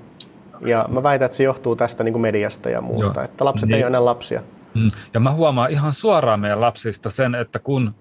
[0.61, 3.25] Ja mä väitän, että se johtuu tästä niin kuin mediasta ja muusta, Joo.
[3.25, 3.75] että lapset niin.
[3.75, 4.41] ei ole enää lapsia.
[4.73, 4.89] Mm.
[5.13, 7.95] Ja mä huomaan ihan suoraan meidän lapsista sen, että kun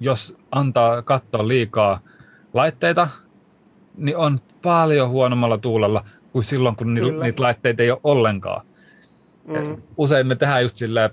[0.00, 2.00] jos antaa katsoa liikaa
[2.54, 3.08] laitteita,
[3.96, 7.24] niin on paljon huonommalla tuulella kuin silloin, kun Kyllä.
[7.24, 8.66] niitä laitteita ei ole ollenkaan.
[9.46, 9.82] Mm.
[9.96, 11.10] Usein me tehdään just silleen,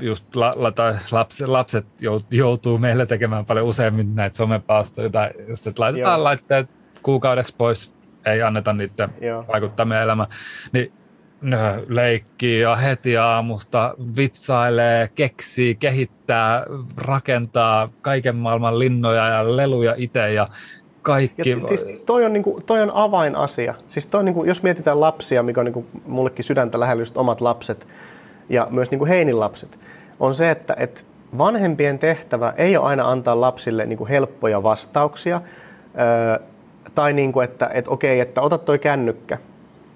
[0.00, 0.72] just la, la,
[1.10, 1.86] lapset, lapset
[2.30, 6.24] joutuu meille tekemään paljon useammin näitä somepaastoja, tai just, että laitetaan Joo.
[6.24, 6.70] laitteet
[7.02, 7.92] kuukaudeksi pois
[8.26, 9.44] ei anneta niiden Joo.
[9.52, 10.28] vaikuttaa meidän elämään.
[10.72, 10.92] Niin
[11.40, 11.58] ne
[11.88, 16.64] leikkii ja heti aamusta vitsailee, keksii, kehittää,
[16.96, 20.48] rakentaa kaiken maailman linnoja ja leluja itse ja
[21.02, 21.50] kaikki.
[21.50, 23.74] Ja siis toi, on, niinku, toi on avainasia.
[23.88, 27.86] Siis toi, niinku, jos mietitään lapsia, mikä on niinku, mullekin sydäntä lähellä just omat lapset
[28.48, 29.78] ja myös niinku Heinin lapset,
[30.20, 31.04] on se, että et
[31.38, 35.40] vanhempien tehtävä ei ole aina antaa lapsille niinku helppoja vastauksia,
[36.00, 36.46] öö,
[36.94, 39.38] tai niin kuin, että, että okei, että ota toi kännykkä,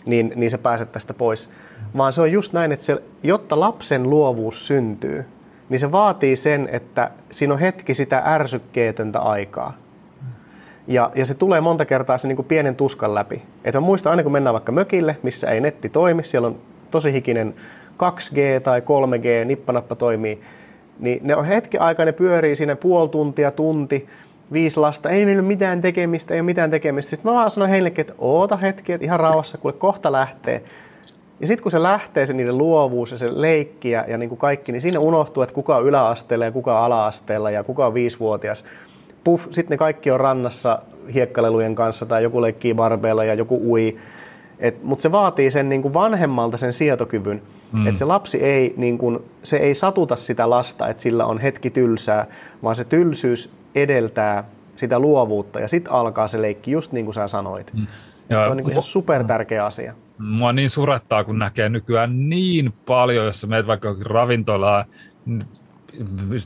[0.07, 1.51] niin, niin sä pääset tästä pois.
[1.97, 5.25] Vaan se on just näin, että se, jotta lapsen luovuus syntyy,
[5.69, 9.73] niin se vaatii sen, että siinä on hetki sitä ärsykkeetöntä aikaa.
[10.87, 13.43] Ja, ja se tulee monta kertaa se niin kuin pienen tuskan läpi.
[13.65, 16.57] Et mä muistan aina kun mennään vaikka mökille, missä ei netti toimi, siellä on
[16.91, 17.55] tosi hikinen
[18.03, 20.41] 2G tai 3G, nippanappa toimii,
[20.99, 24.09] niin ne on hetki aikaa, ne pyörii siinä puoli tuntia, tunti,
[24.53, 27.11] viisi lasta, ei meillä ole mitään tekemistä, ei ole mitään tekemistä.
[27.11, 30.63] Sitten mä vaan sanoin heillekin, että oota hetki, että ihan rauhassa, kuule kohta lähtee.
[31.41, 34.39] Ja sitten kun se lähtee, se niiden luovuus ja se leikki ja, ja niin kuin
[34.39, 37.95] kaikki, niin siinä unohtuu, että kuka on yläasteella ja kuka on ala-asteella ja kuka on
[37.95, 38.65] viisivuotias.
[39.27, 40.83] Puff, sitten ne kaikki on rannassa
[41.15, 43.97] hiekkalelujen kanssa tai joku leikkii barbeella ja joku ui.
[44.83, 47.43] Mutta se vaatii sen niin kuin vanhemmalta sen sietokyvyn,
[47.73, 47.87] mm.
[47.87, 51.71] että se lapsi ei, niin kuin, se ei satuta sitä lasta, että sillä on hetki
[51.71, 52.27] tylsää,
[52.63, 54.45] vaan se tylsyys edeltää
[54.77, 57.73] sitä luovuutta ja sitten alkaa se leikki just niin kuin sä sanoit.
[57.75, 57.87] Mm.
[58.29, 59.95] Ja, se on niin ihan super tärkeä asia.
[60.19, 64.85] Mua niin surettaa, kun näkee nykyään niin paljon, jos meet vaikka ravintolaan,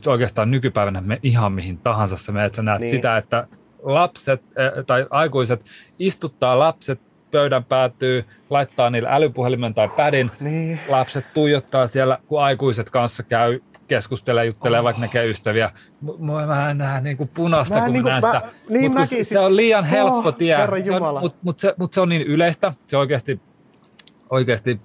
[0.06, 2.90] oikeastaan nykypäivänä me ihan mihin tahansa sä meet, sä näet niin.
[2.90, 3.46] sitä, että
[3.82, 5.64] lapset eh, tai aikuiset
[5.98, 7.00] istuttaa lapset
[7.30, 10.30] pöydän päätyy, laittaa niille älypuhelimen tai pädin.
[10.40, 10.80] Niin.
[10.88, 14.84] Lapset tuijottaa siellä, kun aikuiset kanssa käy keskustelee, juttelee, oh.
[14.84, 15.70] vaikka näkee ystäviä.
[16.18, 18.42] Mua vähän nähdään niin kuin punasta, mä kun niin kuin, näen sitä.
[18.68, 20.56] Niin mut se, siis, se on liian helppo oh, tie,
[21.20, 23.40] mutta mut se, mut se on niin yleistä, se oikeasti,
[24.30, 24.80] oikeasti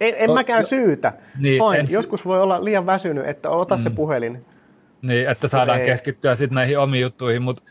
[0.00, 1.12] en, en mäkään syytä.
[1.38, 3.82] Niin, En, Joskus voi olla liian väsynyt, että ota mm.
[3.82, 4.44] se puhelin.
[5.02, 5.86] Niin, että saadaan ei.
[5.86, 7.62] keskittyä sitten näihin omiin juttuihin, mutta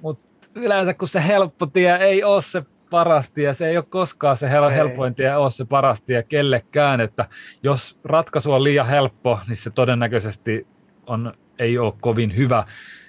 [0.00, 0.18] mut
[0.54, 4.48] yleensä kun se helppo tie ei ole se paras tie, se ei ole koskaan se
[4.48, 7.26] hel- helpoin tie ole se paras tie kellekään, että
[7.62, 10.66] jos ratkaisu on liian helppo, niin se todennäköisesti
[11.06, 12.64] on, ei ole kovin hyvä.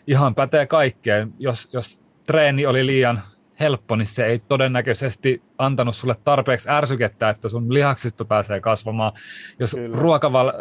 [0.07, 1.33] Ihan pätee kaikkeen.
[1.39, 3.21] Jos, jos treeni oli liian
[3.59, 9.11] helppo, niin se ei todennäköisesti antanut sulle tarpeeksi ärsykettä, että sun lihaksisto pääsee kasvamaan.
[9.59, 10.51] Jos ruokaval,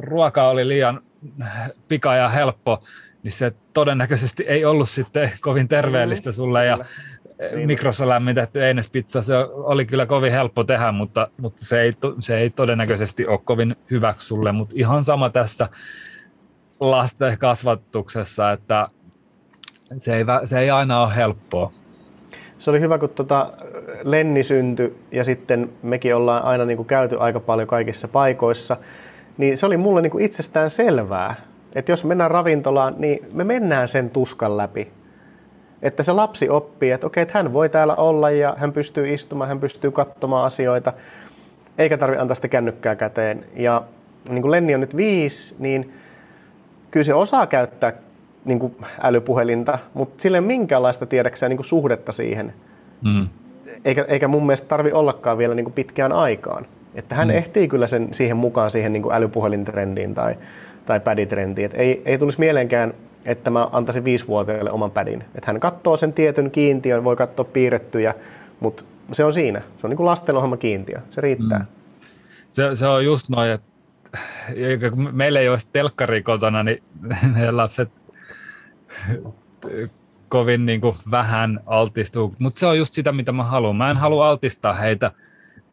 [0.00, 1.00] ruoka oli liian
[1.88, 2.82] pika ja helppo,
[3.22, 6.66] niin se todennäköisesti ei ollut sitten kovin terveellistä sulle.
[6.66, 6.78] Ja
[7.54, 7.66] niin.
[7.66, 12.50] mikrossa lämmitetty einespizza, se oli kyllä kovin helppo tehdä, mutta, mutta se, ei, se ei
[12.50, 14.52] todennäköisesti ole kovin hyväksi sulle.
[14.52, 15.68] Mutta ihan sama tässä
[16.80, 18.88] lasten kasvatuksessa, että
[19.96, 21.72] se ei, se ei aina ole helppoa.
[22.58, 23.52] Se oli hyvä, kun tota
[24.02, 28.76] Lenni syntyi ja sitten mekin ollaan aina niin kuin käyty aika paljon kaikissa paikoissa,
[29.38, 31.34] niin se oli mulle niin kuin itsestään selvää,
[31.74, 34.92] että jos mennään ravintolaan, niin me mennään sen tuskan läpi.
[35.82, 39.48] Että se lapsi oppii, että okei, että hän voi täällä olla ja hän pystyy istumaan,
[39.48, 40.92] hän pystyy katsomaan asioita,
[41.78, 43.44] eikä tarvitse antaa sitä kännykkää käteen.
[43.56, 43.82] Ja
[44.28, 45.92] niin kuin Lenni on nyt viisi, niin
[46.90, 47.92] kyllä se osaa käyttää
[48.48, 52.54] niin kuin älypuhelinta, mutta sille ei ole minkäänlaista tiedäkseen niin suhdetta siihen.
[53.04, 53.28] Mm.
[53.84, 56.66] Eikä, eikä mun mielestä tarvi ollakaan vielä niin kuin pitkään aikaan.
[56.94, 57.34] Että hän mm.
[57.34, 60.34] ehtii kyllä sen, siihen mukaan siihen niin kuin älypuhelintrendiin tai,
[60.86, 61.66] tai päditrendiin.
[61.66, 62.94] Et ei, ei tulisi mieleenkään,
[63.24, 65.24] että mä antaisin viisivuotiaille oman pädin.
[65.34, 68.14] Että hän katsoo sen tietyn kiintiön, voi katsoa piirrettyjä,
[68.60, 69.58] mutta se on siinä.
[69.60, 70.98] Se on niin kuin lastenohjelma kiintiö.
[71.10, 71.58] Se riittää.
[71.58, 71.66] Mm.
[72.50, 73.68] Se, se on just noin, että
[75.12, 76.82] meillä ei olisi telkkari kotona, niin
[77.34, 77.88] meidän lapset
[80.28, 83.76] kovin niin kuin vähän altistuu, mutta se on just sitä, mitä mä haluan.
[83.76, 85.12] Mä en halua altistaa heitä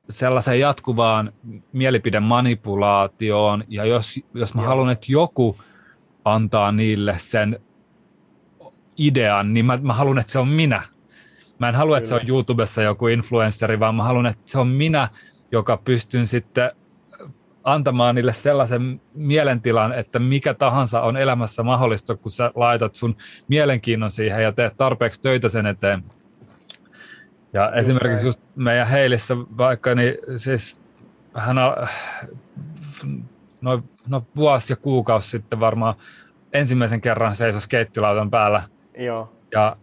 [0.10, 1.34] sellaiseen jatkuvaan
[1.74, 4.70] mielipidemanipulaatioon, ja jos, jos mä Joo.
[4.70, 5.58] haluan, että joku
[6.26, 7.60] antaa niille sen
[8.98, 10.82] idean, niin mä, mä haluan, että se on minä.
[11.60, 11.98] Mä en halua, Kyllä.
[11.98, 15.10] että se on YouTubessa joku influenceri, vaan mä haluan, että se on minä,
[15.52, 16.72] joka pystyn sitten
[17.66, 23.16] antamaan niille sellaisen mielentilan, että mikä tahansa on elämässä mahdollista, kun sä laitat sun
[23.48, 26.04] mielenkiinnon siihen ja teet tarpeeksi töitä sen eteen.
[27.54, 30.82] Ja just esimerkiksi just meidän Heilissä vaikka, niin siis
[31.34, 31.56] hän
[33.62, 35.96] noin no vuosi ja kuukausi sitten varmaan
[36.54, 38.64] ensimmäisen kerran seisoi skeittilautan päällä.
[38.98, 39.34] Joo.
[39.52, 39.78] Ja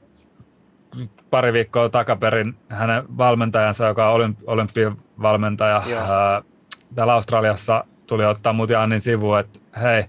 [1.30, 6.42] pari viikkoa takaperin hänen valmentajansa, joka on olymp- olympiavalmentaja, ää,
[6.94, 10.05] täällä Australiassa tuli ottaa mut ja Annin sivu, että hei,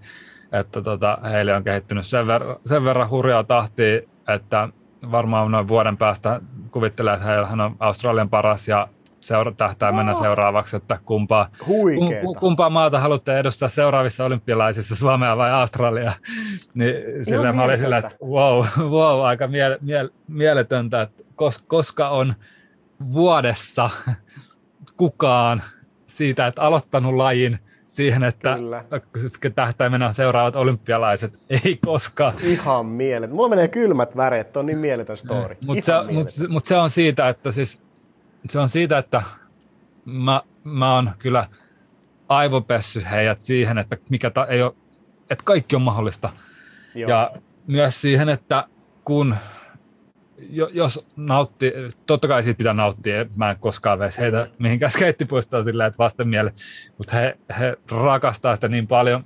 [0.51, 4.69] että tota, heille on kehittynyt sen, ver- sen verran hurjaa tahtia, että
[5.11, 6.41] varmaan noin vuoden päästä
[6.71, 8.87] kuvittelee, että hän on Australian paras ja
[9.19, 10.21] seura- tähtää mennä oh.
[10.21, 11.97] seuraavaksi, että kumpaa, kum,
[12.39, 16.11] kumpaa maata haluatte edustaa seuraavissa olympialaisissa, Suomea vai Australia.
[16.73, 18.65] niin sillä mä olin sillä, että wow,
[18.95, 22.33] wow aika mie- mie- mieletöntä, että kos- koska on
[23.13, 23.89] vuodessa
[24.97, 25.63] kukaan
[26.17, 28.57] siitä, että aloittanut lajin siihen, että
[29.55, 31.39] tähtäimenä seuraavat olympialaiset.
[31.65, 32.33] Ei koskaan.
[32.41, 33.31] Ihan mielet.
[33.31, 35.57] Mulla menee kylmät väreet, on niin mieletön story.
[35.61, 37.83] Mutta se, mut, mut se on siitä, että siis,
[38.49, 39.21] se on siitä, että
[40.05, 41.45] mä, mä oon kyllä
[42.29, 44.73] aivopessy heidät siihen, että, mikä ta, ei ole,
[45.29, 46.29] että kaikki on mahdollista.
[46.95, 47.09] Joo.
[47.09, 47.31] Ja
[47.67, 48.67] myös siihen, että
[49.05, 49.35] kun
[50.73, 51.73] jos nautti,
[52.05, 56.27] totta kai siitä pitää nauttia, mä en koskaan veisi heitä mihinkään skeittipuistoon silleen, että vasten
[56.27, 56.55] mieleen,
[56.97, 59.23] mutta he, he rakastaa sitä niin paljon,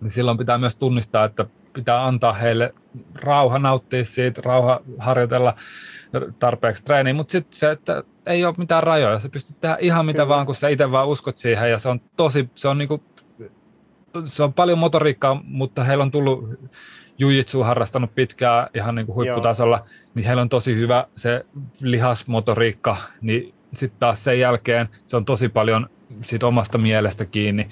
[0.00, 2.74] niin silloin pitää myös tunnistaa, että pitää antaa heille
[3.14, 5.54] rauha nauttia siitä, rauha harjoitella
[6.38, 10.16] tarpeeksi treeniä, mutta sitten se, että ei ole mitään rajoja, sä pystyt tehdä ihan mitä
[10.16, 10.28] Kyllä.
[10.28, 13.02] vaan, kun sä itse vaan uskot siihen ja se on tosi, se on niinku,
[14.24, 16.48] se on paljon motoriikkaa, mutta heillä on tullut
[17.20, 19.86] jujitsu harrastanut pitkään ihan niin kuin huipputasolla, Joo.
[20.14, 21.46] niin heillä on tosi hyvä se
[21.80, 25.90] lihasmotoriikka, niin sitten taas sen jälkeen se on tosi paljon
[26.22, 27.68] siitä omasta mielestä kiinni,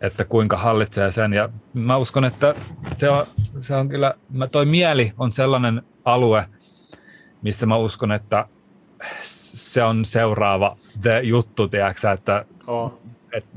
[0.00, 1.32] että kuinka hallitsee sen.
[1.32, 2.54] Ja mä uskon, että
[2.96, 3.26] se on,
[3.60, 4.14] se on kyllä,
[4.52, 6.46] toi mieli on sellainen alue,
[7.42, 8.46] missä mä uskon, että
[9.54, 13.00] se on seuraava the juttu, tiedätkö, että, oh.
[13.32, 13.50] että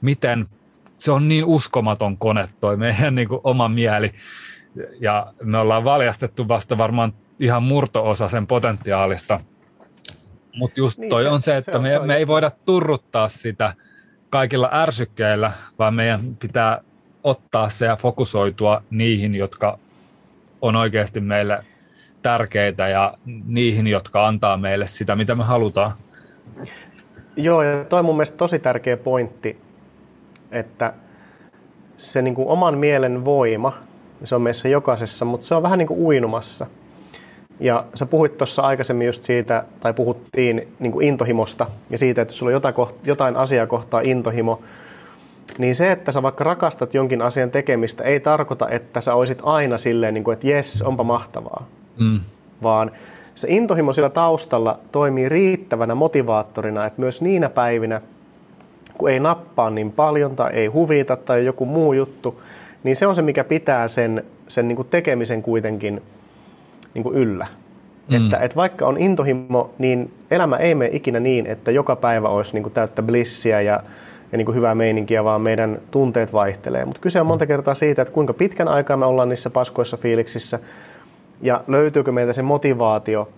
[0.00, 0.46] miten
[0.98, 4.12] se on niin uskomaton kone toi meidän niin kuin oma mieli,
[5.00, 9.40] ja me ollaan valjastettu vasta varmaan ihan murtoosa sen potentiaalista.
[10.56, 12.26] Mutta just niin, toi se, on se, että se on, me, se on me ei
[12.26, 13.72] voida turruttaa sitä
[14.30, 16.80] kaikilla ärsykkeillä, vaan meidän pitää
[17.24, 19.78] ottaa se ja fokusoitua niihin, jotka
[20.62, 21.64] on oikeasti meille
[22.22, 23.14] tärkeitä ja
[23.46, 25.92] niihin, jotka antaa meille sitä, mitä me halutaan.
[27.36, 29.58] Joo, ja toi on mun mielestä tosi tärkeä pointti,
[30.50, 30.92] että
[31.96, 33.87] se niin kuin oman mielen voima
[34.24, 36.66] se on meissä jokaisessa, mutta se on vähän niin kuin uinumassa.
[37.60, 42.34] Ja sä puhuit tuossa aikaisemmin just siitä, tai puhuttiin niin kuin intohimosta ja siitä, että
[42.34, 42.74] sulla on jotain,
[43.04, 44.60] jotain asiaa kohtaa intohimo,
[45.58, 49.78] niin se, että sä vaikka rakastat jonkin asian tekemistä, ei tarkoita, että sä olisit aina
[49.78, 51.66] silleen, niin kuin, että jes, onpa mahtavaa.
[51.98, 52.20] Mm.
[52.62, 52.90] Vaan
[53.34, 58.00] se intohimo sillä taustalla toimii riittävänä motivaattorina, että myös niinä päivinä,
[58.98, 62.42] kun ei nappaa niin paljon tai ei huvita tai joku muu juttu,
[62.84, 66.02] niin se on se, mikä pitää sen, sen niin kuin tekemisen kuitenkin
[66.94, 67.46] niin kuin yllä.
[68.08, 68.16] Mm.
[68.16, 72.54] Että, että vaikka on intohimo, niin elämä ei mene ikinä niin, että joka päivä olisi
[72.54, 73.82] niin kuin täyttä blissiä ja,
[74.32, 76.84] ja niin kuin hyvää meininkiä, vaan meidän tunteet vaihtelee.
[76.84, 80.58] Mutta kyse on monta kertaa siitä, että kuinka pitkän aikaa me ollaan niissä paskoissa fiiliksissä
[81.42, 83.28] ja löytyykö meiltä se motivaatio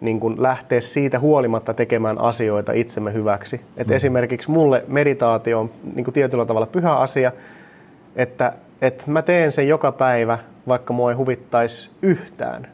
[0.00, 3.60] niin kuin lähteä siitä huolimatta tekemään asioita itsemme hyväksi.
[3.76, 3.92] Et mm.
[3.92, 7.32] Esimerkiksi mulle meditaatio on niin kuin tietyllä tavalla pyhä asia,
[8.16, 8.52] että,
[8.82, 10.38] että mä teen sen joka päivä,
[10.68, 12.68] vaikka mua ei huvittaisi yhtään.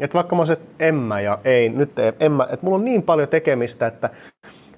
[0.00, 2.78] Että vaikka mä olisin, että en mä ja ei, nyt ei, en mä, että mulla
[2.78, 4.10] on niin paljon tekemistä, että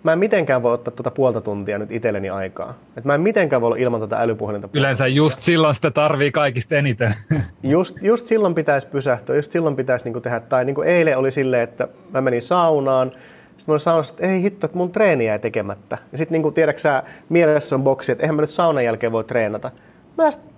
[0.02, 2.74] mä en mitenkään voi ottaa tuota puolta tuntia nyt itselleni aikaa.
[2.88, 4.68] Että mä en mitenkään voi olla ilman tuota älypuhelinta.
[4.72, 7.14] Yleensä just silloin sitä tarvii kaikista eniten.
[7.62, 10.40] Just, just silloin pitäisi pysähtyä, just silloin pitäisi niinku tehdä.
[10.40, 14.42] Tai niinku eilen oli silleen, että mä menin saunaan, sitten mä olin saunassa, että ei
[14.42, 15.98] hitto, että mun treeni jäi tekemättä.
[16.12, 19.70] Ja sitten niinku, tiedätkö mielessä on boksi, että eihän mä nyt saunan jälkeen voi treenata.
[20.18, 20.49] Mä sit,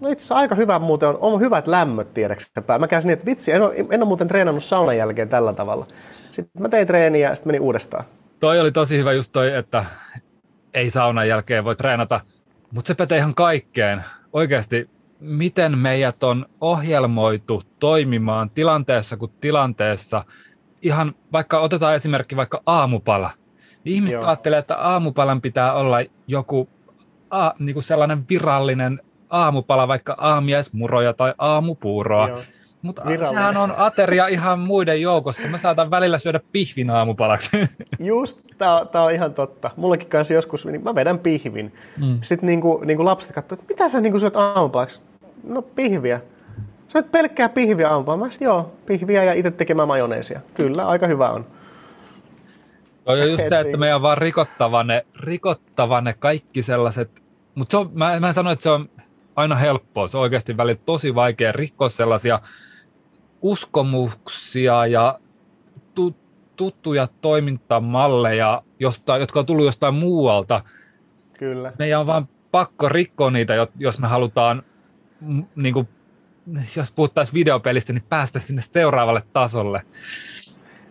[0.00, 2.44] no itse asiassa aika hyvä muuten on, on hyvät lämmöt, tiedätkö
[2.78, 5.86] Mä käsin niin, että vitsi, en ole, en ole muuten treenannut saunan jälkeen tällä tavalla.
[6.30, 8.04] Sitten mä tein treeniä ja sitten menin uudestaan
[8.40, 9.84] toi oli tosi hyvä just toi, että
[10.74, 12.20] ei saunan jälkeen voi treenata,
[12.72, 14.04] mutta se pätee ihan kaikkeen.
[14.32, 14.90] Oikeasti,
[15.20, 20.24] miten meidät on ohjelmoitu toimimaan tilanteessa kuin tilanteessa.
[20.82, 23.30] Ihan vaikka otetaan esimerkki vaikka aamupala.
[23.84, 24.26] Niin ihmiset Joo.
[24.26, 25.96] ajattelee, että aamupalan pitää olla
[26.26, 26.68] joku
[27.30, 29.00] a, niin kuin sellainen virallinen
[29.30, 32.28] aamupala, vaikka aamiaismuroja tai aamupuuroa.
[32.28, 32.42] Joo
[32.82, 35.48] mutta sehän on ateria ihan muiden joukossa.
[35.48, 37.50] Mä saatan välillä syödä pihvin aamupalaksi.
[37.98, 39.70] Just, tää, tää on ihan totta.
[39.76, 41.74] Mullakin kanssa joskus, niin mä vedän pihvin.
[41.96, 42.18] Mm.
[42.22, 45.00] Sitten niinku, niinku lapset katsovat, että mitä sä niinku syöt aamupalaksi?
[45.44, 46.20] No pihviä.
[46.88, 48.24] Sä oot pelkkää pihviä aamupalaksi.
[48.24, 50.40] Mä sit, joo, pihviä ja itse tekemään majoneesia.
[50.54, 51.46] Kyllä, aika hyvä on.
[53.06, 57.22] No ja just se, että meidän on vaan rikottava ne, rikottava ne kaikki sellaiset,
[57.54, 58.88] mutta mä, mä en sano, että se on
[59.36, 60.08] aina helppoa.
[60.08, 62.40] Se on oikeasti välillä tosi vaikea rikkoa sellaisia
[63.42, 65.18] uskomuksia ja
[65.94, 66.16] tu,
[66.56, 70.64] tuttuja toimintamalleja, josta, jotka on tullut jostain muualta.
[71.38, 71.72] Kyllä.
[71.78, 74.62] Meidän on vaan pakko rikkoa niitä, jos me halutaan,
[75.56, 75.88] niin kuin,
[76.76, 79.82] jos puhuttaisiin videopelistä, niin päästä sinne seuraavalle tasolle.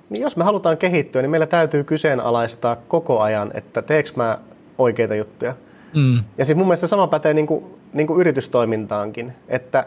[0.09, 4.39] Niin jos me halutaan kehittyä, niin meillä täytyy kyseenalaistaa koko ajan, että teekö mä
[4.77, 5.55] oikeita juttuja.
[5.95, 6.23] Mm.
[6.37, 9.85] Ja siis mun mielestä sama pätee niin kuin, niin kuin yritystoimintaankin, että,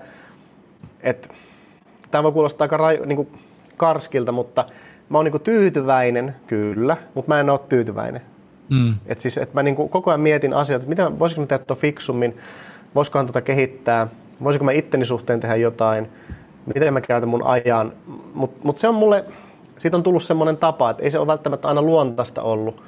[1.01, 1.29] että
[2.11, 3.29] tämä voi kuulostaa aika raju, niin kuin
[3.77, 4.65] karskilta, mutta
[5.09, 8.23] mä oon niin kuin tyytyväinen, kyllä, mutta mä en ole tyytyväinen.
[8.69, 8.95] Mm.
[9.07, 11.65] Et siis, et mä niin kuin koko ajan mietin asioita, että mitä, voisiko mä tehdä
[11.65, 12.39] tuon fiksummin,
[12.95, 14.07] voisikohan tuota kehittää,
[14.45, 16.09] voisiko mä itteni suhteen tehdä jotain,
[16.75, 17.93] miten mä käytän mun ajan.
[18.35, 19.25] Mutta mut se on mulle,
[19.79, 22.83] siitä on tullut semmoinen tapa, että ei se ole välttämättä aina luontaista ollut,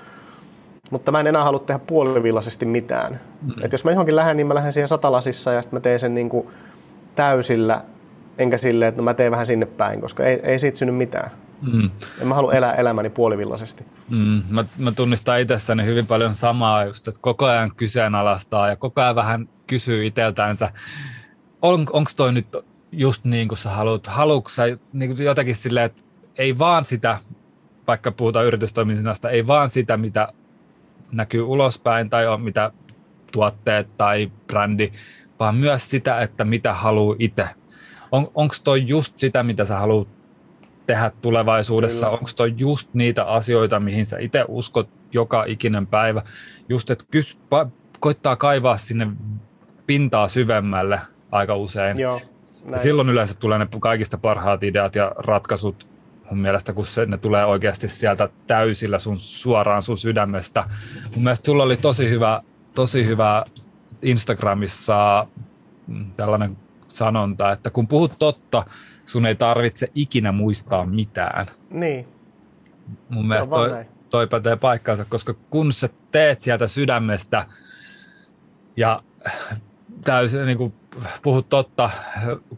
[0.90, 3.20] mutta mä en enää halua tehdä puolivillaisesti mitään.
[3.43, 3.65] Mm.
[3.65, 6.15] Et jos mä johonkin lähden, niin mä lähden siihen satalasissa ja sitten mä teen sen
[6.15, 6.48] niin kuin
[7.15, 7.85] täysillä
[8.39, 11.31] enkä silleen, että no mä teen vähän sinne päin, koska ei, ei siitä synny mitään.
[11.73, 11.90] Mm.
[12.20, 13.85] En mä halua elää elämäni puolivillaisesti.
[14.09, 14.43] Mm.
[14.48, 19.15] Mä, mä tunnistan itsessäni hyvin paljon samaa, just, että koko ajan kyseenalaistaa ja koko ajan
[19.15, 20.70] vähän kysyy itseltänsä,
[21.62, 22.56] on, onko toi nyt
[22.93, 24.62] just niin kuin sä haluat, haluatko sä
[24.93, 26.02] niin kuin jotenkin silleen, että
[26.36, 27.19] ei vaan sitä,
[27.86, 30.28] vaikka puhutaan yritystoiminnasta, ei vaan sitä, mitä
[31.16, 32.70] näkyy ulospäin tai on mitä
[33.32, 34.93] tuotteet tai brändi,
[35.41, 37.49] vaan myös sitä, että mitä haluaa itse
[38.15, 40.09] on, onko toi just sitä, mitä sä haluat
[40.86, 42.11] tehdä tulevaisuudessa?
[42.11, 46.23] Onko toi just niitä asioita, mihin sä itse uskot joka ikinen päivä?
[46.69, 47.66] Just, että kys, pa,
[48.01, 49.07] koittaa kaivaa sinne
[49.86, 51.01] pintaa syvemmälle
[51.32, 51.99] aika usein.
[51.99, 52.20] Joo,
[52.77, 55.89] silloin yleensä tulee ne kaikista parhaat ideat ja ratkaisut
[56.31, 60.65] mun mielestä, kun se, ne tulee oikeasti sieltä täysillä sun suoraan sun sydämestä.
[61.15, 62.43] Mun mielestä sulla oli tosi hyvä,
[62.75, 63.45] tosi hyvä
[64.03, 65.27] Instagramissa
[65.87, 66.57] mm, tällainen
[66.89, 68.65] sanonta, että kun puhut totta,
[69.07, 71.47] sun ei tarvitse ikinä muistaa mitään.
[71.71, 72.09] Niin.
[73.09, 77.47] Mun mielestä toi, toi pätee paikkaansa, koska kun sä teet sieltä sydämestä
[78.77, 79.03] ja
[80.05, 80.75] täysin niin kuin
[81.23, 81.91] puhut totta,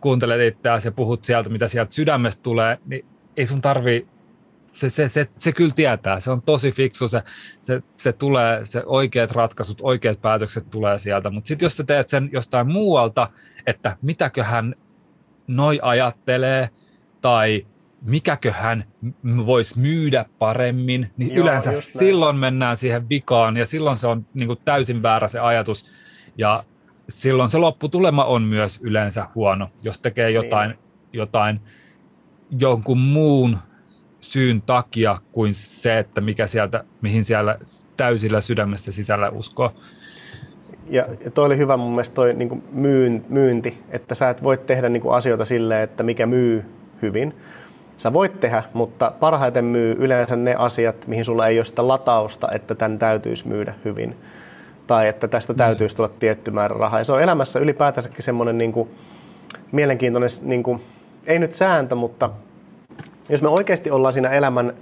[0.01, 3.07] kuuntelet itseäsi ja puhut sieltä, mitä sieltä sydämestä tulee, niin
[3.37, 4.07] ei sun tarvi
[4.77, 7.23] se, se, se, se kyllä tietää, se on tosi fiksu, se,
[7.61, 12.09] se, se tulee, se oikeat ratkaisut, oikeat päätökset tulee sieltä, mutta sitten jos sä teet
[12.09, 13.29] sen jostain muualta,
[13.67, 14.75] että mitäköhän
[15.47, 16.71] noi ajattelee,
[17.21, 17.67] tai
[18.03, 18.85] mikäköhän
[19.47, 24.47] voisi myydä paremmin, niin Joo, yleensä silloin mennään siihen vikaan ja silloin se on niin
[24.47, 25.93] kuin täysin väärä se ajatus.
[26.39, 26.65] Ja
[27.09, 30.79] silloin se lopputulema on myös yleensä huono, jos tekee jotain, niin.
[31.13, 31.61] jotain
[32.51, 33.59] jonkun muun
[34.21, 37.59] syyn takia kuin se, että mikä sieltä, mihin siellä
[37.97, 39.73] täysillä sydämessä sisällä uskoo.
[40.91, 44.59] Ja, ja toi oli hyvä mun mielestä toi niin myyn, myynti, että sä et voi
[44.59, 46.65] tehdä niin asioita silleen, että mikä myy
[47.03, 47.35] hyvin.
[47.97, 52.49] Sä voit tehdä, mutta parhaiten myy yleensä ne asiat, mihin sulla ei ole sitä latausta,
[52.53, 54.17] että tämän täytyisi myydä hyvin.
[54.87, 55.57] Tai että tästä mm.
[55.57, 57.01] täytyisi tulla tietty määrä rahaa.
[57.01, 58.91] Ja se on elämässä ylipäätänsäkin semmoinen niin kuin,
[59.73, 60.83] mielenkiintoinen, niin kuin,
[61.27, 62.31] ei nyt sääntö, mutta
[63.29, 64.73] jos me oikeasti ollaan siinä elämän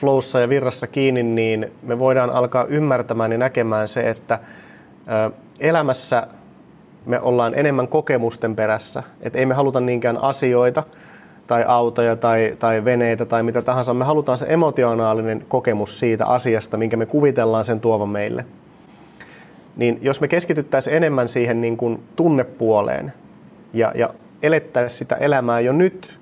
[0.00, 4.38] flowssa ja virrassa kiinni, niin me voidaan alkaa ymmärtämään ja näkemään se, että
[5.60, 6.26] elämässä
[7.06, 9.02] me ollaan enemmän kokemusten perässä.
[9.20, 10.82] Että ei me haluta niinkään asioita
[11.46, 13.94] tai autoja tai, tai veneitä tai mitä tahansa.
[13.94, 18.44] Me halutaan se emotionaalinen kokemus siitä asiasta, minkä me kuvitellaan sen tuovan meille.
[19.76, 23.12] Niin jos me keskityttäisiin enemmän siihen niin kuin tunnepuoleen
[23.72, 26.18] ja, ja elettäisiin sitä elämää jo nyt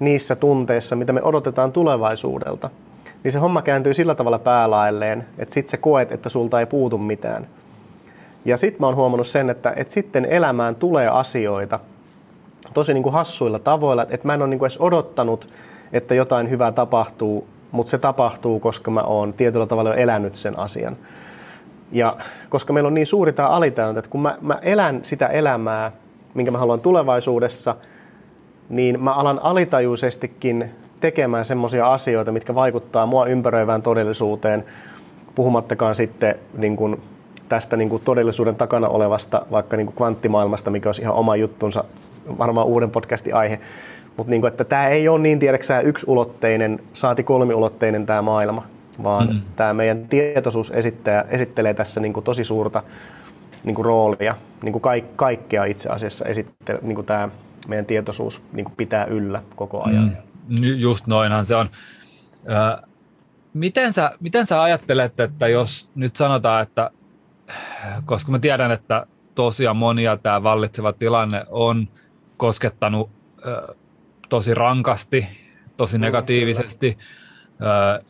[0.00, 2.70] niissä tunteissa, mitä me odotetaan tulevaisuudelta,
[3.24, 6.98] niin se homma kääntyy sillä tavalla päälailleen, että sitten sä koet, että sulta ei puutu
[6.98, 7.46] mitään.
[8.44, 11.80] Ja sitten mä oon huomannut sen, että, että sitten elämään tulee asioita
[12.74, 15.48] tosi niin kuin hassuilla tavoilla, että mä en ole niin kuin edes odottanut,
[15.92, 20.58] että jotain hyvää tapahtuu, mutta se tapahtuu, koska mä oon tietyllä tavalla jo elänyt sen
[20.58, 20.96] asian.
[21.92, 22.16] Ja
[22.48, 25.92] koska meillä on niin suuri tämä alitäyntä, että kun mä, mä elän sitä elämää,
[26.34, 27.76] minkä mä haluan tulevaisuudessa–
[28.70, 30.70] niin mä alan alitajuisestikin
[31.00, 34.64] tekemään semmoisia asioita, mitkä vaikuttaa mua ympäröivään todellisuuteen,
[35.34, 37.02] puhumattakaan sitten niin kuin
[37.48, 41.84] tästä niin kuin todellisuuden takana olevasta vaikka niin kuin kvanttimaailmasta, mikä olisi ihan oma juttunsa,
[42.38, 43.60] varmaan uuden podcastin aihe.
[44.16, 48.66] Mutta niin että tämä ei ole niin, tiedäksä, yksulotteinen, saati kolmiulotteinen tämä maailma,
[49.02, 49.42] vaan mm-hmm.
[49.56, 52.82] tämä meidän tietoisuus esittää, esittelee tässä niin kuin tosi suurta
[53.64, 57.28] niin kuin roolia, niin kuin kaik, kaikkea itse asiassa esittelee, niin kuin tämä
[57.68, 60.18] meidän tietoisuus niin kuin pitää yllä koko ajan.
[60.48, 61.70] Mm, just noinhan se on.
[62.48, 62.86] Ö,
[63.54, 66.90] miten, sä, miten sä ajattelet, että jos nyt sanotaan, että
[68.04, 71.88] koska mä tiedän, että tosiaan monia tämä vallitseva tilanne on
[72.36, 73.10] koskettanut
[73.46, 73.74] ö,
[74.28, 75.26] tosi rankasti,
[75.76, 77.19] tosi mm, negatiivisesti, ö,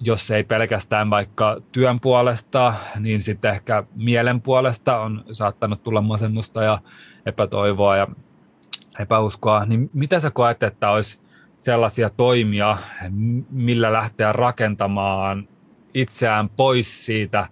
[0.00, 6.62] jos ei pelkästään vaikka työn puolesta, niin sitten ehkä mielen puolesta on saattanut tulla masennusta
[6.64, 6.78] ja
[7.26, 8.06] epätoivoa ja
[8.98, 11.20] epäuskoa, niin mitä sä koet, että olisi
[11.58, 12.76] sellaisia toimia,
[13.50, 15.48] millä lähteä rakentamaan
[15.94, 17.48] itseään pois siitä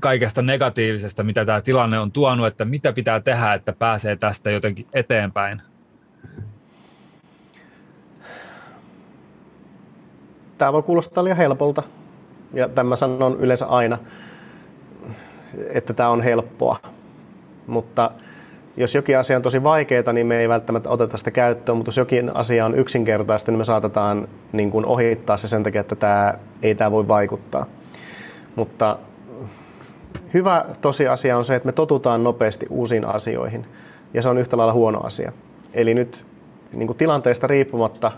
[0.00, 4.86] kaikesta negatiivisesta, mitä tämä tilanne on tuonut, että mitä pitää tehdä, että pääsee tästä jotenkin
[4.92, 5.62] eteenpäin?
[10.58, 11.82] Tämä voi kuulostaa liian helpolta,
[12.52, 13.98] ja tämä sanon yleensä aina,
[15.68, 16.76] että tämä on helppoa,
[17.66, 18.10] mutta–
[18.76, 21.96] jos jokin asia on tosi vaikeaa, niin me ei välttämättä oteta sitä käyttöön, mutta jos
[21.96, 26.34] jokin asia on yksinkertaista, niin me saatetaan niin kuin ohittaa se sen takia, että tämä,
[26.62, 27.66] ei tämä voi vaikuttaa.
[28.56, 28.98] Mutta
[30.34, 33.66] hyvä tosiasia on se, että me totutaan nopeasti uusiin asioihin,
[34.14, 35.32] ja se on yhtä lailla huono asia.
[35.74, 36.26] Eli nyt
[36.72, 38.12] niin kuin tilanteesta riippumatta,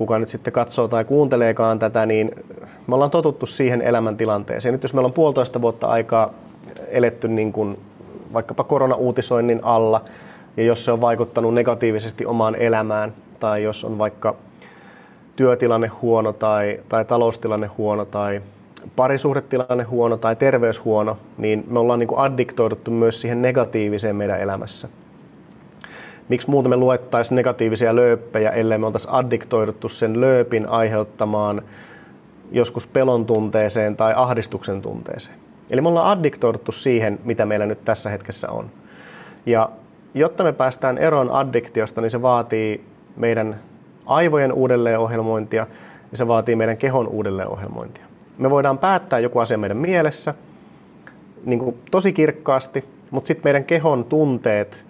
[0.00, 2.30] kuka nyt sitten katsoo tai kuunteleekaan tätä, niin
[2.86, 4.72] me ollaan totuttu siihen elämäntilanteeseen.
[4.72, 6.30] Nyt jos meillä on puolitoista vuotta aikaa
[6.88, 7.76] eletty niin kuin
[8.32, 10.04] vaikkapa koronauutisoinnin alla,
[10.56, 14.34] ja jos se on vaikuttanut negatiivisesti omaan elämään, tai jos on vaikka
[15.36, 18.42] työtilanne huono tai, tai taloustilanne huono tai
[18.96, 24.40] parisuhdetilanne huono tai terveys huono, niin me ollaan niin kuin addiktoiduttu myös siihen negatiiviseen meidän
[24.40, 24.88] elämässä.
[26.30, 31.62] Miksi muuta me luettaisiin negatiivisia lööppejä, ellei me oltaisiin addiktoiduttu sen lööpin aiheuttamaan
[32.52, 35.36] joskus pelon tunteeseen tai ahdistuksen tunteeseen.
[35.70, 38.70] Eli me ollaan addiktoiduttu siihen, mitä meillä nyt tässä hetkessä on.
[39.46, 39.70] Ja
[40.14, 42.84] jotta me päästään eroon addiktiosta, niin se vaatii
[43.16, 43.60] meidän
[44.06, 45.66] aivojen uudelleenohjelmointia
[46.10, 48.04] ja se vaatii meidän kehon uudelleenohjelmointia.
[48.38, 50.34] Me voidaan päättää joku asia meidän mielessä
[51.44, 54.89] niin kuin tosi kirkkaasti, mutta sitten meidän kehon tunteet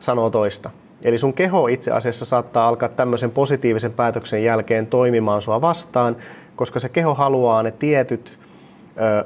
[0.00, 0.70] sanoo toista.
[1.02, 6.16] Eli sun keho itse asiassa saattaa alkaa tämmöisen positiivisen päätöksen jälkeen toimimaan sua vastaan,
[6.56, 8.38] koska se keho haluaa ne tietyt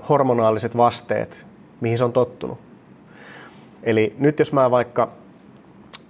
[0.08, 1.46] hormonaaliset vasteet,
[1.80, 2.58] mihin se on tottunut.
[3.82, 5.08] Eli nyt jos mä vaikka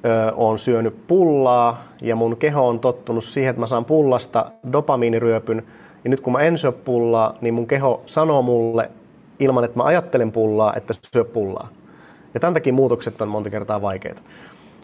[0.04, 5.62] ö, oon syönyt pullaa ja mun keho on tottunut siihen, että mä saan pullasta dopamiiniryöpyn,
[6.04, 8.90] ja nyt kun mä en syö pullaa, niin mun keho sanoo mulle
[9.38, 11.68] ilman, että mä ajattelen pullaa, että syö pullaa.
[12.34, 14.22] Ja tämän takia muutokset on monta kertaa vaikeita.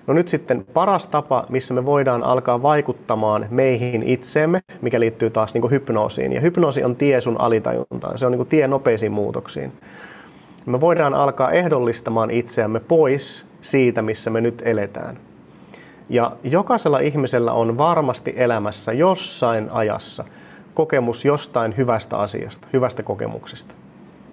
[0.09, 5.55] No nyt sitten paras tapa, missä me voidaan alkaa vaikuttamaan meihin itseemme, mikä liittyy taas
[5.55, 6.33] niin hypnoosiin.
[6.33, 9.73] Ja hypnoosi on tie sun alitajuntaan, se on niin tie nopeisiin muutoksiin.
[10.67, 15.19] Me voidaan alkaa ehdollistamaan itseämme pois siitä, missä me nyt eletään.
[16.09, 20.25] Ja jokaisella ihmisellä on varmasti elämässä jossain ajassa
[20.75, 23.75] kokemus jostain hyvästä asiasta, hyvästä kokemuksesta.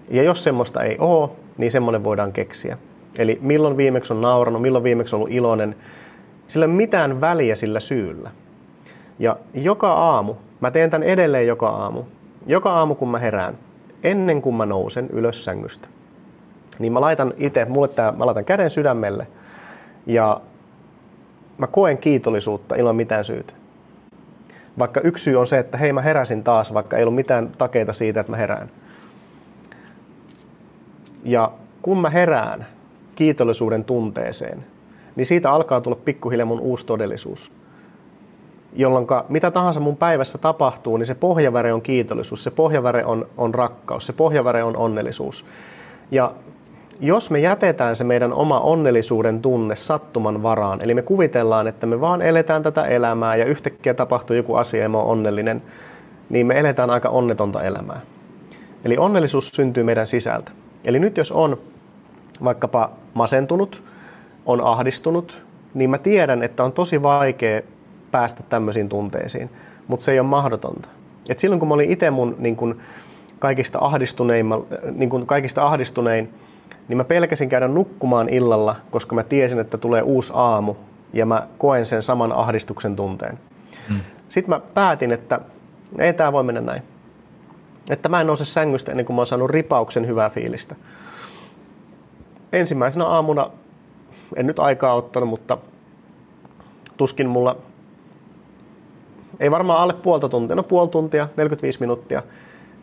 [0.10, 2.78] Ja jos semmoista ei ole, niin semmoinen voidaan keksiä.
[3.18, 5.76] Eli milloin viimeksi on nauranut, milloin viimeksi on ollut iloinen.
[6.48, 8.32] Sillä ei ole mitään väliä sillä syyllä.
[9.20, 12.04] Ja joka aamu, mä teen tämän edelleen joka aamu,
[12.48, 13.58] joka aamu kun mä herään,
[14.04, 15.88] ennen kuin mä nousen ylös sängystä,
[16.80, 19.28] niin mä laitan itse, mulle tää, mä laitan käden sydämelle
[20.06, 20.42] ja
[21.58, 23.54] mä koen kiitollisuutta ilman mitään syytä.
[24.80, 27.94] Vaikka yksi syy on se, että hei mä heräsin taas, vaikka ei ollut mitään takeita
[27.94, 28.70] siitä, että mä herään.
[31.24, 31.52] Ja
[31.82, 32.66] kun mä herään
[33.16, 34.66] kiitollisuuden tunteeseen,
[35.16, 37.52] niin siitä alkaa tulla pikkuhiljaa mun uusi todellisuus.
[38.74, 43.54] Jolloin mitä tahansa mun päivässä tapahtuu, niin se pohjaväre on kiitollisuus, se pohjaväre on, on
[43.54, 45.46] rakkaus, se pohjaväre on onnellisuus.
[46.12, 46.32] Ja
[47.00, 52.02] jos me jätetään se meidän oma onnellisuuden tunne sattuman varaan, eli me kuvitellaan, että me
[52.02, 55.62] vaan eletään tätä elämää ja yhtäkkiä tapahtuu joku asia ja mä oon onnellinen,
[56.30, 58.02] niin me eletään aika onnetonta elämää.
[58.86, 60.52] Eli onnellisuus syntyy meidän sisältä.
[60.86, 61.58] Eli nyt jos on
[62.44, 63.84] vaikkapa masentunut,
[64.46, 65.44] on ahdistunut,
[65.74, 67.62] niin mä tiedän, että on tosi vaikea
[68.12, 69.50] päästä tämmöisiin tunteisiin,
[69.88, 70.90] mutta se ei ole mahdotonta.
[71.30, 72.80] Et silloin kun mä olin itse mun niin kun,
[73.40, 74.46] kaikista, ahdistunein,
[74.92, 76.34] niin kun, kaikista ahdistunein,
[76.88, 80.76] niin mä pelkäsin käydä nukkumaan illalla, koska mä tiesin, että tulee uusi aamu
[81.14, 83.40] ja mä koen sen saman ahdistuksen tunteen.
[83.90, 84.00] Hmm.
[84.30, 85.40] Sitten mä päätin, että
[86.00, 86.82] ei tämä voi mennä näin.
[87.90, 90.76] Että mä en nouse sängystä ennen kuin mä oon saanut ripauksen hyvää fiilistä.
[92.54, 93.50] Ensimmäisenä aamuna,
[94.36, 95.58] en nyt aikaa ottanut, mutta
[96.98, 97.58] tuskin mulla,
[99.40, 102.24] ei varmaan alle puolta tuntia, no puoli tuntia, 45 minuuttia,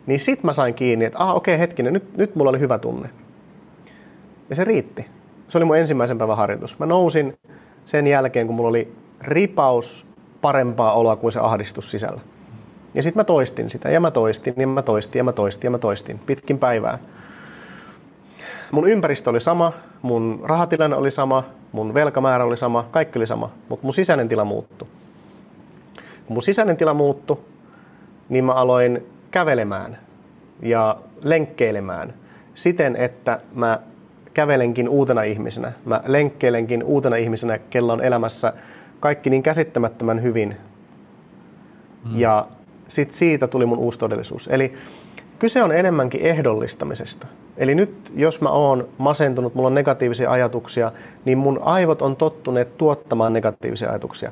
[0.05, 2.79] niin sit mä sain kiinni, että ah okei okay, hetkinen, nyt, nyt mulla oli hyvä
[2.79, 3.09] tunne.
[4.49, 5.05] Ja se riitti.
[5.47, 6.79] Se oli mun ensimmäisen päivän harjoitus.
[6.79, 7.37] Mä nousin
[7.85, 10.05] sen jälkeen, kun mulla oli ripaus
[10.41, 12.21] parempaa oloa kuin se ahdistus sisällä.
[12.93, 15.71] Ja sitten mä toistin sitä, ja mä toistin, ja mä toistin, ja mä toistin, ja
[15.71, 16.99] mä toistin, pitkin päivää.
[18.73, 23.51] Mun ympäristö oli sama, mun rahatilanne oli sama, mun velkamäärä oli sama, kaikki oli sama,
[23.69, 24.87] mutta mun sisäinen tila muuttui.
[26.25, 27.37] Kun mun sisäinen tila muuttui,
[28.29, 29.97] niin mä aloin kävelemään
[30.61, 32.13] ja lenkkeilemään
[32.53, 33.79] siten, että mä
[34.33, 35.71] kävelenkin uutena ihmisenä.
[35.85, 38.53] Mä lenkkeilenkin uutena ihmisenä, kello on elämässä
[38.99, 40.57] kaikki niin käsittämättömän hyvin.
[42.05, 42.19] Mm.
[42.19, 42.47] Ja
[42.87, 44.47] sitten siitä tuli mun uusi todellisuus.
[44.51, 44.73] Eli
[45.43, 47.27] kyse on enemmänkin ehdollistamisesta.
[47.57, 50.91] Eli nyt jos mä oon masentunut, mulla on negatiivisia ajatuksia,
[51.25, 54.31] niin mun aivot on tottuneet tuottamaan negatiivisia ajatuksia.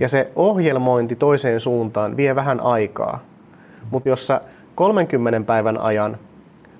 [0.00, 3.24] Ja se ohjelmointi toiseen suuntaan vie vähän aikaa.
[3.90, 4.40] Mutta jos sä
[4.74, 6.18] 30 päivän ajan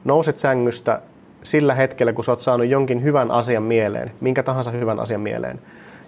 [0.05, 1.01] nouset sängystä
[1.43, 5.61] sillä hetkellä, kun sä oot saanut jonkin hyvän asian mieleen, minkä tahansa hyvän asian mieleen,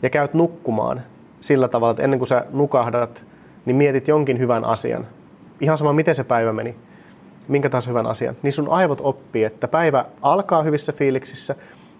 [0.02, 1.02] ja käyt nukkumaan
[1.40, 3.24] sillä tavalla, että ennen kuin sä nukahdat,
[3.66, 5.06] niin mietit jonkin hyvän asian.
[5.60, 6.76] Ihan sama, miten se päivä meni,
[7.48, 8.36] minkä tahansa hyvän asian.
[8.42, 11.54] Niin sun aivot oppii, että päivä alkaa hyvissä fiiliksissä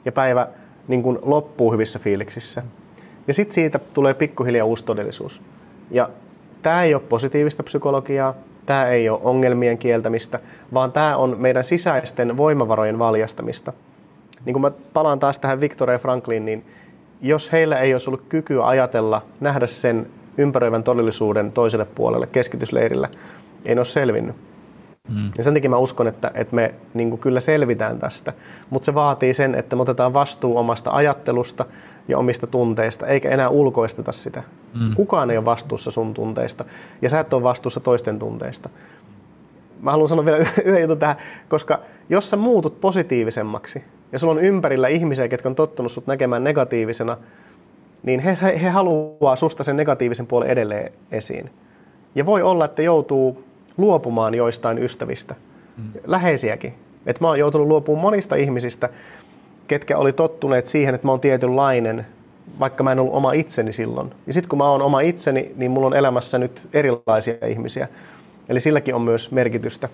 [0.05, 0.48] ja päivä
[0.89, 2.62] niin kuin loppuu hyvissä fiiliksissä.
[3.28, 5.43] Ja sitten siitä tulee pikkuhiljaa uusi todellisuus.
[5.90, 6.10] Ja
[6.62, 8.35] tämä ei ole positiivista psykologiaa,
[8.66, 10.40] Tämä ei ole ongelmien kieltämistä,
[10.74, 13.73] vaan tämä on meidän sisäisten voimavarojen valjastamista.
[14.44, 16.64] Niin kun mä palaan taas tähän Victoria Franklin, niin
[17.20, 20.06] jos heillä ei olisi ollut kykyä ajatella, nähdä sen
[20.39, 23.09] ympäröivän todellisuuden toiselle puolelle keskitysleirillä,
[23.64, 24.36] ei ne ole selvinnyt.
[25.08, 25.30] Mm.
[25.38, 28.32] Ja sen takia mä uskon, että, että me niin kyllä selvitään tästä,
[28.70, 31.64] mutta se vaatii sen, että me otetaan vastuu omasta ajattelusta
[32.08, 34.42] ja omista tunteista, eikä enää ulkoisteta sitä.
[34.80, 34.94] Mm.
[34.94, 36.64] Kukaan ei ole vastuussa sun tunteista,
[37.02, 38.68] ja sä et ole vastuussa toisten tunteista.
[39.80, 41.16] Mä haluan sanoa vielä yhden jutun tähän,
[41.48, 46.44] koska jos sä muutut positiivisemmaksi, ja sulla on ympärillä ihmisiä, jotka on tottunut sut näkemään
[46.44, 47.16] negatiivisena,
[48.02, 51.50] niin he, he, he haluaa susta sen negatiivisen puolen edelleen esiin.
[52.14, 53.44] Ja voi olla, että joutuu
[53.77, 55.35] luopumaan joistain ystävistä,
[55.77, 55.85] mm.
[56.07, 56.74] läheisiäkin.
[57.07, 58.89] Et mä oon joutunut luopumaan monista ihmisistä,
[59.69, 62.07] ketkä oli tottuneet siihen, että mä oon tietynlainen,
[62.61, 64.15] vaikka mä en ollut oma itseni silloin.
[64.27, 67.89] Ja sitten kun mä oon oma itseni, niin mulla on elämässä nyt erilaisia ihmisiä.
[68.49, 69.89] Eli silläkin on myös merkitystä.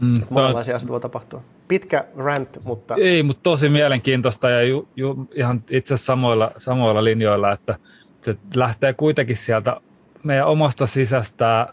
[0.00, 1.40] Mm, Monenlaisia asioita voi tapahtua.
[1.68, 2.94] Pitkä rant, mutta...
[2.94, 7.74] Ei, mutta tosi mielenkiintoista ja ju, ju, ihan itse samoilla, samoilla linjoilla, että
[8.20, 9.76] se lähtee kuitenkin sieltä
[10.24, 11.68] meidän omasta sisästä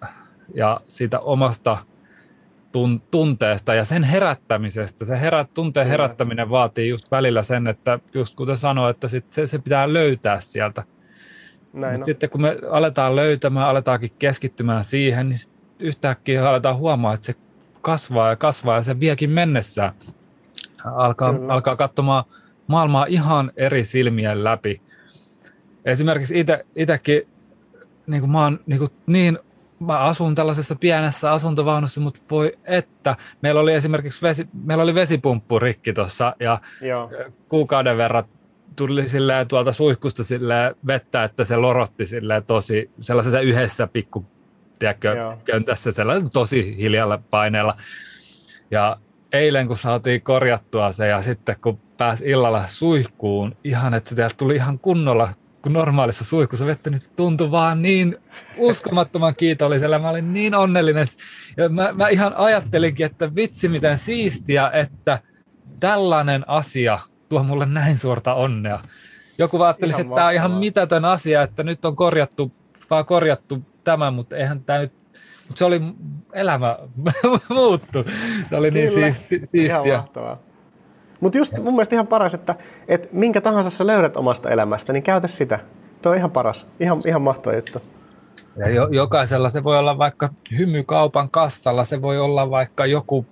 [0.53, 1.77] ja siitä omasta
[2.71, 5.05] tun, tunteesta ja sen herättämisestä.
[5.05, 9.47] Se herät, tunteen herättäminen vaatii just välillä sen, että just kuten sanoin, että sit se,
[9.47, 10.83] se pitää löytää sieltä.
[11.73, 15.39] Näin sitten kun me aletaan löytämään, aletaankin keskittymään siihen, niin
[15.81, 17.35] yhtäkkiä aletaan huomaa, että se
[17.81, 19.93] kasvaa ja kasvaa ja se viekin mennessään.
[20.85, 22.23] Alkaa, alkaa katsomaan
[22.67, 24.81] maailmaa ihan eri silmien läpi.
[25.85, 26.45] Esimerkiksi
[26.75, 27.27] itsekin
[28.07, 29.39] niin kuin mä oon niin, kuin niin
[29.79, 33.15] mä asun tällaisessa pienessä asuntovaunussa, mutta voi että.
[33.41, 37.11] Meillä oli esimerkiksi vesi, meillä oli vesipumppu rikki tuossa ja Joo.
[37.47, 38.23] kuukauden verran
[38.75, 44.25] tuli silleen tuolta suihkusta silleen vettä, että se lorotti silleen tosi sellaisessa yhdessä pikku
[44.79, 47.77] tiedätkö, köntässä sellainen tosi hiljalla paineella.
[48.71, 48.97] Ja
[49.31, 54.55] eilen kun saatiin korjattua se ja sitten kun pääsi illalla suihkuun, ihan että sieltä tuli
[54.55, 55.29] ihan kunnolla
[55.61, 58.17] kun normaalissa suihkussa vettä, niin tuntui vaan niin
[58.57, 59.99] uskomattoman kiitollisella.
[59.99, 61.07] Mä olin niin onnellinen.
[61.57, 65.19] Ja mä, mä ihan ajattelinkin, että vitsi miten siistiä, että
[65.79, 68.79] tällainen asia tuo mulle näin suurta onnea.
[69.37, 72.51] Joku ajattelisi, että tämä on ihan mitätön asia, että nyt on korjattu,
[72.89, 74.91] vaan korjattu tämä, mutta eihän tämä nyt
[75.47, 75.81] mutta se oli,
[76.33, 76.77] elämä
[77.49, 78.05] muuttu.
[78.49, 79.65] Se oli niin Kyllä, niin siis, siistiä.
[79.65, 80.39] Ihan mahtavaa.
[81.19, 82.55] Mutta just mun mielestä ihan paras, että,
[82.87, 85.59] että minkä tahansa sä löydät omasta elämästä, niin käytä sitä.
[86.01, 86.65] Tuo on ihan paras.
[86.79, 87.81] Ihan, ihan mahtava juttu.
[88.57, 93.25] Ja jo, jokaisella se voi olla vaikka hymykaupan kassalla, se voi olla vaikka joku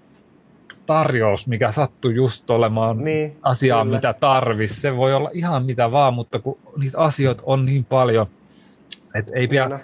[0.85, 3.97] tarjous, mikä sattuu just olemaan niin, asiaa, kyllä.
[3.97, 4.81] mitä tarvis.
[4.81, 8.27] Se voi olla ihan mitä vaan, mutta kun niitä asioita on niin paljon,
[9.15, 9.79] että ei pidä...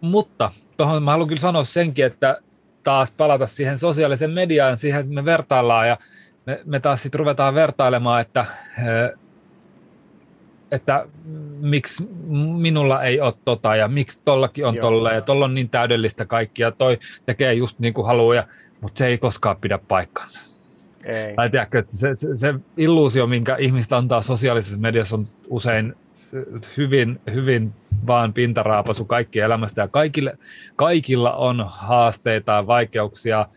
[0.00, 2.38] Mutta tuohon mä haluan kyllä sanoa senkin, että
[2.84, 5.96] taas palata siihen sosiaalisen mediaan, siihen, että me vertaillaan ja
[6.46, 8.44] me, me taas sitten ruvetaan vertailemaan, että,
[10.70, 11.06] että
[11.60, 12.06] miksi
[12.56, 16.70] minulla ei ole tota ja miksi tollakin on tolle ja tolla on niin täydellistä kaikkia,
[16.70, 18.44] toi tekee just niin kuin haluaa,
[18.80, 20.42] mutta se ei koskaan pidä paikkansa.
[21.04, 21.34] Ei.
[21.34, 25.94] Tai tiedätkö, että se, se, se illuusio, minkä ihmistä antaa sosiaalisessa mediassa on usein
[26.76, 27.72] hyvin, hyvin
[28.06, 30.38] vaan pintaraapasu kaikki elämästä ja kaikille,
[30.76, 33.46] kaikilla on haasteita ja vaikeuksia–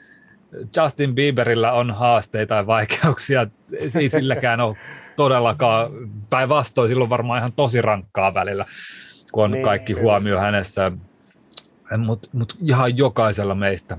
[0.78, 3.48] Justin Bieberillä on haasteita ja vaikeuksia,
[3.96, 4.78] ei silläkään ole
[5.16, 5.92] todellakaan,
[6.30, 8.66] päinvastoin silloin varmaan ihan tosi rankkaa välillä,
[9.32, 10.04] kun on niin, kaikki kyllä.
[10.04, 10.92] huomio hänessä,
[11.98, 13.98] mutta mut ihan jokaisella meistä.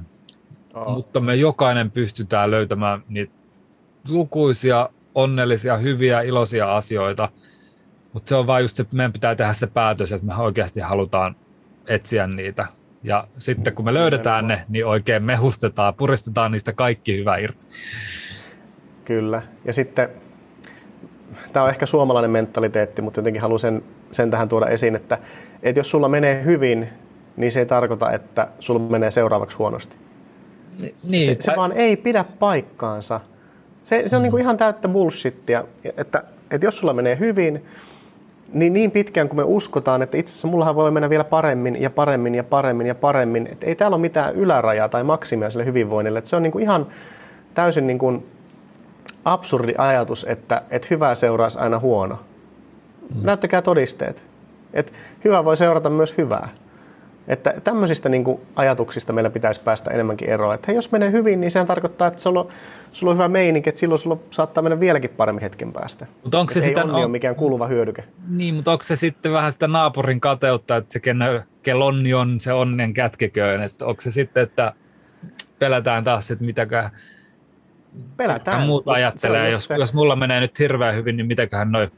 [0.75, 0.95] Oh.
[0.95, 3.33] Mutta me jokainen pystytään löytämään niitä
[4.09, 7.29] lukuisia, onnellisia, hyviä, iloisia asioita,
[8.13, 10.81] mutta se on vain just se, että meidän pitää tehdä se päätös, että me oikeasti
[10.81, 11.37] halutaan
[11.87, 12.67] etsiä niitä
[13.07, 17.59] ja sitten kun me löydetään ne, niin oikein mehustetaan, puristetaan niistä kaikki hyvä irti.
[19.05, 19.43] Kyllä.
[19.65, 20.09] Ja sitten,
[21.53, 25.19] tämä on ehkä suomalainen mentaliteetti, mutta jotenkin haluan sen, sen tähän tuoda esiin, että,
[25.63, 26.89] että jos sulla menee hyvin,
[27.37, 29.97] niin se ei tarkoita, että sulla menee seuraavaksi huonosti.
[31.05, 33.21] Niin, se, se vaan ei pidä paikkaansa.
[33.85, 34.23] Se, se on mm.
[34.23, 35.65] niin kuin ihan täyttä bullshittia,
[35.97, 37.65] että, että jos sulla menee hyvin,
[38.53, 41.91] niin, niin pitkään kuin me uskotaan, että itse asiassa mullahan voi mennä vielä paremmin ja
[41.91, 43.49] paremmin ja paremmin ja paremmin.
[43.53, 46.19] Että ei täällä ole mitään ylärajaa tai maksimia sille hyvinvoinnille.
[46.19, 46.87] Että se on niin kuin ihan
[47.55, 48.27] täysin niin kuin
[49.25, 52.19] absurdi ajatus, että, että hyvää seuraisi aina huono.
[53.15, 53.27] Mm.
[53.27, 54.23] Näyttäkää todisteet.
[54.73, 54.93] Että
[55.25, 56.49] hyvä voi seurata myös hyvää.
[57.29, 60.55] Että tämmöisistä niin kuin, ajatuksista meillä pitäisi päästä enemmänkin eroon.
[60.55, 62.49] Että hei, jos menee hyvin, niin sehän tarkoittaa, että sulla on,
[62.97, 66.07] sulla on hyvä meininki, että silloin sulla saattaa mennä vieläkin paremmin hetken päästä.
[66.23, 66.95] Mutta onko se ei onni on...
[66.95, 68.05] ole mikään kuluva hyödyke.
[68.29, 71.01] Niin, mutta onko se sitten vähän sitä naapurin kateutta, että se
[71.63, 74.73] kelonni on se onnen kätkeköön, että onko se sitten, että
[75.59, 76.91] pelätään taas, että mitäkään
[78.17, 78.67] Pelätään.
[78.67, 81.91] muut ajattelee, jos, jos mulla menee nyt hirveän hyvin, niin mitäköhän noin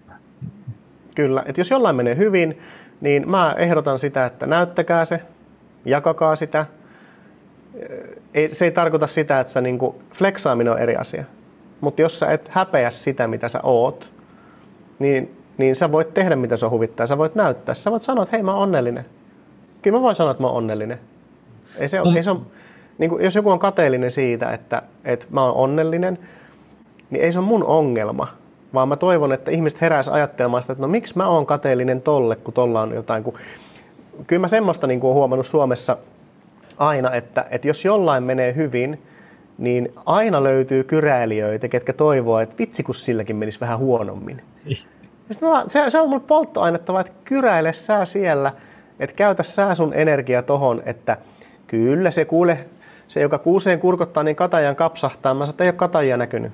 [1.15, 2.59] Kyllä, että jos jollain menee hyvin,
[3.01, 5.23] niin mä ehdotan sitä, että näyttäkää se,
[5.85, 6.67] jakakaa sitä.
[8.35, 11.25] Ei, se ei tarkoita sitä, että sä niinku, flexaaminen on eri asia.
[11.81, 14.13] Mutta jos sä et häpeä sitä, mitä sä oot,
[14.99, 17.07] niin, niin sä voit tehdä, mitä se huvittaa.
[17.07, 17.75] Sä voit näyttää.
[17.75, 19.05] Sä voit sanoa, että hei, mä oon onnellinen.
[19.83, 21.01] Kyllä mä voin sanoa, että mä oon onnellinen.
[21.79, 22.17] Ei se, mm.
[22.17, 22.41] ei se ole,
[22.99, 26.19] niin kuin, jos joku on kateellinen siitä, että, että mä oon onnellinen,
[27.11, 28.39] niin ei se ole mun ongelma
[28.75, 32.37] vaan mä toivon, että ihmiset heräisi ajattelemaan sitä, että no miksi mä oon kateellinen tolle,
[32.37, 33.25] kun tolla on jotain.
[33.25, 33.35] Kun...
[34.27, 35.97] Kyllä mä semmoista niin kuin olen huomannut Suomessa
[36.79, 39.03] aina, että, että jos jollain menee hyvin,
[39.59, 44.43] niin aina löytyy kyräilijöitä, ketkä toivoo, että vitsi kun silläkin menisi vähän huonommin.
[45.41, 48.53] Mä, se, se on mulle polttoainetta että kyräile sä siellä,
[49.01, 51.17] että käytä sä sun energia tohon, että
[51.67, 52.67] kyllä se kuule,
[53.09, 55.35] se joka kuuseen kurkottaa, niin katajan kapsahtaa.
[55.35, 56.53] Mä sanoin, että ei ole katajia näkynyt.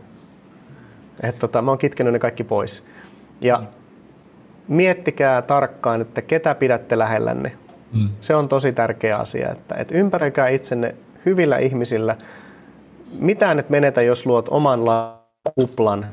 [1.23, 2.87] Et tota, mä oon kitkenyt ne kaikki pois.
[3.41, 3.63] Ja
[4.69, 7.53] miettikää tarkkaan, että ketä pidätte lähellänne.
[7.95, 8.09] Mm.
[8.21, 10.95] Se on tosi tärkeä asia, että, että ympäröikää itsenne
[11.27, 12.17] hyvillä ihmisillä.
[13.19, 14.81] Mitään et menetä, jos luot oman
[15.55, 16.07] kuplan,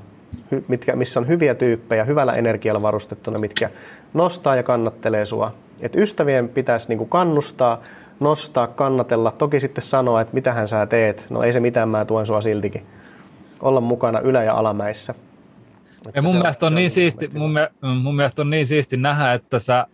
[0.68, 3.70] mitkä, missä on hyviä tyyppejä, hyvällä energialla varustettuna, mitkä
[4.14, 5.54] nostaa ja kannattelee sua.
[5.82, 7.82] Et ystävien pitäisi niinku kannustaa,
[8.20, 11.26] nostaa, kannatella, toki sitten sanoa, että mitähän sä teet.
[11.30, 12.86] No ei se mitään, mä tuen sua siltikin.
[13.60, 15.14] Olla mukana ylä- ja alamäissä.
[16.16, 17.52] Ja mun, mielestä on, on niin siisti, mun,
[18.02, 19.88] mun mielestä on niin siisti nähdä, että sä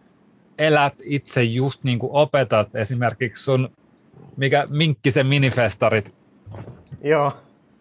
[0.58, 3.70] elät itse just niin kuin opetat esimerkiksi sun,
[4.38, 6.14] mikä Minkkisen minifestarit.
[7.04, 7.34] Joo.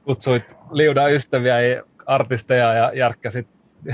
[0.04, 3.46] Kutsuit liuda ystäviä ja artisteja ja järkkäsit.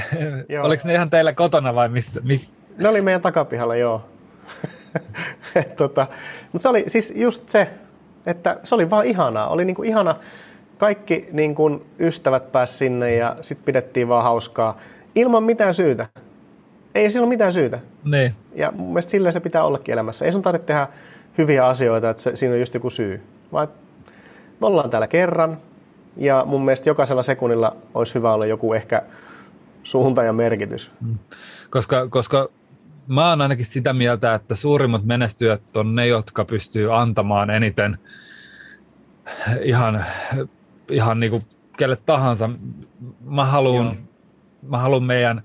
[0.62, 2.20] Oliko ne ihan teillä kotona vai missä?
[2.24, 2.48] Mi-
[2.78, 4.04] ne oli meidän takapihalla, joo.
[5.76, 6.06] tota,
[6.52, 7.68] mutta se oli siis just se,
[8.26, 9.48] että se oli vaan ihanaa.
[9.48, 10.16] Oli niinku ihana,
[10.78, 14.78] kaikki niinku ystävät pääsi sinne ja sitten pidettiin vaan hauskaa
[15.14, 16.06] ilman mitään syytä.
[16.94, 17.78] Ei sillä ole mitään syytä.
[18.04, 18.34] Niin.
[18.54, 20.24] Ja mun mielestä silleen se pitää ollakin elämässä.
[20.24, 20.88] Ei sun tarvitse tehdä
[21.38, 23.22] hyviä asioita, että se, siinä on just joku syy.
[23.52, 23.68] Vaan
[24.60, 25.58] me ollaan täällä kerran,
[26.16, 29.02] ja mun mielestä jokaisella sekunnilla olisi hyvä olla joku ehkä
[29.82, 30.90] suunta ja merkitys.
[31.00, 31.18] Mm.
[31.70, 32.48] Koska, koska
[33.06, 37.98] mä oon ainakin sitä mieltä, että suurimmat menestyjät on ne, jotka pystyy antamaan eniten
[39.62, 40.04] ihan,
[40.90, 41.42] ihan niin kuin
[41.76, 42.50] kelle tahansa.
[43.24, 43.98] Mä haluan,
[44.62, 45.42] mä haluan meidän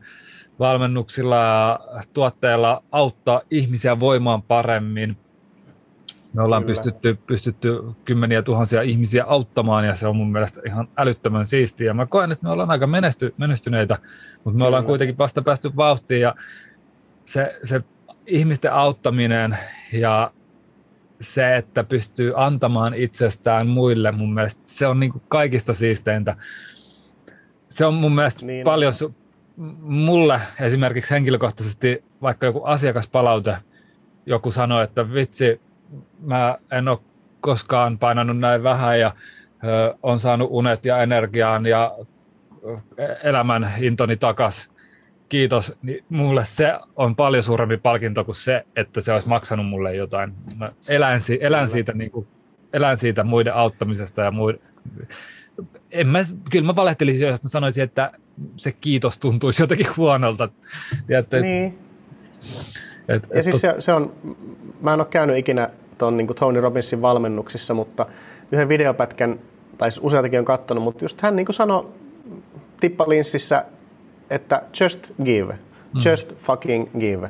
[0.60, 1.80] valmennuksilla ja
[2.14, 5.18] tuotteilla auttaa ihmisiä voimaan paremmin.
[6.34, 11.46] Me ollaan pystytty, pystytty kymmeniä tuhansia ihmisiä auttamaan ja se on mun mielestä ihan älyttömän
[11.46, 11.94] siistiä.
[11.94, 13.98] Mä koen, että me ollaan aika menesty, menestyneitä,
[14.34, 14.66] mutta me Kyllä.
[14.66, 16.36] ollaan kuitenkin vasta päästy vauhtiin ja
[17.26, 17.84] se, se
[18.26, 19.58] ihmisten auttaminen
[19.94, 20.32] ja
[21.22, 26.36] se, että pystyy antamaan itsestään muille, mun mielestä se on niin kuin kaikista siisteintä.
[27.70, 29.27] Se on mun mielestä niin, paljon, su-
[29.82, 33.58] mulle esimerkiksi henkilökohtaisesti vaikka joku asiakaspalaute,
[34.26, 35.62] joku sanoi, että vitsi,
[36.20, 37.00] mä en ole
[37.42, 39.16] koskaan painanut näin vähän ja
[39.64, 41.96] ö, on saanut unet ja energiaan ja
[43.24, 44.72] elämän intoni takas.
[45.30, 45.78] Kiitos.
[45.82, 50.34] Niin mulle se on paljon suurempi palkinto kuin se, että se olisi maksanut mulle jotain.
[50.56, 52.28] Mä elän, elän, siitä, niin kuin,
[52.74, 54.62] elän siitä muiden auttamisesta ja muiden,
[55.92, 56.20] en mä,
[56.52, 58.12] kyllä mä valehtelisin, jos mä sanoisin, että
[58.58, 60.50] se kiitos tuntuisi jotenkin huonolta.
[61.08, 61.80] Tiedätte, niin.
[63.08, 64.14] Et, ja et, siis se, se on,
[64.82, 68.06] mä en ole käynyt ikinä tuon niin Tony Robbinsin valmennuksissa, mutta
[68.52, 69.40] yhden videopätkän,
[69.78, 71.88] tai siis useatakin on katsonut, mutta just hän niin sanoi
[72.80, 73.66] tippalinssissä,
[74.30, 76.12] että just give, mm.
[76.12, 77.30] just fucking give,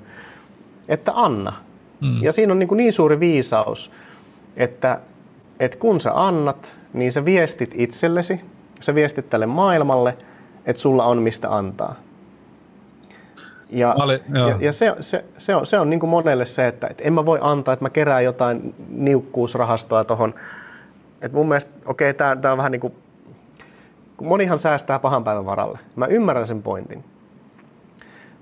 [0.88, 1.54] että anna.
[2.02, 2.24] Mm.
[2.24, 3.92] Ja siinä on niin, niin suuri viisaus,
[4.58, 5.00] että,
[5.60, 8.42] että kun sä annat, niin sä viestit itsellesi,
[8.80, 10.18] sä viestit tälle maailmalle,
[10.66, 11.96] että sulla on mistä antaa.
[13.70, 16.88] Ja, olin, ja, ja se, se, se on, se on niin kuin monelle se, että,
[16.88, 20.36] että en mä voi antaa, että mä kerään jotain niukkuusrahastoa tuohon.
[21.22, 22.94] Että mun mielestä, okei, okay, tämä on vähän niin kuin,
[24.22, 25.80] monihan säästää pahan päivän varalle.
[25.96, 27.04] Mä ymmärrän sen pointin.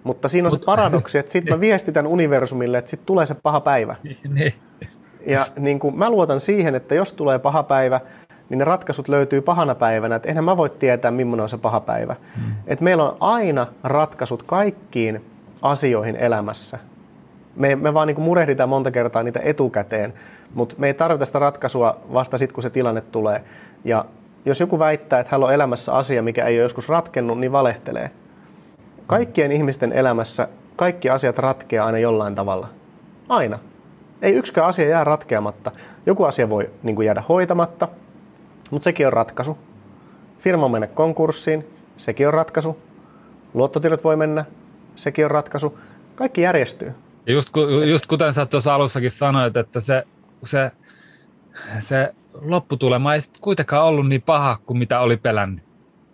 [0.04, 3.36] Mutta siinä on Mut, se paradoksi, että sitten mä viestitän universumille, että sitten tulee se
[3.36, 3.96] paha päivä.
[4.30, 4.54] Niin.
[5.26, 8.00] Ja niin kuin mä luotan siihen, että jos tulee paha päivä,
[8.50, 10.16] niin ne ratkaisut löytyy pahana päivänä.
[10.16, 12.16] Että eihän mä voi tietää, millainen on se paha päivä.
[12.38, 12.54] Mm.
[12.68, 15.26] Et meillä on aina ratkaisut kaikkiin
[15.62, 16.80] asioihin elämässä.
[17.56, 20.14] Me, me vaan niin kuin murehditaan monta kertaa niitä etukäteen,
[20.54, 23.44] mutta me ei tarvita sitä ratkaisua vasta sitten, kun se tilanne tulee.
[23.84, 24.06] Ja
[24.46, 28.12] jos joku väittää, että hän on elämässä asia, mikä ei ole joskus ratkennut, niin valehtelee.
[29.08, 32.68] Kaikkien ihmisten elämässä kaikki asiat ratkeaa aina jollain tavalla.
[33.30, 33.60] Aina.
[34.22, 35.72] Ei yksikään asia jää ratkeamatta.
[36.06, 37.88] Joku asia voi niin kuin jäädä hoitamatta,
[38.72, 39.58] mutta sekin on ratkaisu.
[40.40, 41.66] Firma mennä konkurssiin,
[41.98, 42.78] sekin on ratkaisu.
[43.54, 44.46] Luottotiedot voi mennä,
[44.96, 45.80] sekin on ratkaisu.
[46.16, 46.94] Kaikki järjestyy.
[47.28, 47.50] Ja just,
[47.86, 50.04] just kuten sä tuossa alussakin sanoit, että se,
[50.44, 50.72] se,
[51.80, 55.64] se lopputulema ei kuitenkaan ollut niin paha kuin mitä oli pelännyt.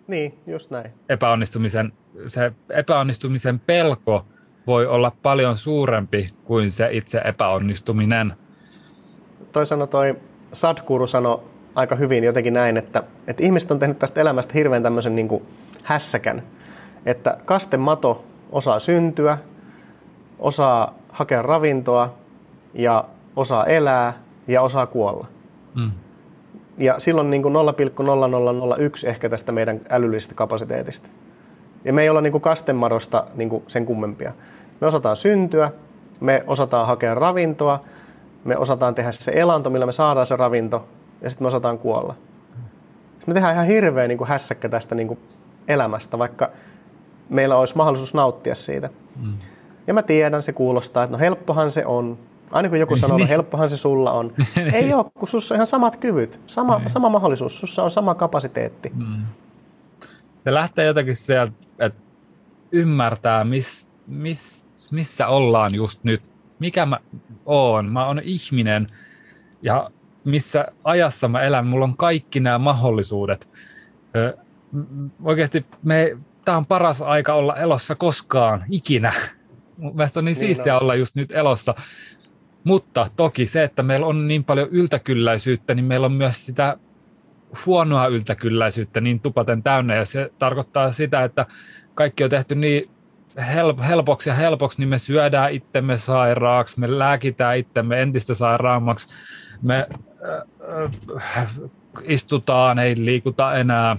[0.06, 0.90] Niin, just näin.
[1.08, 1.92] Epäonnistumisen,
[2.26, 4.26] se epäonnistumisen pelko
[4.66, 8.34] voi olla paljon suurempi kuin se itse epäonnistuminen.
[9.52, 10.14] Toi sanoi toi
[10.52, 11.42] Sadhguru sanoi
[11.74, 15.42] aika hyvin jotenkin näin, että, että ihmiset on tehnyt tästä elämästä hirveän tämmöisen niin kuin
[15.82, 16.42] hässäkän,
[17.06, 19.38] että kastemato osaa syntyä,
[20.38, 22.14] osaa hakea ravintoa
[22.74, 23.04] ja
[23.36, 25.26] osaa elää ja osaa kuolla.
[25.74, 25.90] Mm.
[26.78, 31.08] Ja silloin niin kuin 0,0001 ehkä tästä meidän älyllisestä kapasiteetista.
[31.84, 34.32] Ja me ei olla niin kuin kastemadosta niin kuin sen kummempia.
[34.80, 35.70] Me osataan syntyä,
[36.20, 37.84] me osataan hakea ravintoa,
[38.44, 40.88] me osataan tehdä se elanto, millä me saadaan se ravinto,
[41.22, 42.14] ja sitten me osataan kuolla.
[43.12, 45.18] Sitten me tehdään ihan hirveä niin kuin hässäkkä tästä niin kuin
[45.68, 46.50] elämästä, vaikka
[47.28, 48.90] meillä olisi mahdollisuus nauttia siitä.
[49.22, 49.32] Mm.
[49.86, 52.18] Ja mä tiedän, se kuulostaa, että no helppohan se on.
[52.50, 53.28] Aina kun joku sanoo, että niin.
[53.28, 54.32] helppohan se sulla on.
[54.72, 56.90] Ei ole, kun sussa on ihan samat kyvyt, sama, niin.
[56.90, 58.92] sama mahdollisuus, sussa on sama kapasiteetti.
[58.94, 59.22] Mm.
[60.44, 61.52] Se lähtee jotenkin sieltä,
[61.86, 62.02] että
[62.72, 66.22] ymmärtää, miss, miss, missä ollaan just nyt.
[66.58, 66.98] Mikä mä
[67.46, 67.92] oon?
[67.92, 68.86] Mä oon ihminen
[69.62, 69.90] ja
[70.24, 71.66] missä ajassa mä elän.
[71.66, 73.48] Mulla on kaikki nämä mahdollisuudet.
[74.16, 74.36] Ö,
[75.22, 79.12] oikeasti me, tämä on paras aika olla elossa koskaan, ikinä.
[79.78, 81.74] Mielestäni on niin, niin siistiä olla just nyt elossa.
[82.64, 86.76] Mutta toki se, että meillä on niin paljon yltäkylläisyyttä, niin meillä on myös sitä
[87.66, 89.94] huonoa yltäkylläisyyttä niin tupaten täynnä.
[89.94, 91.46] Ja se tarkoittaa sitä, että
[91.94, 92.90] kaikki on tehty niin
[93.88, 99.14] helpoksi ja helpoksi, niin me syödään itsemme sairaaksi, me lääkitään itsemme entistä sairaammaksi,
[99.62, 99.86] me
[101.38, 101.48] äh,
[102.04, 103.96] istutaan, ei liikuta enää,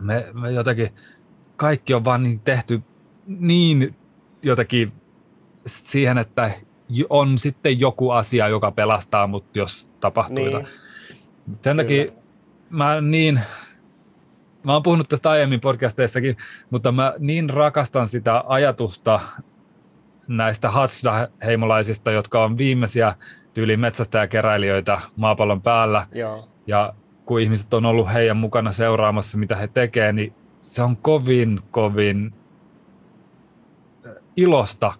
[0.00, 0.90] me, me jotenkin,
[1.56, 2.82] kaikki on vaan niin tehty
[3.26, 3.94] niin
[4.42, 4.92] jotenkin
[5.66, 6.50] siihen, että
[7.10, 10.44] on sitten joku asia, joka pelastaa mut, jos tapahtuu.
[10.44, 10.66] Niin.
[11.62, 12.19] Sen takia.
[12.70, 13.40] Mä niin,
[14.64, 16.36] mä oon puhunut tästä aiemmin podcasteissakin,
[16.70, 19.20] mutta mä niin rakastan sitä ajatusta
[20.28, 23.14] näistä Hatsda-heimolaisista, jotka on viimeisiä
[23.54, 26.06] tyyli metsästäjäkeräilijöitä maapallon päällä.
[26.12, 26.48] Joo.
[26.66, 26.94] Ja
[27.24, 32.34] kun ihmiset on ollut heidän mukana seuraamassa, mitä he tekevät, niin se on kovin, kovin
[34.36, 34.92] ilosta.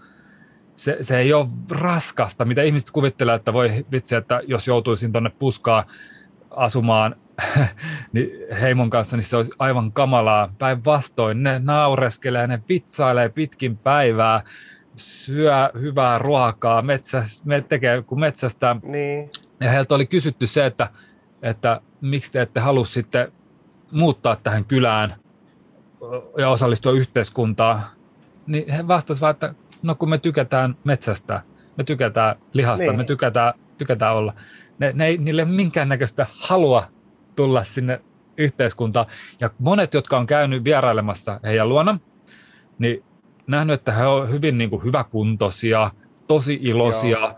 [0.77, 5.31] Se, se ei ole raskasta, mitä ihmiset kuvittelee, että voi vitsi, että jos joutuisin tuonne
[5.39, 5.85] puskaan
[6.51, 7.17] asumaan
[8.13, 8.31] niin
[8.61, 10.55] heimon kanssa, niin se olisi aivan kamalaa.
[10.59, 14.43] Päinvastoin ne naureskelee, ne vitsailee pitkin päivää,
[14.97, 18.77] syö hyvää ruokaa, metsäs, me tekee kun metsästä.
[18.83, 19.31] Niin.
[19.61, 20.89] Ja heiltä oli kysytty se, että,
[21.43, 23.33] että miksi te ette halua sitten
[23.93, 25.15] muuttaa tähän kylään
[26.39, 27.83] ja osallistua yhteiskuntaan
[28.51, 31.43] niin he vastasivat, että no kun me tykätään metsästä,
[31.77, 32.97] me tykätään lihasta, niin.
[32.97, 34.35] me tykätään, tykätään olla.
[34.79, 36.89] Ne, ne ei, niille minkäännäköistä halua
[37.37, 38.01] tulla sinne
[38.37, 39.07] yhteiskuntaan.
[39.41, 41.99] Ja monet, jotka on käynyt vierailemassa heidän luona,
[42.79, 43.03] niin
[43.47, 45.91] nähnyt, että he ovat hyvin niin kuin hyväkuntoisia,
[46.27, 47.19] tosi iloisia.
[47.19, 47.35] Joo.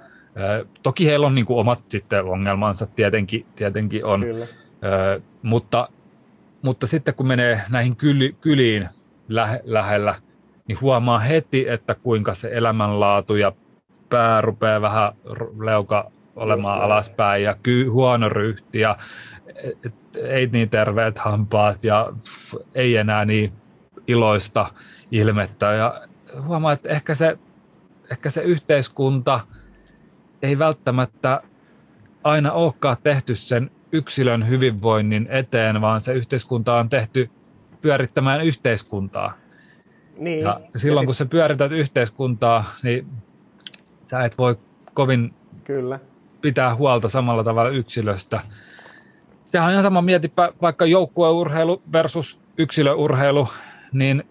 [0.82, 4.20] Toki heillä on niin kuin omat sitten ongelmansa, tietenkin, tietenkin on.
[4.20, 4.46] Kyllä.
[5.42, 5.88] mutta,
[6.62, 8.88] mutta sitten kun menee näihin kyli, kyliin
[9.28, 10.14] lähe, lähellä,
[10.68, 13.52] niin huomaa heti, että kuinka se elämänlaatu ja
[14.08, 15.12] pää rupeaa vähän
[15.60, 18.96] leuka olemaan Just alaspäin ja ky- huono ryhti ja
[20.16, 22.12] ei niin terveet hampaat ja
[22.74, 23.52] ei enää niin
[24.06, 24.72] iloista
[25.10, 25.72] ilmettä.
[25.72, 26.02] Ja
[26.46, 27.38] huomaa, että ehkä se,
[28.10, 29.40] ehkä se yhteiskunta
[30.42, 31.42] ei välttämättä
[32.24, 37.30] aina olekaan tehty sen yksilön hyvinvoinnin eteen, vaan se yhteiskunta on tehty
[37.80, 39.32] pyörittämään yhteiskuntaa.
[40.18, 40.40] Niin.
[40.40, 41.18] Ja silloin ja kun sit...
[41.18, 43.06] sä pyörität yhteiskuntaa, niin
[44.06, 44.56] sä et voi
[44.94, 45.34] kovin
[45.64, 45.98] Kyllä.
[46.40, 48.40] pitää huolta samalla tavalla yksilöstä.
[49.52, 53.48] Sehän on ihan sama, mietipä vaikka joukkueurheilu versus yksilöurheilu,
[53.92, 54.24] niin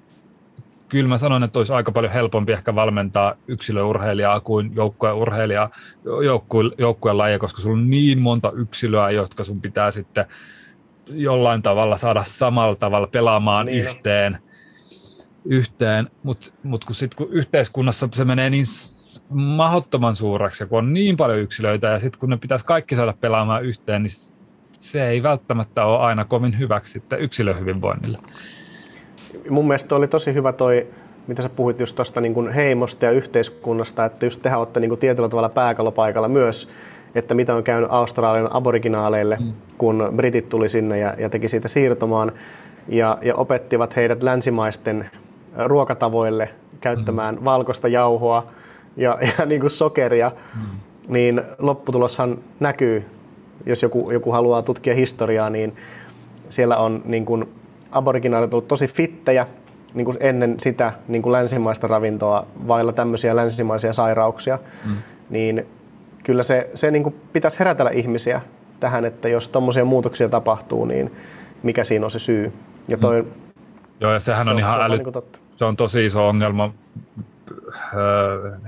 [0.89, 5.69] kyllä mä sanon, että olisi aika paljon helpompi ehkä valmentaa yksilöurheilijaa kuin joukkueurheilijaa,
[6.23, 10.26] joukkue, joukkueen lajia, koska sulla on niin monta yksilöä, jotka sun pitää sitten
[11.10, 14.38] jollain tavalla saada samalla tavalla pelaamaan niin yhteen.
[15.45, 18.65] Yhteen, mutta mut kun, sit, kun yhteiskunnassa se menee niin
[19.30, 23.14] mahdottoman suureksi ja kun on niin paljon yksilöitä ja sitten kun ne pitäisi kaikki saada
[23.22, 24.11] pelaamaan yhteen, niin
[24.82, 28.18] se ei välttämättä ole aina kovin hyväksi sitten yksilöhyvinvoinnille.
[29.49, 30.88] Mun mielestä oli tosi hyvä toi,
[31.28, 35.30] mitä sä puhuit just tuosta niin heimosta ja yhteiskunnasta, että just tehän olette niin tietyllä
[35.30, 36.70] tavalla pääkallopaikalla myös,
[37.16, 39.53] että mitä on käynyt Australian aboriginaaleille, mm.
[39.78, 42.32] kun britit tuli sinne ja, ja teki siitä siirtomaan
[42.88, 45.10] ja, ja opettivat heidät länsimaisten
[45.66, 46.49] ruokatavoille
[46.82, 47.45] käyttämään mm.
[47.45, 48.48] valkoista jauhoa
[48.98, 50.62] ja, ja niin kuin sokeria, mm.
[51.08, 53.06] niin lopputuloshan näkyy,
[53.65, 55.75] jos joku, joku haluaa tutkia historiaa, niin
[56.49, 57.49] siellä on niin kuin
[57.91, 59.47] aboriginaalit ollut tosi fittejä
[59.93, 64.95] niin kuin ennen sitä niin kuin länsimaista ravintoa vailla tämmöisiä länsimaisia sairauksia, mm.
[65.29, 65.65] niin
[66.23, 68.41] kyllä se, se niin kuin pitäisi herätellä ihmisiä
[68.79, 71.11] tähän, että jos tuommoisia muutoksia tapahtuu, niin
[71.63, 72.53] mikä siinä on se syy.
[72.88, 73.31] Ja toi, mm.
[73.99, 74.97] Joo, ja sehän se on, on ihan äly...
[74.97, 76.73] niin totta se on tosi iso ongelma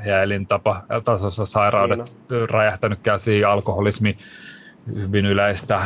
[0.06, 4.18] ja elintapa tasossa sairaudet niin räjähtänyt käsiin, alkoholismi
[4.88, 5.82] hyvin yleistä,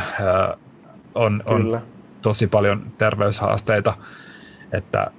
[1.14, 1.80] on, on
[2.22, 3.94] tosi paljon terveyshaasteita,
[4.72, 5.10] että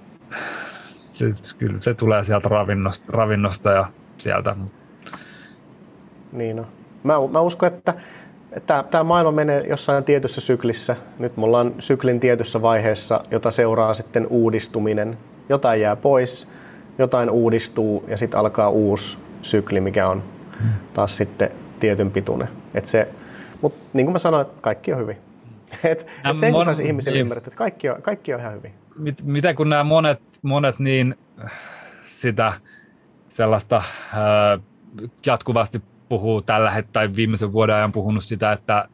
[1.13, 3.85] se, kyllä se tulee sieltä ravinnosta, ravinnosta ja
[4.17, 4.55] sieltä.
[6.31, 6.65] Niin no.
[7.03, 7.93] Mä, mä uskon, että
[8.91, 10.95] tämä maailma menee jossain tietyssä syklissä.
[11.19, 15.17] Nyt me ollaan syklin tietyssä vaiheessa, jota seuraa sitten uudistuminen
[15.49, 16.47] jotain jää pois,
[16.97, 20.23] jotain uudistuu ja sitten alkaa uusi sykli, mikä on
[20.93, 22.49] taas sitten tietyn pituinen.
[22.73, 23.07] Et se,
[23.61, 25.17] mutta niin kuin mä sanoin, kaikki on hyvin.
[25.83, 27.21] Et, et sen kun saisi ihmisille niin.
[27.21, 28.73] ymmärtää, että kaikki on, kaikki on ihan hyvin.
[28.97, 31.15] Mit, miten kun nämä monet, monet niin
[32.07, 32.53] sitä
[33.29, 34.61] sellaista äh,
[35.25, 38.85] jatkuvasti puhuu tällä hetkellä, tai viimeisen vuoden ajan puhunut sitä, että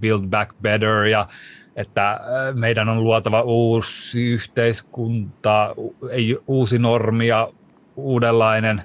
[0.00, 1.28] build back better ja
[1.76, 2.20] että
[2.54, 5.74] meidän on luotava uusi yhteiskunta,
[6.10, 7.48] ei, uusi normi ja
[7.96, 8.82] uudenlainen,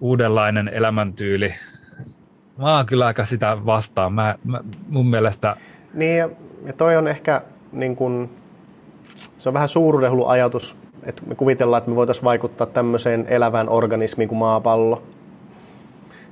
[0.00, 1.54] uudenlainen elämäntyyli.
[2.58, 4.12] Mä oon kyllä aika sitä vastaan.
[4.12, 5.56] Mä, mä, mun mielestä...
[5.94, 6.28] Niin, ja,
[6.66, 8.30] ja toi on ehkä niin kun,
[9.38, 14.28] se on vähän suuruudenhullu ajatus, että me kuvitellaan, että me voitaisiin vaikuttaa tämmöiseen elävään organismiin
[14.28, 15.02] kuin maapallo.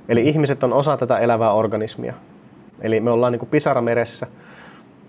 [0.09, 2.13] Eli ihmiset on osa tätä elävää organismia.
[2.81, 4.27] Eli me ollaan niin kuin pisara meressä.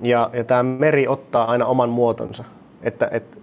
[0.00, 2.44] Ja, ja tämä meri ottaa aina oman muotonsa.
[2.82, 3.38] Että, et,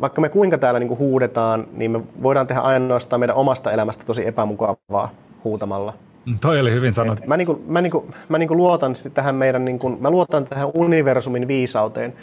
[0.00, 4.04] vaikka me kuinka täällä niin kuin huudetaan, niin me voidaan tehdä ainoastaan meidän omasta elämästä
[4.06, 5.10] tosi epämukavaa
[5.44, 5.94] huutamalla.
[6.40, 7.22] Toi oli hyvin sanottu.
[7.26, 10.10] mä, niin kuin, mä, niin kuin, mä niin kuin luotan tähän meidän, niin kuin, mä
[10.10, 12.14] luotan tähän universumin viisauteen,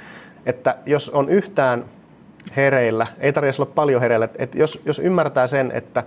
[0.46, 1.86] että jos on yhtään
[2.56, 6.04] hereillä, ei tarvitse olla paljon hereillä, että jos, jos ymmärtää sen, että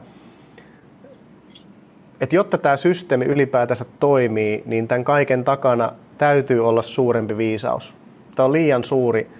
[2.20, 7.94] että jotta tämä systeemi ylipäätänsä toimii, niin tämän kaiken takana täytyy olla suurempi viisaus.
[8.34, 9.30] Tämä on liian suuri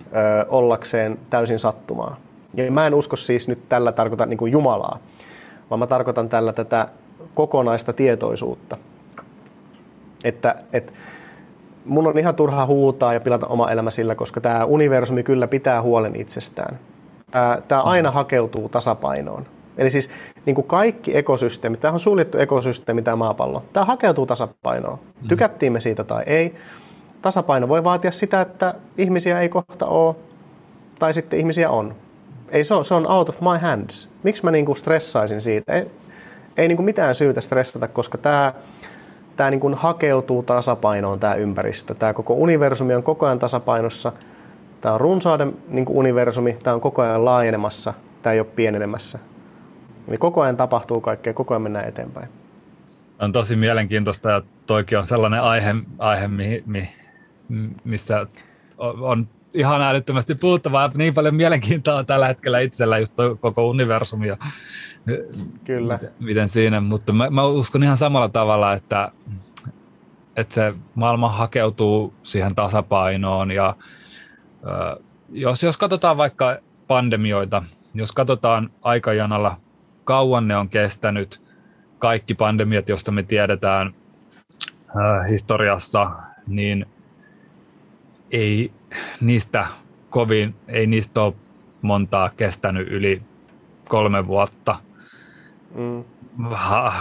[0.00, 2.16] ö, ollakseen täysin sattumaa.
[2.54, 4.98] Ja mä en usko siis nyt tällä tarkoita niin kuin Jumalaa,
[5.70, 6.88] vaan mä tarkoitan tällä tätä
[7.34, 8.76] kokonaista tietoisuutta.
[10.24, 10.92] Että, että
[11.84, 15.82] mun on ihan turha huutaa ja pilata oma elämä sillä, koska tämä universumi kyllä pitää
[15.82, 16.78] huolen itsestään.
[17.68, 19.46] Tämä, aina hakeutuu tasapainoon.
[19.78, 20.10] Eli siis
[20.46, 24.98] niin kuin kaikki ekosysteemit, tämä on suljettu ekosysteemi tämä maapallo, tämä hakeutuu tasapainoon.
[25.22, 25.28] Mm.
[25.28, 26.54] Tykättiin me siitä tai ei.
[27.22, 30.14] Tasapaino voi vaatia sitä, että ihmisiä ei kohta ole,
[30.98, 31.94] tai sitten ihmisiä on.
[32.48, 34.08] Ei se, ole, se on out of my hands.
[34.22, 35.72] Miksi mä niin kuin stressaisin siitä?
[35.72, 35.90] Ei,
[36.58, 38.52] ei niin kuin mitään syytä stressata, koska tämä,
[39.36, 41.94] tämä niin kuin hakeutuu tasapainoon tämä ympäristö.
[41.94, 44.12] Tämä koko universumi on koko ajan tasapainossa.
[44.80, 49.18] Tämä on runsauden niin kuin universumi, tämä on koko ajan laajenemassa, tämä ei ole pienenemässä.
[50.08, 52.28] Eli koko ajan tapahtuu kaikkea, koko ajan mennään eteenpäin.
[53.20, 56.88] On tosi mielenkiintoista ja toikin on sellainen aihe, aihe mi, mi,
[57.84, 58.26] missä
[58.78, 60.90] on ihan älyttömästi puhuttavaa.
[60.94, 64.36] Niin paljon mielenkiintoa tällä hetkellä itsellä just koko universumi ja
[65.64, 65.98] Kyllä.
[66.20, 69.12] Miten, siinä, mutta mä, mä uskon ihan samalla tavalla, että,
[70.36, 73.76] että se maailma hakeutuu siihen tasapainoon ja
[75.32, 76.56] jos, jos katsotaan vaikka
[76.86, 77.62] pandemioita,
[77.94, 79.56] jos katsotaan aikajanalla
[80.04, 81.42] kauan ne on kestänyt,
[81.98, 83.94] kaikki pandemiat, joista me tiedetään
[85.30, 86.10] historiassa,
[86.46, 86.86] niin
[88.30, 88.72] ei
[89.20, 89.66] niistä
[90.10, 91.34] kovin, ei niistä ole
[91.82, 93.22] montaa kestänyt yli
[93.88, 94.76] kolme vuotta.
[95.74, 96.04] Mm.
[96.50, 96.92] Ha,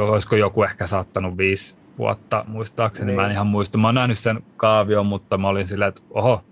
[0.00, 3.06] olisiko joku ehkä saattanut viisi vuotta, muistaakseni.
[3.06, 3.16] Niin.
[3.16, 3.78] Mä en ihan muista.
[3.78, 6.44] Mä oon nähnyt sen kaavion, mutta mä olin silleen, että oho,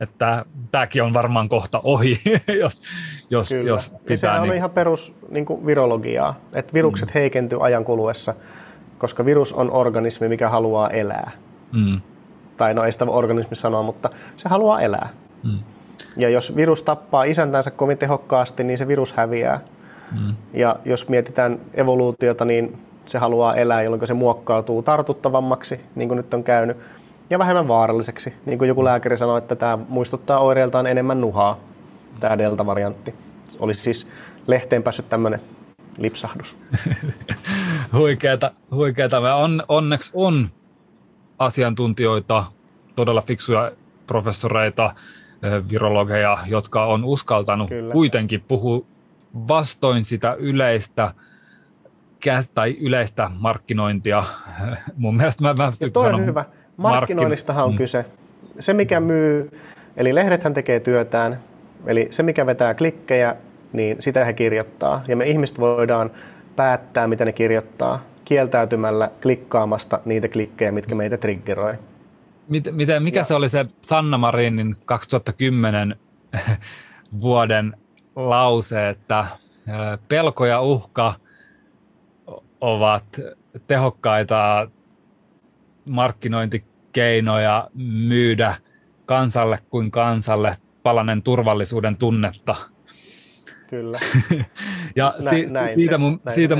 [0.00, 2.20] että tämäkin on varmaan kohta ohi,
[2.60, 2.82] jos,
[3.30, 3.68] jos, Kyllä.
[3.68, 4.12] jos pitää.
[4.12, 4.50] Ja sehän niin...
[4.50, 7.12] on ihan perus niin kuin virologiaa, että virukset mm.
[7.14, 8.34] heikentyy ajan kuluessa,
[8.98, 11.30] koska virus on organismi, mikä haluaa elää.
[11.72, 12.00] Mm.
[12.56, 15.08] Tai no ei sitä organismi sanoa, mutta se haluaa elää.
[15.42, 15.58] Mm.
[16.16, 19.60] Ja jos virus tappaa isäntänsä kovin tehokkaasti, niin se virus häviää.
[20.20, 20.34] Mm.
[20.54, 26.34] Ja jos mietitään evoluutiota, niin se haluaa elää, jolloin se muokkautuu tartuttavammaksi, niin kuin nyt
[26.34, 26.76] on käynyt
[27.30, 28.34] ja vähemmän vaaralliseksi.
[28.46, 31.60] Niin kuin joku lääkäri sanoi, että tämä muistuttaa oireiltaan enemmän nuhaa,
[32.20, 33.14] tämä delta-variantti.
[33.58, 34.06] Olisi siis
[34.46, 35.40] lehteen päässyt tämmöinen
[35.98, 36.56] lipsahdus.
[37.98, 39.34] huikeeta, huikeeta.
[39.34, 40.50] On, onneksi on
[41.44, 42.44] asiantuntijoita,
[42.96, 43.72] todella fiksuja
[44.06, 44.94] professoreita,
[45.70, 47.92] virologeja, jotka on uskaltanut Kyllä.
[47.92, 48.84] kuitenkin puhua
[49.48, 51.14] vastoin sitä yleistä
[52.54, 54.24] tai yleistä markkinointia.
[54.96, 56.44] Mun mielestä mä, mä ja toi on hyvä.
[56.76, 57.76] Markkinoinnistahan on mm.
[57.76, 58.04] kyse.
[58.60, 59.60] Se, mikä myy,
[59.96, 61.40] eli lehdethän tekee työtään,
[61.86, 63.36] eli se, mikä vetää klikkejä,
[63.72, 65.04] niin sitä he kirjoittaa.
[65.08, 66.10] Ja me ihmiset voidaan
[66.56, 71.74] päättää, mitä ne kirjoittaa, kieltäytymällä klikkaamasta niitä klikkejä, mitkä meitä triggeroi.
[72.48, 73.24] Miten, mikä ja.
[73.24, 75.96] se oli se Sanna Marinin 2010
[77.22, 77.76] vuoden
[78.16, 79.26] lause, että
[80.08, 81.14] pelko ja uhka
[82.60, 83.20] ovat
[83.66, 84.68] tehokkaita
[85.84, 88.54] markkinointikeinoja myydä
[89.06, 92.54] kansalle kuin kansalle palanen turvallisuuden tunnetta.
[93.72, 93.98] Kyllä.
[94.96, 96.56] ja Nä, si- näin siitä, se, mun, näin siitä,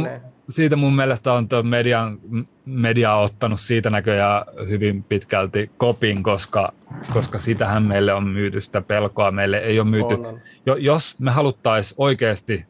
[0.50, 2.18] siitä mun mielestä on tuo median,
[2.64, 6.72] media ottanut siitä näköjään hyvin pitkälti kopin, koska,
[7.12, 9.30] koska sitähän meille on myyty sitä pelkoa.
[9.30, 10.14] Meille ei ole myyty.
[10.14, 10.40] On, on.
[10.66, 12.66] Jo, jos me haluttaisiin oikeasti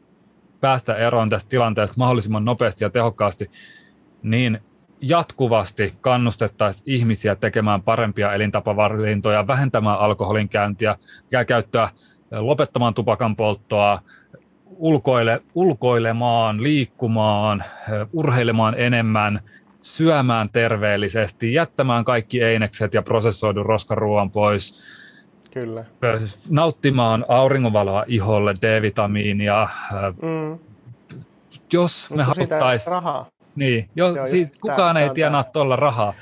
[0.61, 3.49] päästä eroon tästä tilanteesta mahdollisimman nopeasti ja tehokkaasti,
[4.23, 4.59] niin
[5.01, 10.95] jatkuvasti kannustettaisiin ihmisiä tekemään parempia elintapavalintoja, vähentämään alkoholin käyntiä
[11.31, 11.89] ja käyttöä,
[12.33, 14.01] lopettamaan tupakan polttoa,
[14.77, 17.63] ulkoile, ulkoilemaan, liikkumaan,
[18.13, 19.39] urheilemaan enemmän,
[19.81, 24.83] syömään terveellisesti, jättämään kaikki einekset ja prosessoidun roskaruoan pois,
[25.51, 25.85] Kyllä.
[26.49, 29.69] nauttimaan auringonvaloa iholle, D-vitamiinia.
[30.21, 30.59] Mm.
[31.73, 32.91] Jos me haluttaisiin...
[32.91, 33.27] rahaa.
[33.55, 36.13] Niin, jos, siis kukaan ei tienaa tuolla rahaa.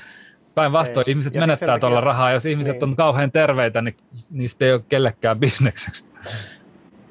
[0.54, 2.32] Päinvastoin ihmiset ja menettää tuolla rahaa.
[2.32, 2.84] Jos ihmiset niin.
[2.84, 3.96] on kauhean terveitä, niin
[4.30, 6.04] niistä ei ole kellekään bisnekseksi.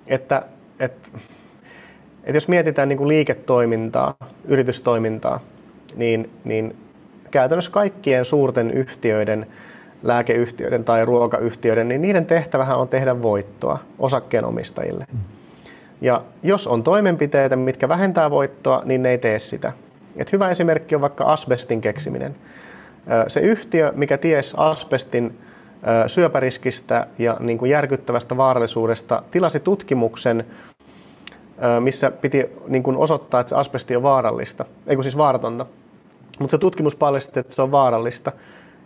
[0.08, 0.44] Että,
[0.80, 1.10] että,
[2.24, 4.16] että jos mietitään niin kuin liiketoimintaa,
[4.46, 5.40] yritystoimintaa,
[5.96, 6.76] niin, niin
[7.32, 9.48] käytännössä kaikkien suurten yhtiöiden,
[10.04, 15.06] lääkeyhtiöiden tai ruokayhtiöiden, niin niiden tehtävähän on tehdä voittoa osakkeenomistajille.
[15.14, 15.20] Mm.
[16.02, 19.72] Ja jos on toimenpiteitä, mitkä vähentää voittoa, niin ne ei tee sitä.
[20.16, 22.36] Et hyvä esimerkki on vaikka asbestin keksiminen.
[23.28, 25.38] Se yhtiö, mikä ties asbestin
[26.08, 30.46] syöpäriskistä ja niin kuin järkyttävästä vaarallisuudesta, tilasi tutkimuksen,
[31.80, 35.66] missä piti niin kuin osoittaa, että se asbesti on vaarallista, ei kun siis vaaratonta.
[36.40, 38.32] Mutta se tutkimus paljasti, että se on vaarallista.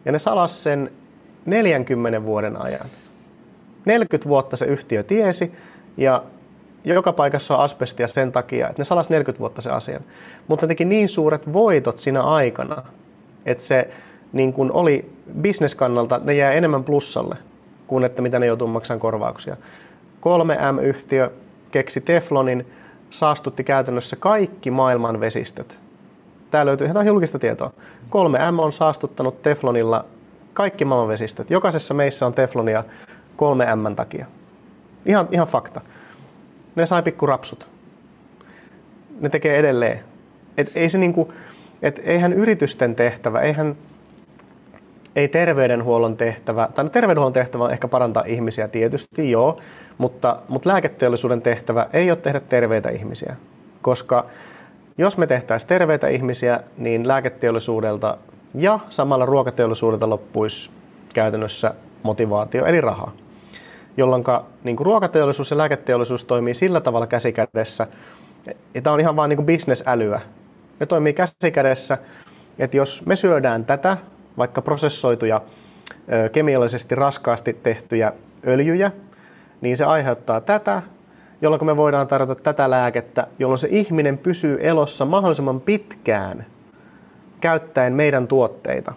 [0.06, 0.92] Ja ne salas sen
[1.46, 2.86] 40 vuoden ajan.
[3.86, 5.52] 40 vuotta se yhtiö tiesi
[5.98, 6.24] ja
[6.84, 10.02] joka paikassa on asbestia sen takia, että ne salas 40 vuotta se asian.
[10.48, 12.84] Mutta ne teki niin suuret voitot siinä aikana,
[13.46, 13.90] että se
[14.36, 17.36] niin kun oli bisneskannalta, ne jää enemmän plussalle
[17.88, 19.58] kuin että mitä ne joutuu maksamaan korvauksia.
[20.22, 21.32] 3M-yhtiö
[21.72, 22.68] keksi Teflonin,
[23.10, 25.80] saastutti käytännössä kaikki maailman vesistöt.
[26.52, 27.72] Tämä löytyy ihan julkista tietoa.
[28.10, 30.06] 3M on saastuttanut Teflonilla
[30.54, 31.50] kaikki maailman vesistöt.
[31.50, 32.84] Jokaisessa meissä on Teflonia
[33.38, 34.26] 3M takia.
[35.06, 35.82] Ihan, ihan fakta
[36.76, 37.70] ne sai pikku rapsut.
[39.20, 40.00] Ne tekee edelleen.
[40.58, 41.34] Et ei se niinku,
[41.82, 43.76] et eihän yritysten tehtävä, eihän
[45.16, 49.60] ei terveydenhuollon tehtävä, tai no terveydenhuollon tehtävä on ehkä parantaa ihmisiä tietysti, joo,
[49.98, 53.36] mutta, mutta lääketeollisuuden tehtävä ei ole tehdä terveitä ihmisiä.
[53.82, 54.26] Koska
[54.98, 58.18] jos me tehtäisiin terveitä ihmisiä, niin lääketeollisuudelta
[58.54, 60.70] ja samalla ruokateollisuudelta loppuisi
[61.14, 61.74] käytännössä
[62.04, 63.12] motivaatio, eli rahaa
[63.98, 64.24] jolloin
[64.64, 67.88] niin ruokateollisuus ja lääketeollisuus toimii sillä tavalla käsikädessä,
[68.74, 70.22] ja tämä on ihan vain niin bisnesälyä.
[70.80, 71.98] Ne toimii käsikädessä,
[72.60, 73.98] että jos me syödään tätä,
[74.38, 75.42] vaikka prosessoituja,
[76.32, 78.14] kemiallisesti raskaasti tehtyjä
[78.48, 78.92] öljyjä,
[79.62, 80.82] niin se aiheuttaa tätä,
[81.42, 86.46] jolloin me voidaan tarjota tätä lääkettä, jolloin se ihminen pysyy elossa mahdollisimman pitkään
[87.42, 88.94] käyttäen meidän tuotteita.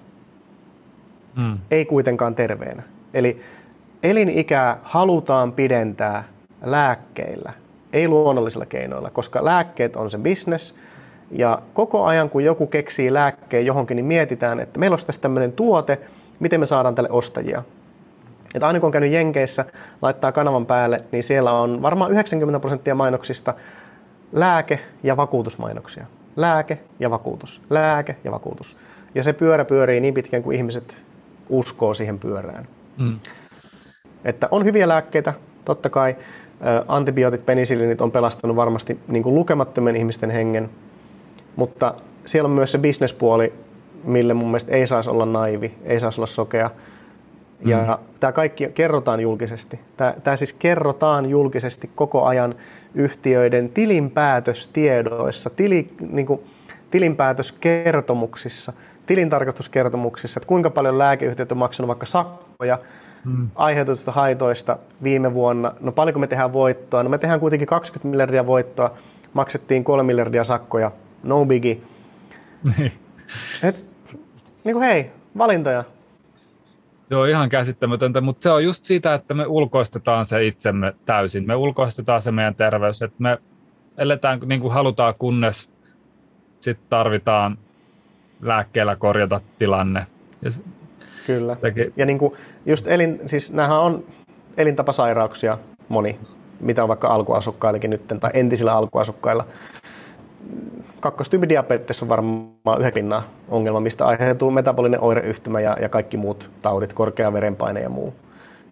[1.37, 1.59] Mm.
[1.71, 2.83] Ei kuitenkaan terveenä.
[3.15, 3.43] Eli
[4.03, 6.25] elinikää halutaan pidentää
[6.63, 7.53] lääkkeillä,
[7.93, 10.75] ei luonnollisilla keinoilla, koska lääkkeet on se business.
[11.31, 15.53] Ja koko ajan, kun joku keksii lääkkeen johonkin, niin mietitään, että meillä olisi tässä tämmöinen
[15.53, 15.99] tuote,
[16.41, 17.63] miten me saadaan tälle ostajia.
[18.55, 19.65] Että aina kun on käynyt Jenkeissä,
[20.03, 23.55] laittaa kanavan päälle, niin siellä on varmaan 90 prosenttia mainoksista
[24.33, 26.07] lääke- ja vakuutusmainoksia.
[26.37, 27.63] Lääke ja vakuutus.
[27.71, 28.77] Lääke ja vakuutus.
[29.15, 31.03] Ja se pyörä pyörii niin pitkään, kuin ihmiset
[31.49, 32.69] uskoo siihen pyörään.
[32.99, 33.19] Mm.
[34.25, 35.35] Että on hyviä lääkkeitä,
[35.65, 36.17] totta kai
[36.89, 40.71] antibiootit, penisillinit on pelastanut varmasti niin kuin lukemattomien ihmisten hengen,
[41.59, 41.95] mutta
[42.27, 43.53] siellä on myös se bisnespuoli,
[44.05, 46.71] mille mun mielestä ei saisi olla naivi, ei saisi olla sokea.
[47.65, 48.05] Ja mm.
[48.21, 49.81] tämä kaikki kerrotaan julkisesti.
[49.97, 52.55] Tämä, tämä siis kerrotaan julkisesti koko ajan
[52.95, 56.41] yhtiöiden tilinpäätöstiedoissa, tili, niin kuin,
[56.91, 58.73] tilinpäätöskertomuksissa,
[59.07, 62.79] tilintarkastuskertomuksissa, että kuinka paljon lääkeyhtiöt on maksanut vaikka sakkoja
[63.25, 63.49] mm.
[63.55, 65.75] aiheutusta haitoista viime vuonna.
[65.81, 67.03] No paljonko me tehdään voittoa?
[67.03, 68.91] No me tehdään kuitenkin 20 miljardia voittoa,
[69.33, 70.91] maksettiin 3 miljardia sakkoja,
[71.23, 71.79] no biggie.
[72.79, 72.93] Niin.
[73.63, 73.85] Et,
[74.65, 75.85] niin kuin hei, valintoja.
[77.05, 81.47] Se on ihan käsittämätöntä, mutta se on just siitä, että me ulkoistetaan se itsemme täysin.
[81.47, 83.39] Me ulkoistetaan se meidän terveys, että me
[83.99, 85.71] eletään niin kuin halutaan, kunnes
[86.61, 87.59] sitten tarvitaan
[88.43, 90.07] lääkkeellä korjata tilanne.
[90.43, 90.51] Ja
[91.27, 91.57] Kyllä.
[91.57, 91.93] Teki.
[91.97, 92.35] Ja niin kuin
[92.67, 94.05] just elin, siis nämähän on
[94.57, 95.59] elintapasairauksia
[95.89, 96.19] moni,
[96.61, 99.47] mitä on vaikka alkuasukkaillekin nyt, tai entisillä alkuasukkailla.
[101.01, 106.93] Kakkostyypidiabetes on varmaan yhden pinnan ongelma, mistä aiheutuu metabolinen oireyhtymä ja, ja kaikki muut taudit,
[106.93, 108.15] korkea verenpaine ja muu.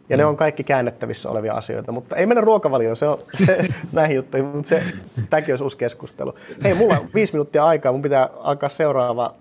[0.09, 0.19] Ja mm.
[0.19, 4.47] ne on kaikki käännettävissä olevia asioita, mutta ei mennä ruokavalioon, se on se, näihin juttuihin,
[4.49, 4.83] mutta se,
[5.31, 6.35] tämäkin olisi uusi keskustelu.
[6.65, 9.35] Hei, mulla on viisi minuuttia aikaa, mun pitää alkaa seuraava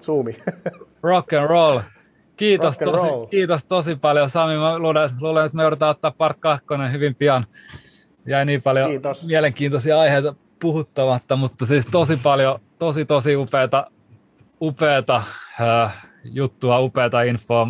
[0.00, 0.36] Zoomi.
[1.02, 1.80] Rock and roll.
[2.36, 4.56] Kiitos tosi, kiitos tosi paljon Sami.
[4.56, 7.46] Mä luulen, luulen, että me joudutaan ottaa part 2 hyvin pian.
[8.26, 9.24] Jäi niin paljon kiitos.
[9.24, 13.86] mielenkiintoisia aiheita puhuttamatta, mutta siis tosi paljon, tosi tosi upeata,
[14.60, 15.22] upeata
[15.60, 17.68] äh, juttua, upeata infoa,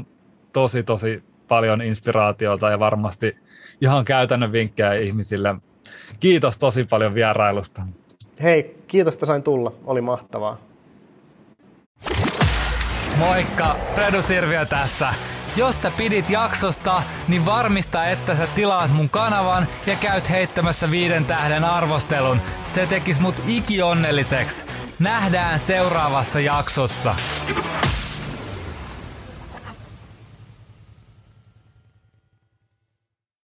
[0.52, 3.36] tosi tosi paljon inspiraatiota ja varmasti
[3.80, 5.54] ihan käytännön vinkkejä ihmisille.
[6.20, 7.82] Kiitos tosi paljon vierailusta.
[8.42, 9.72] Hei, kiitos, että sain tulla.
[9.84, 10.58] Oli mahtavaa.
[13.18, 15.14] Moikka, Fredu Sirviö tässä.
[15.56, 21.24] Jos sä pidit jaksosta, niin varmista, että sä tilaat mun kanavan ja käyt heittämässä viiden
[21.24, 22.40] tähden arvostelun.
[22.74, 24.64] Se tekis mut ikionnelliseksi.
[24.98, 27.14] Nähdään seuraavassa jaksossa.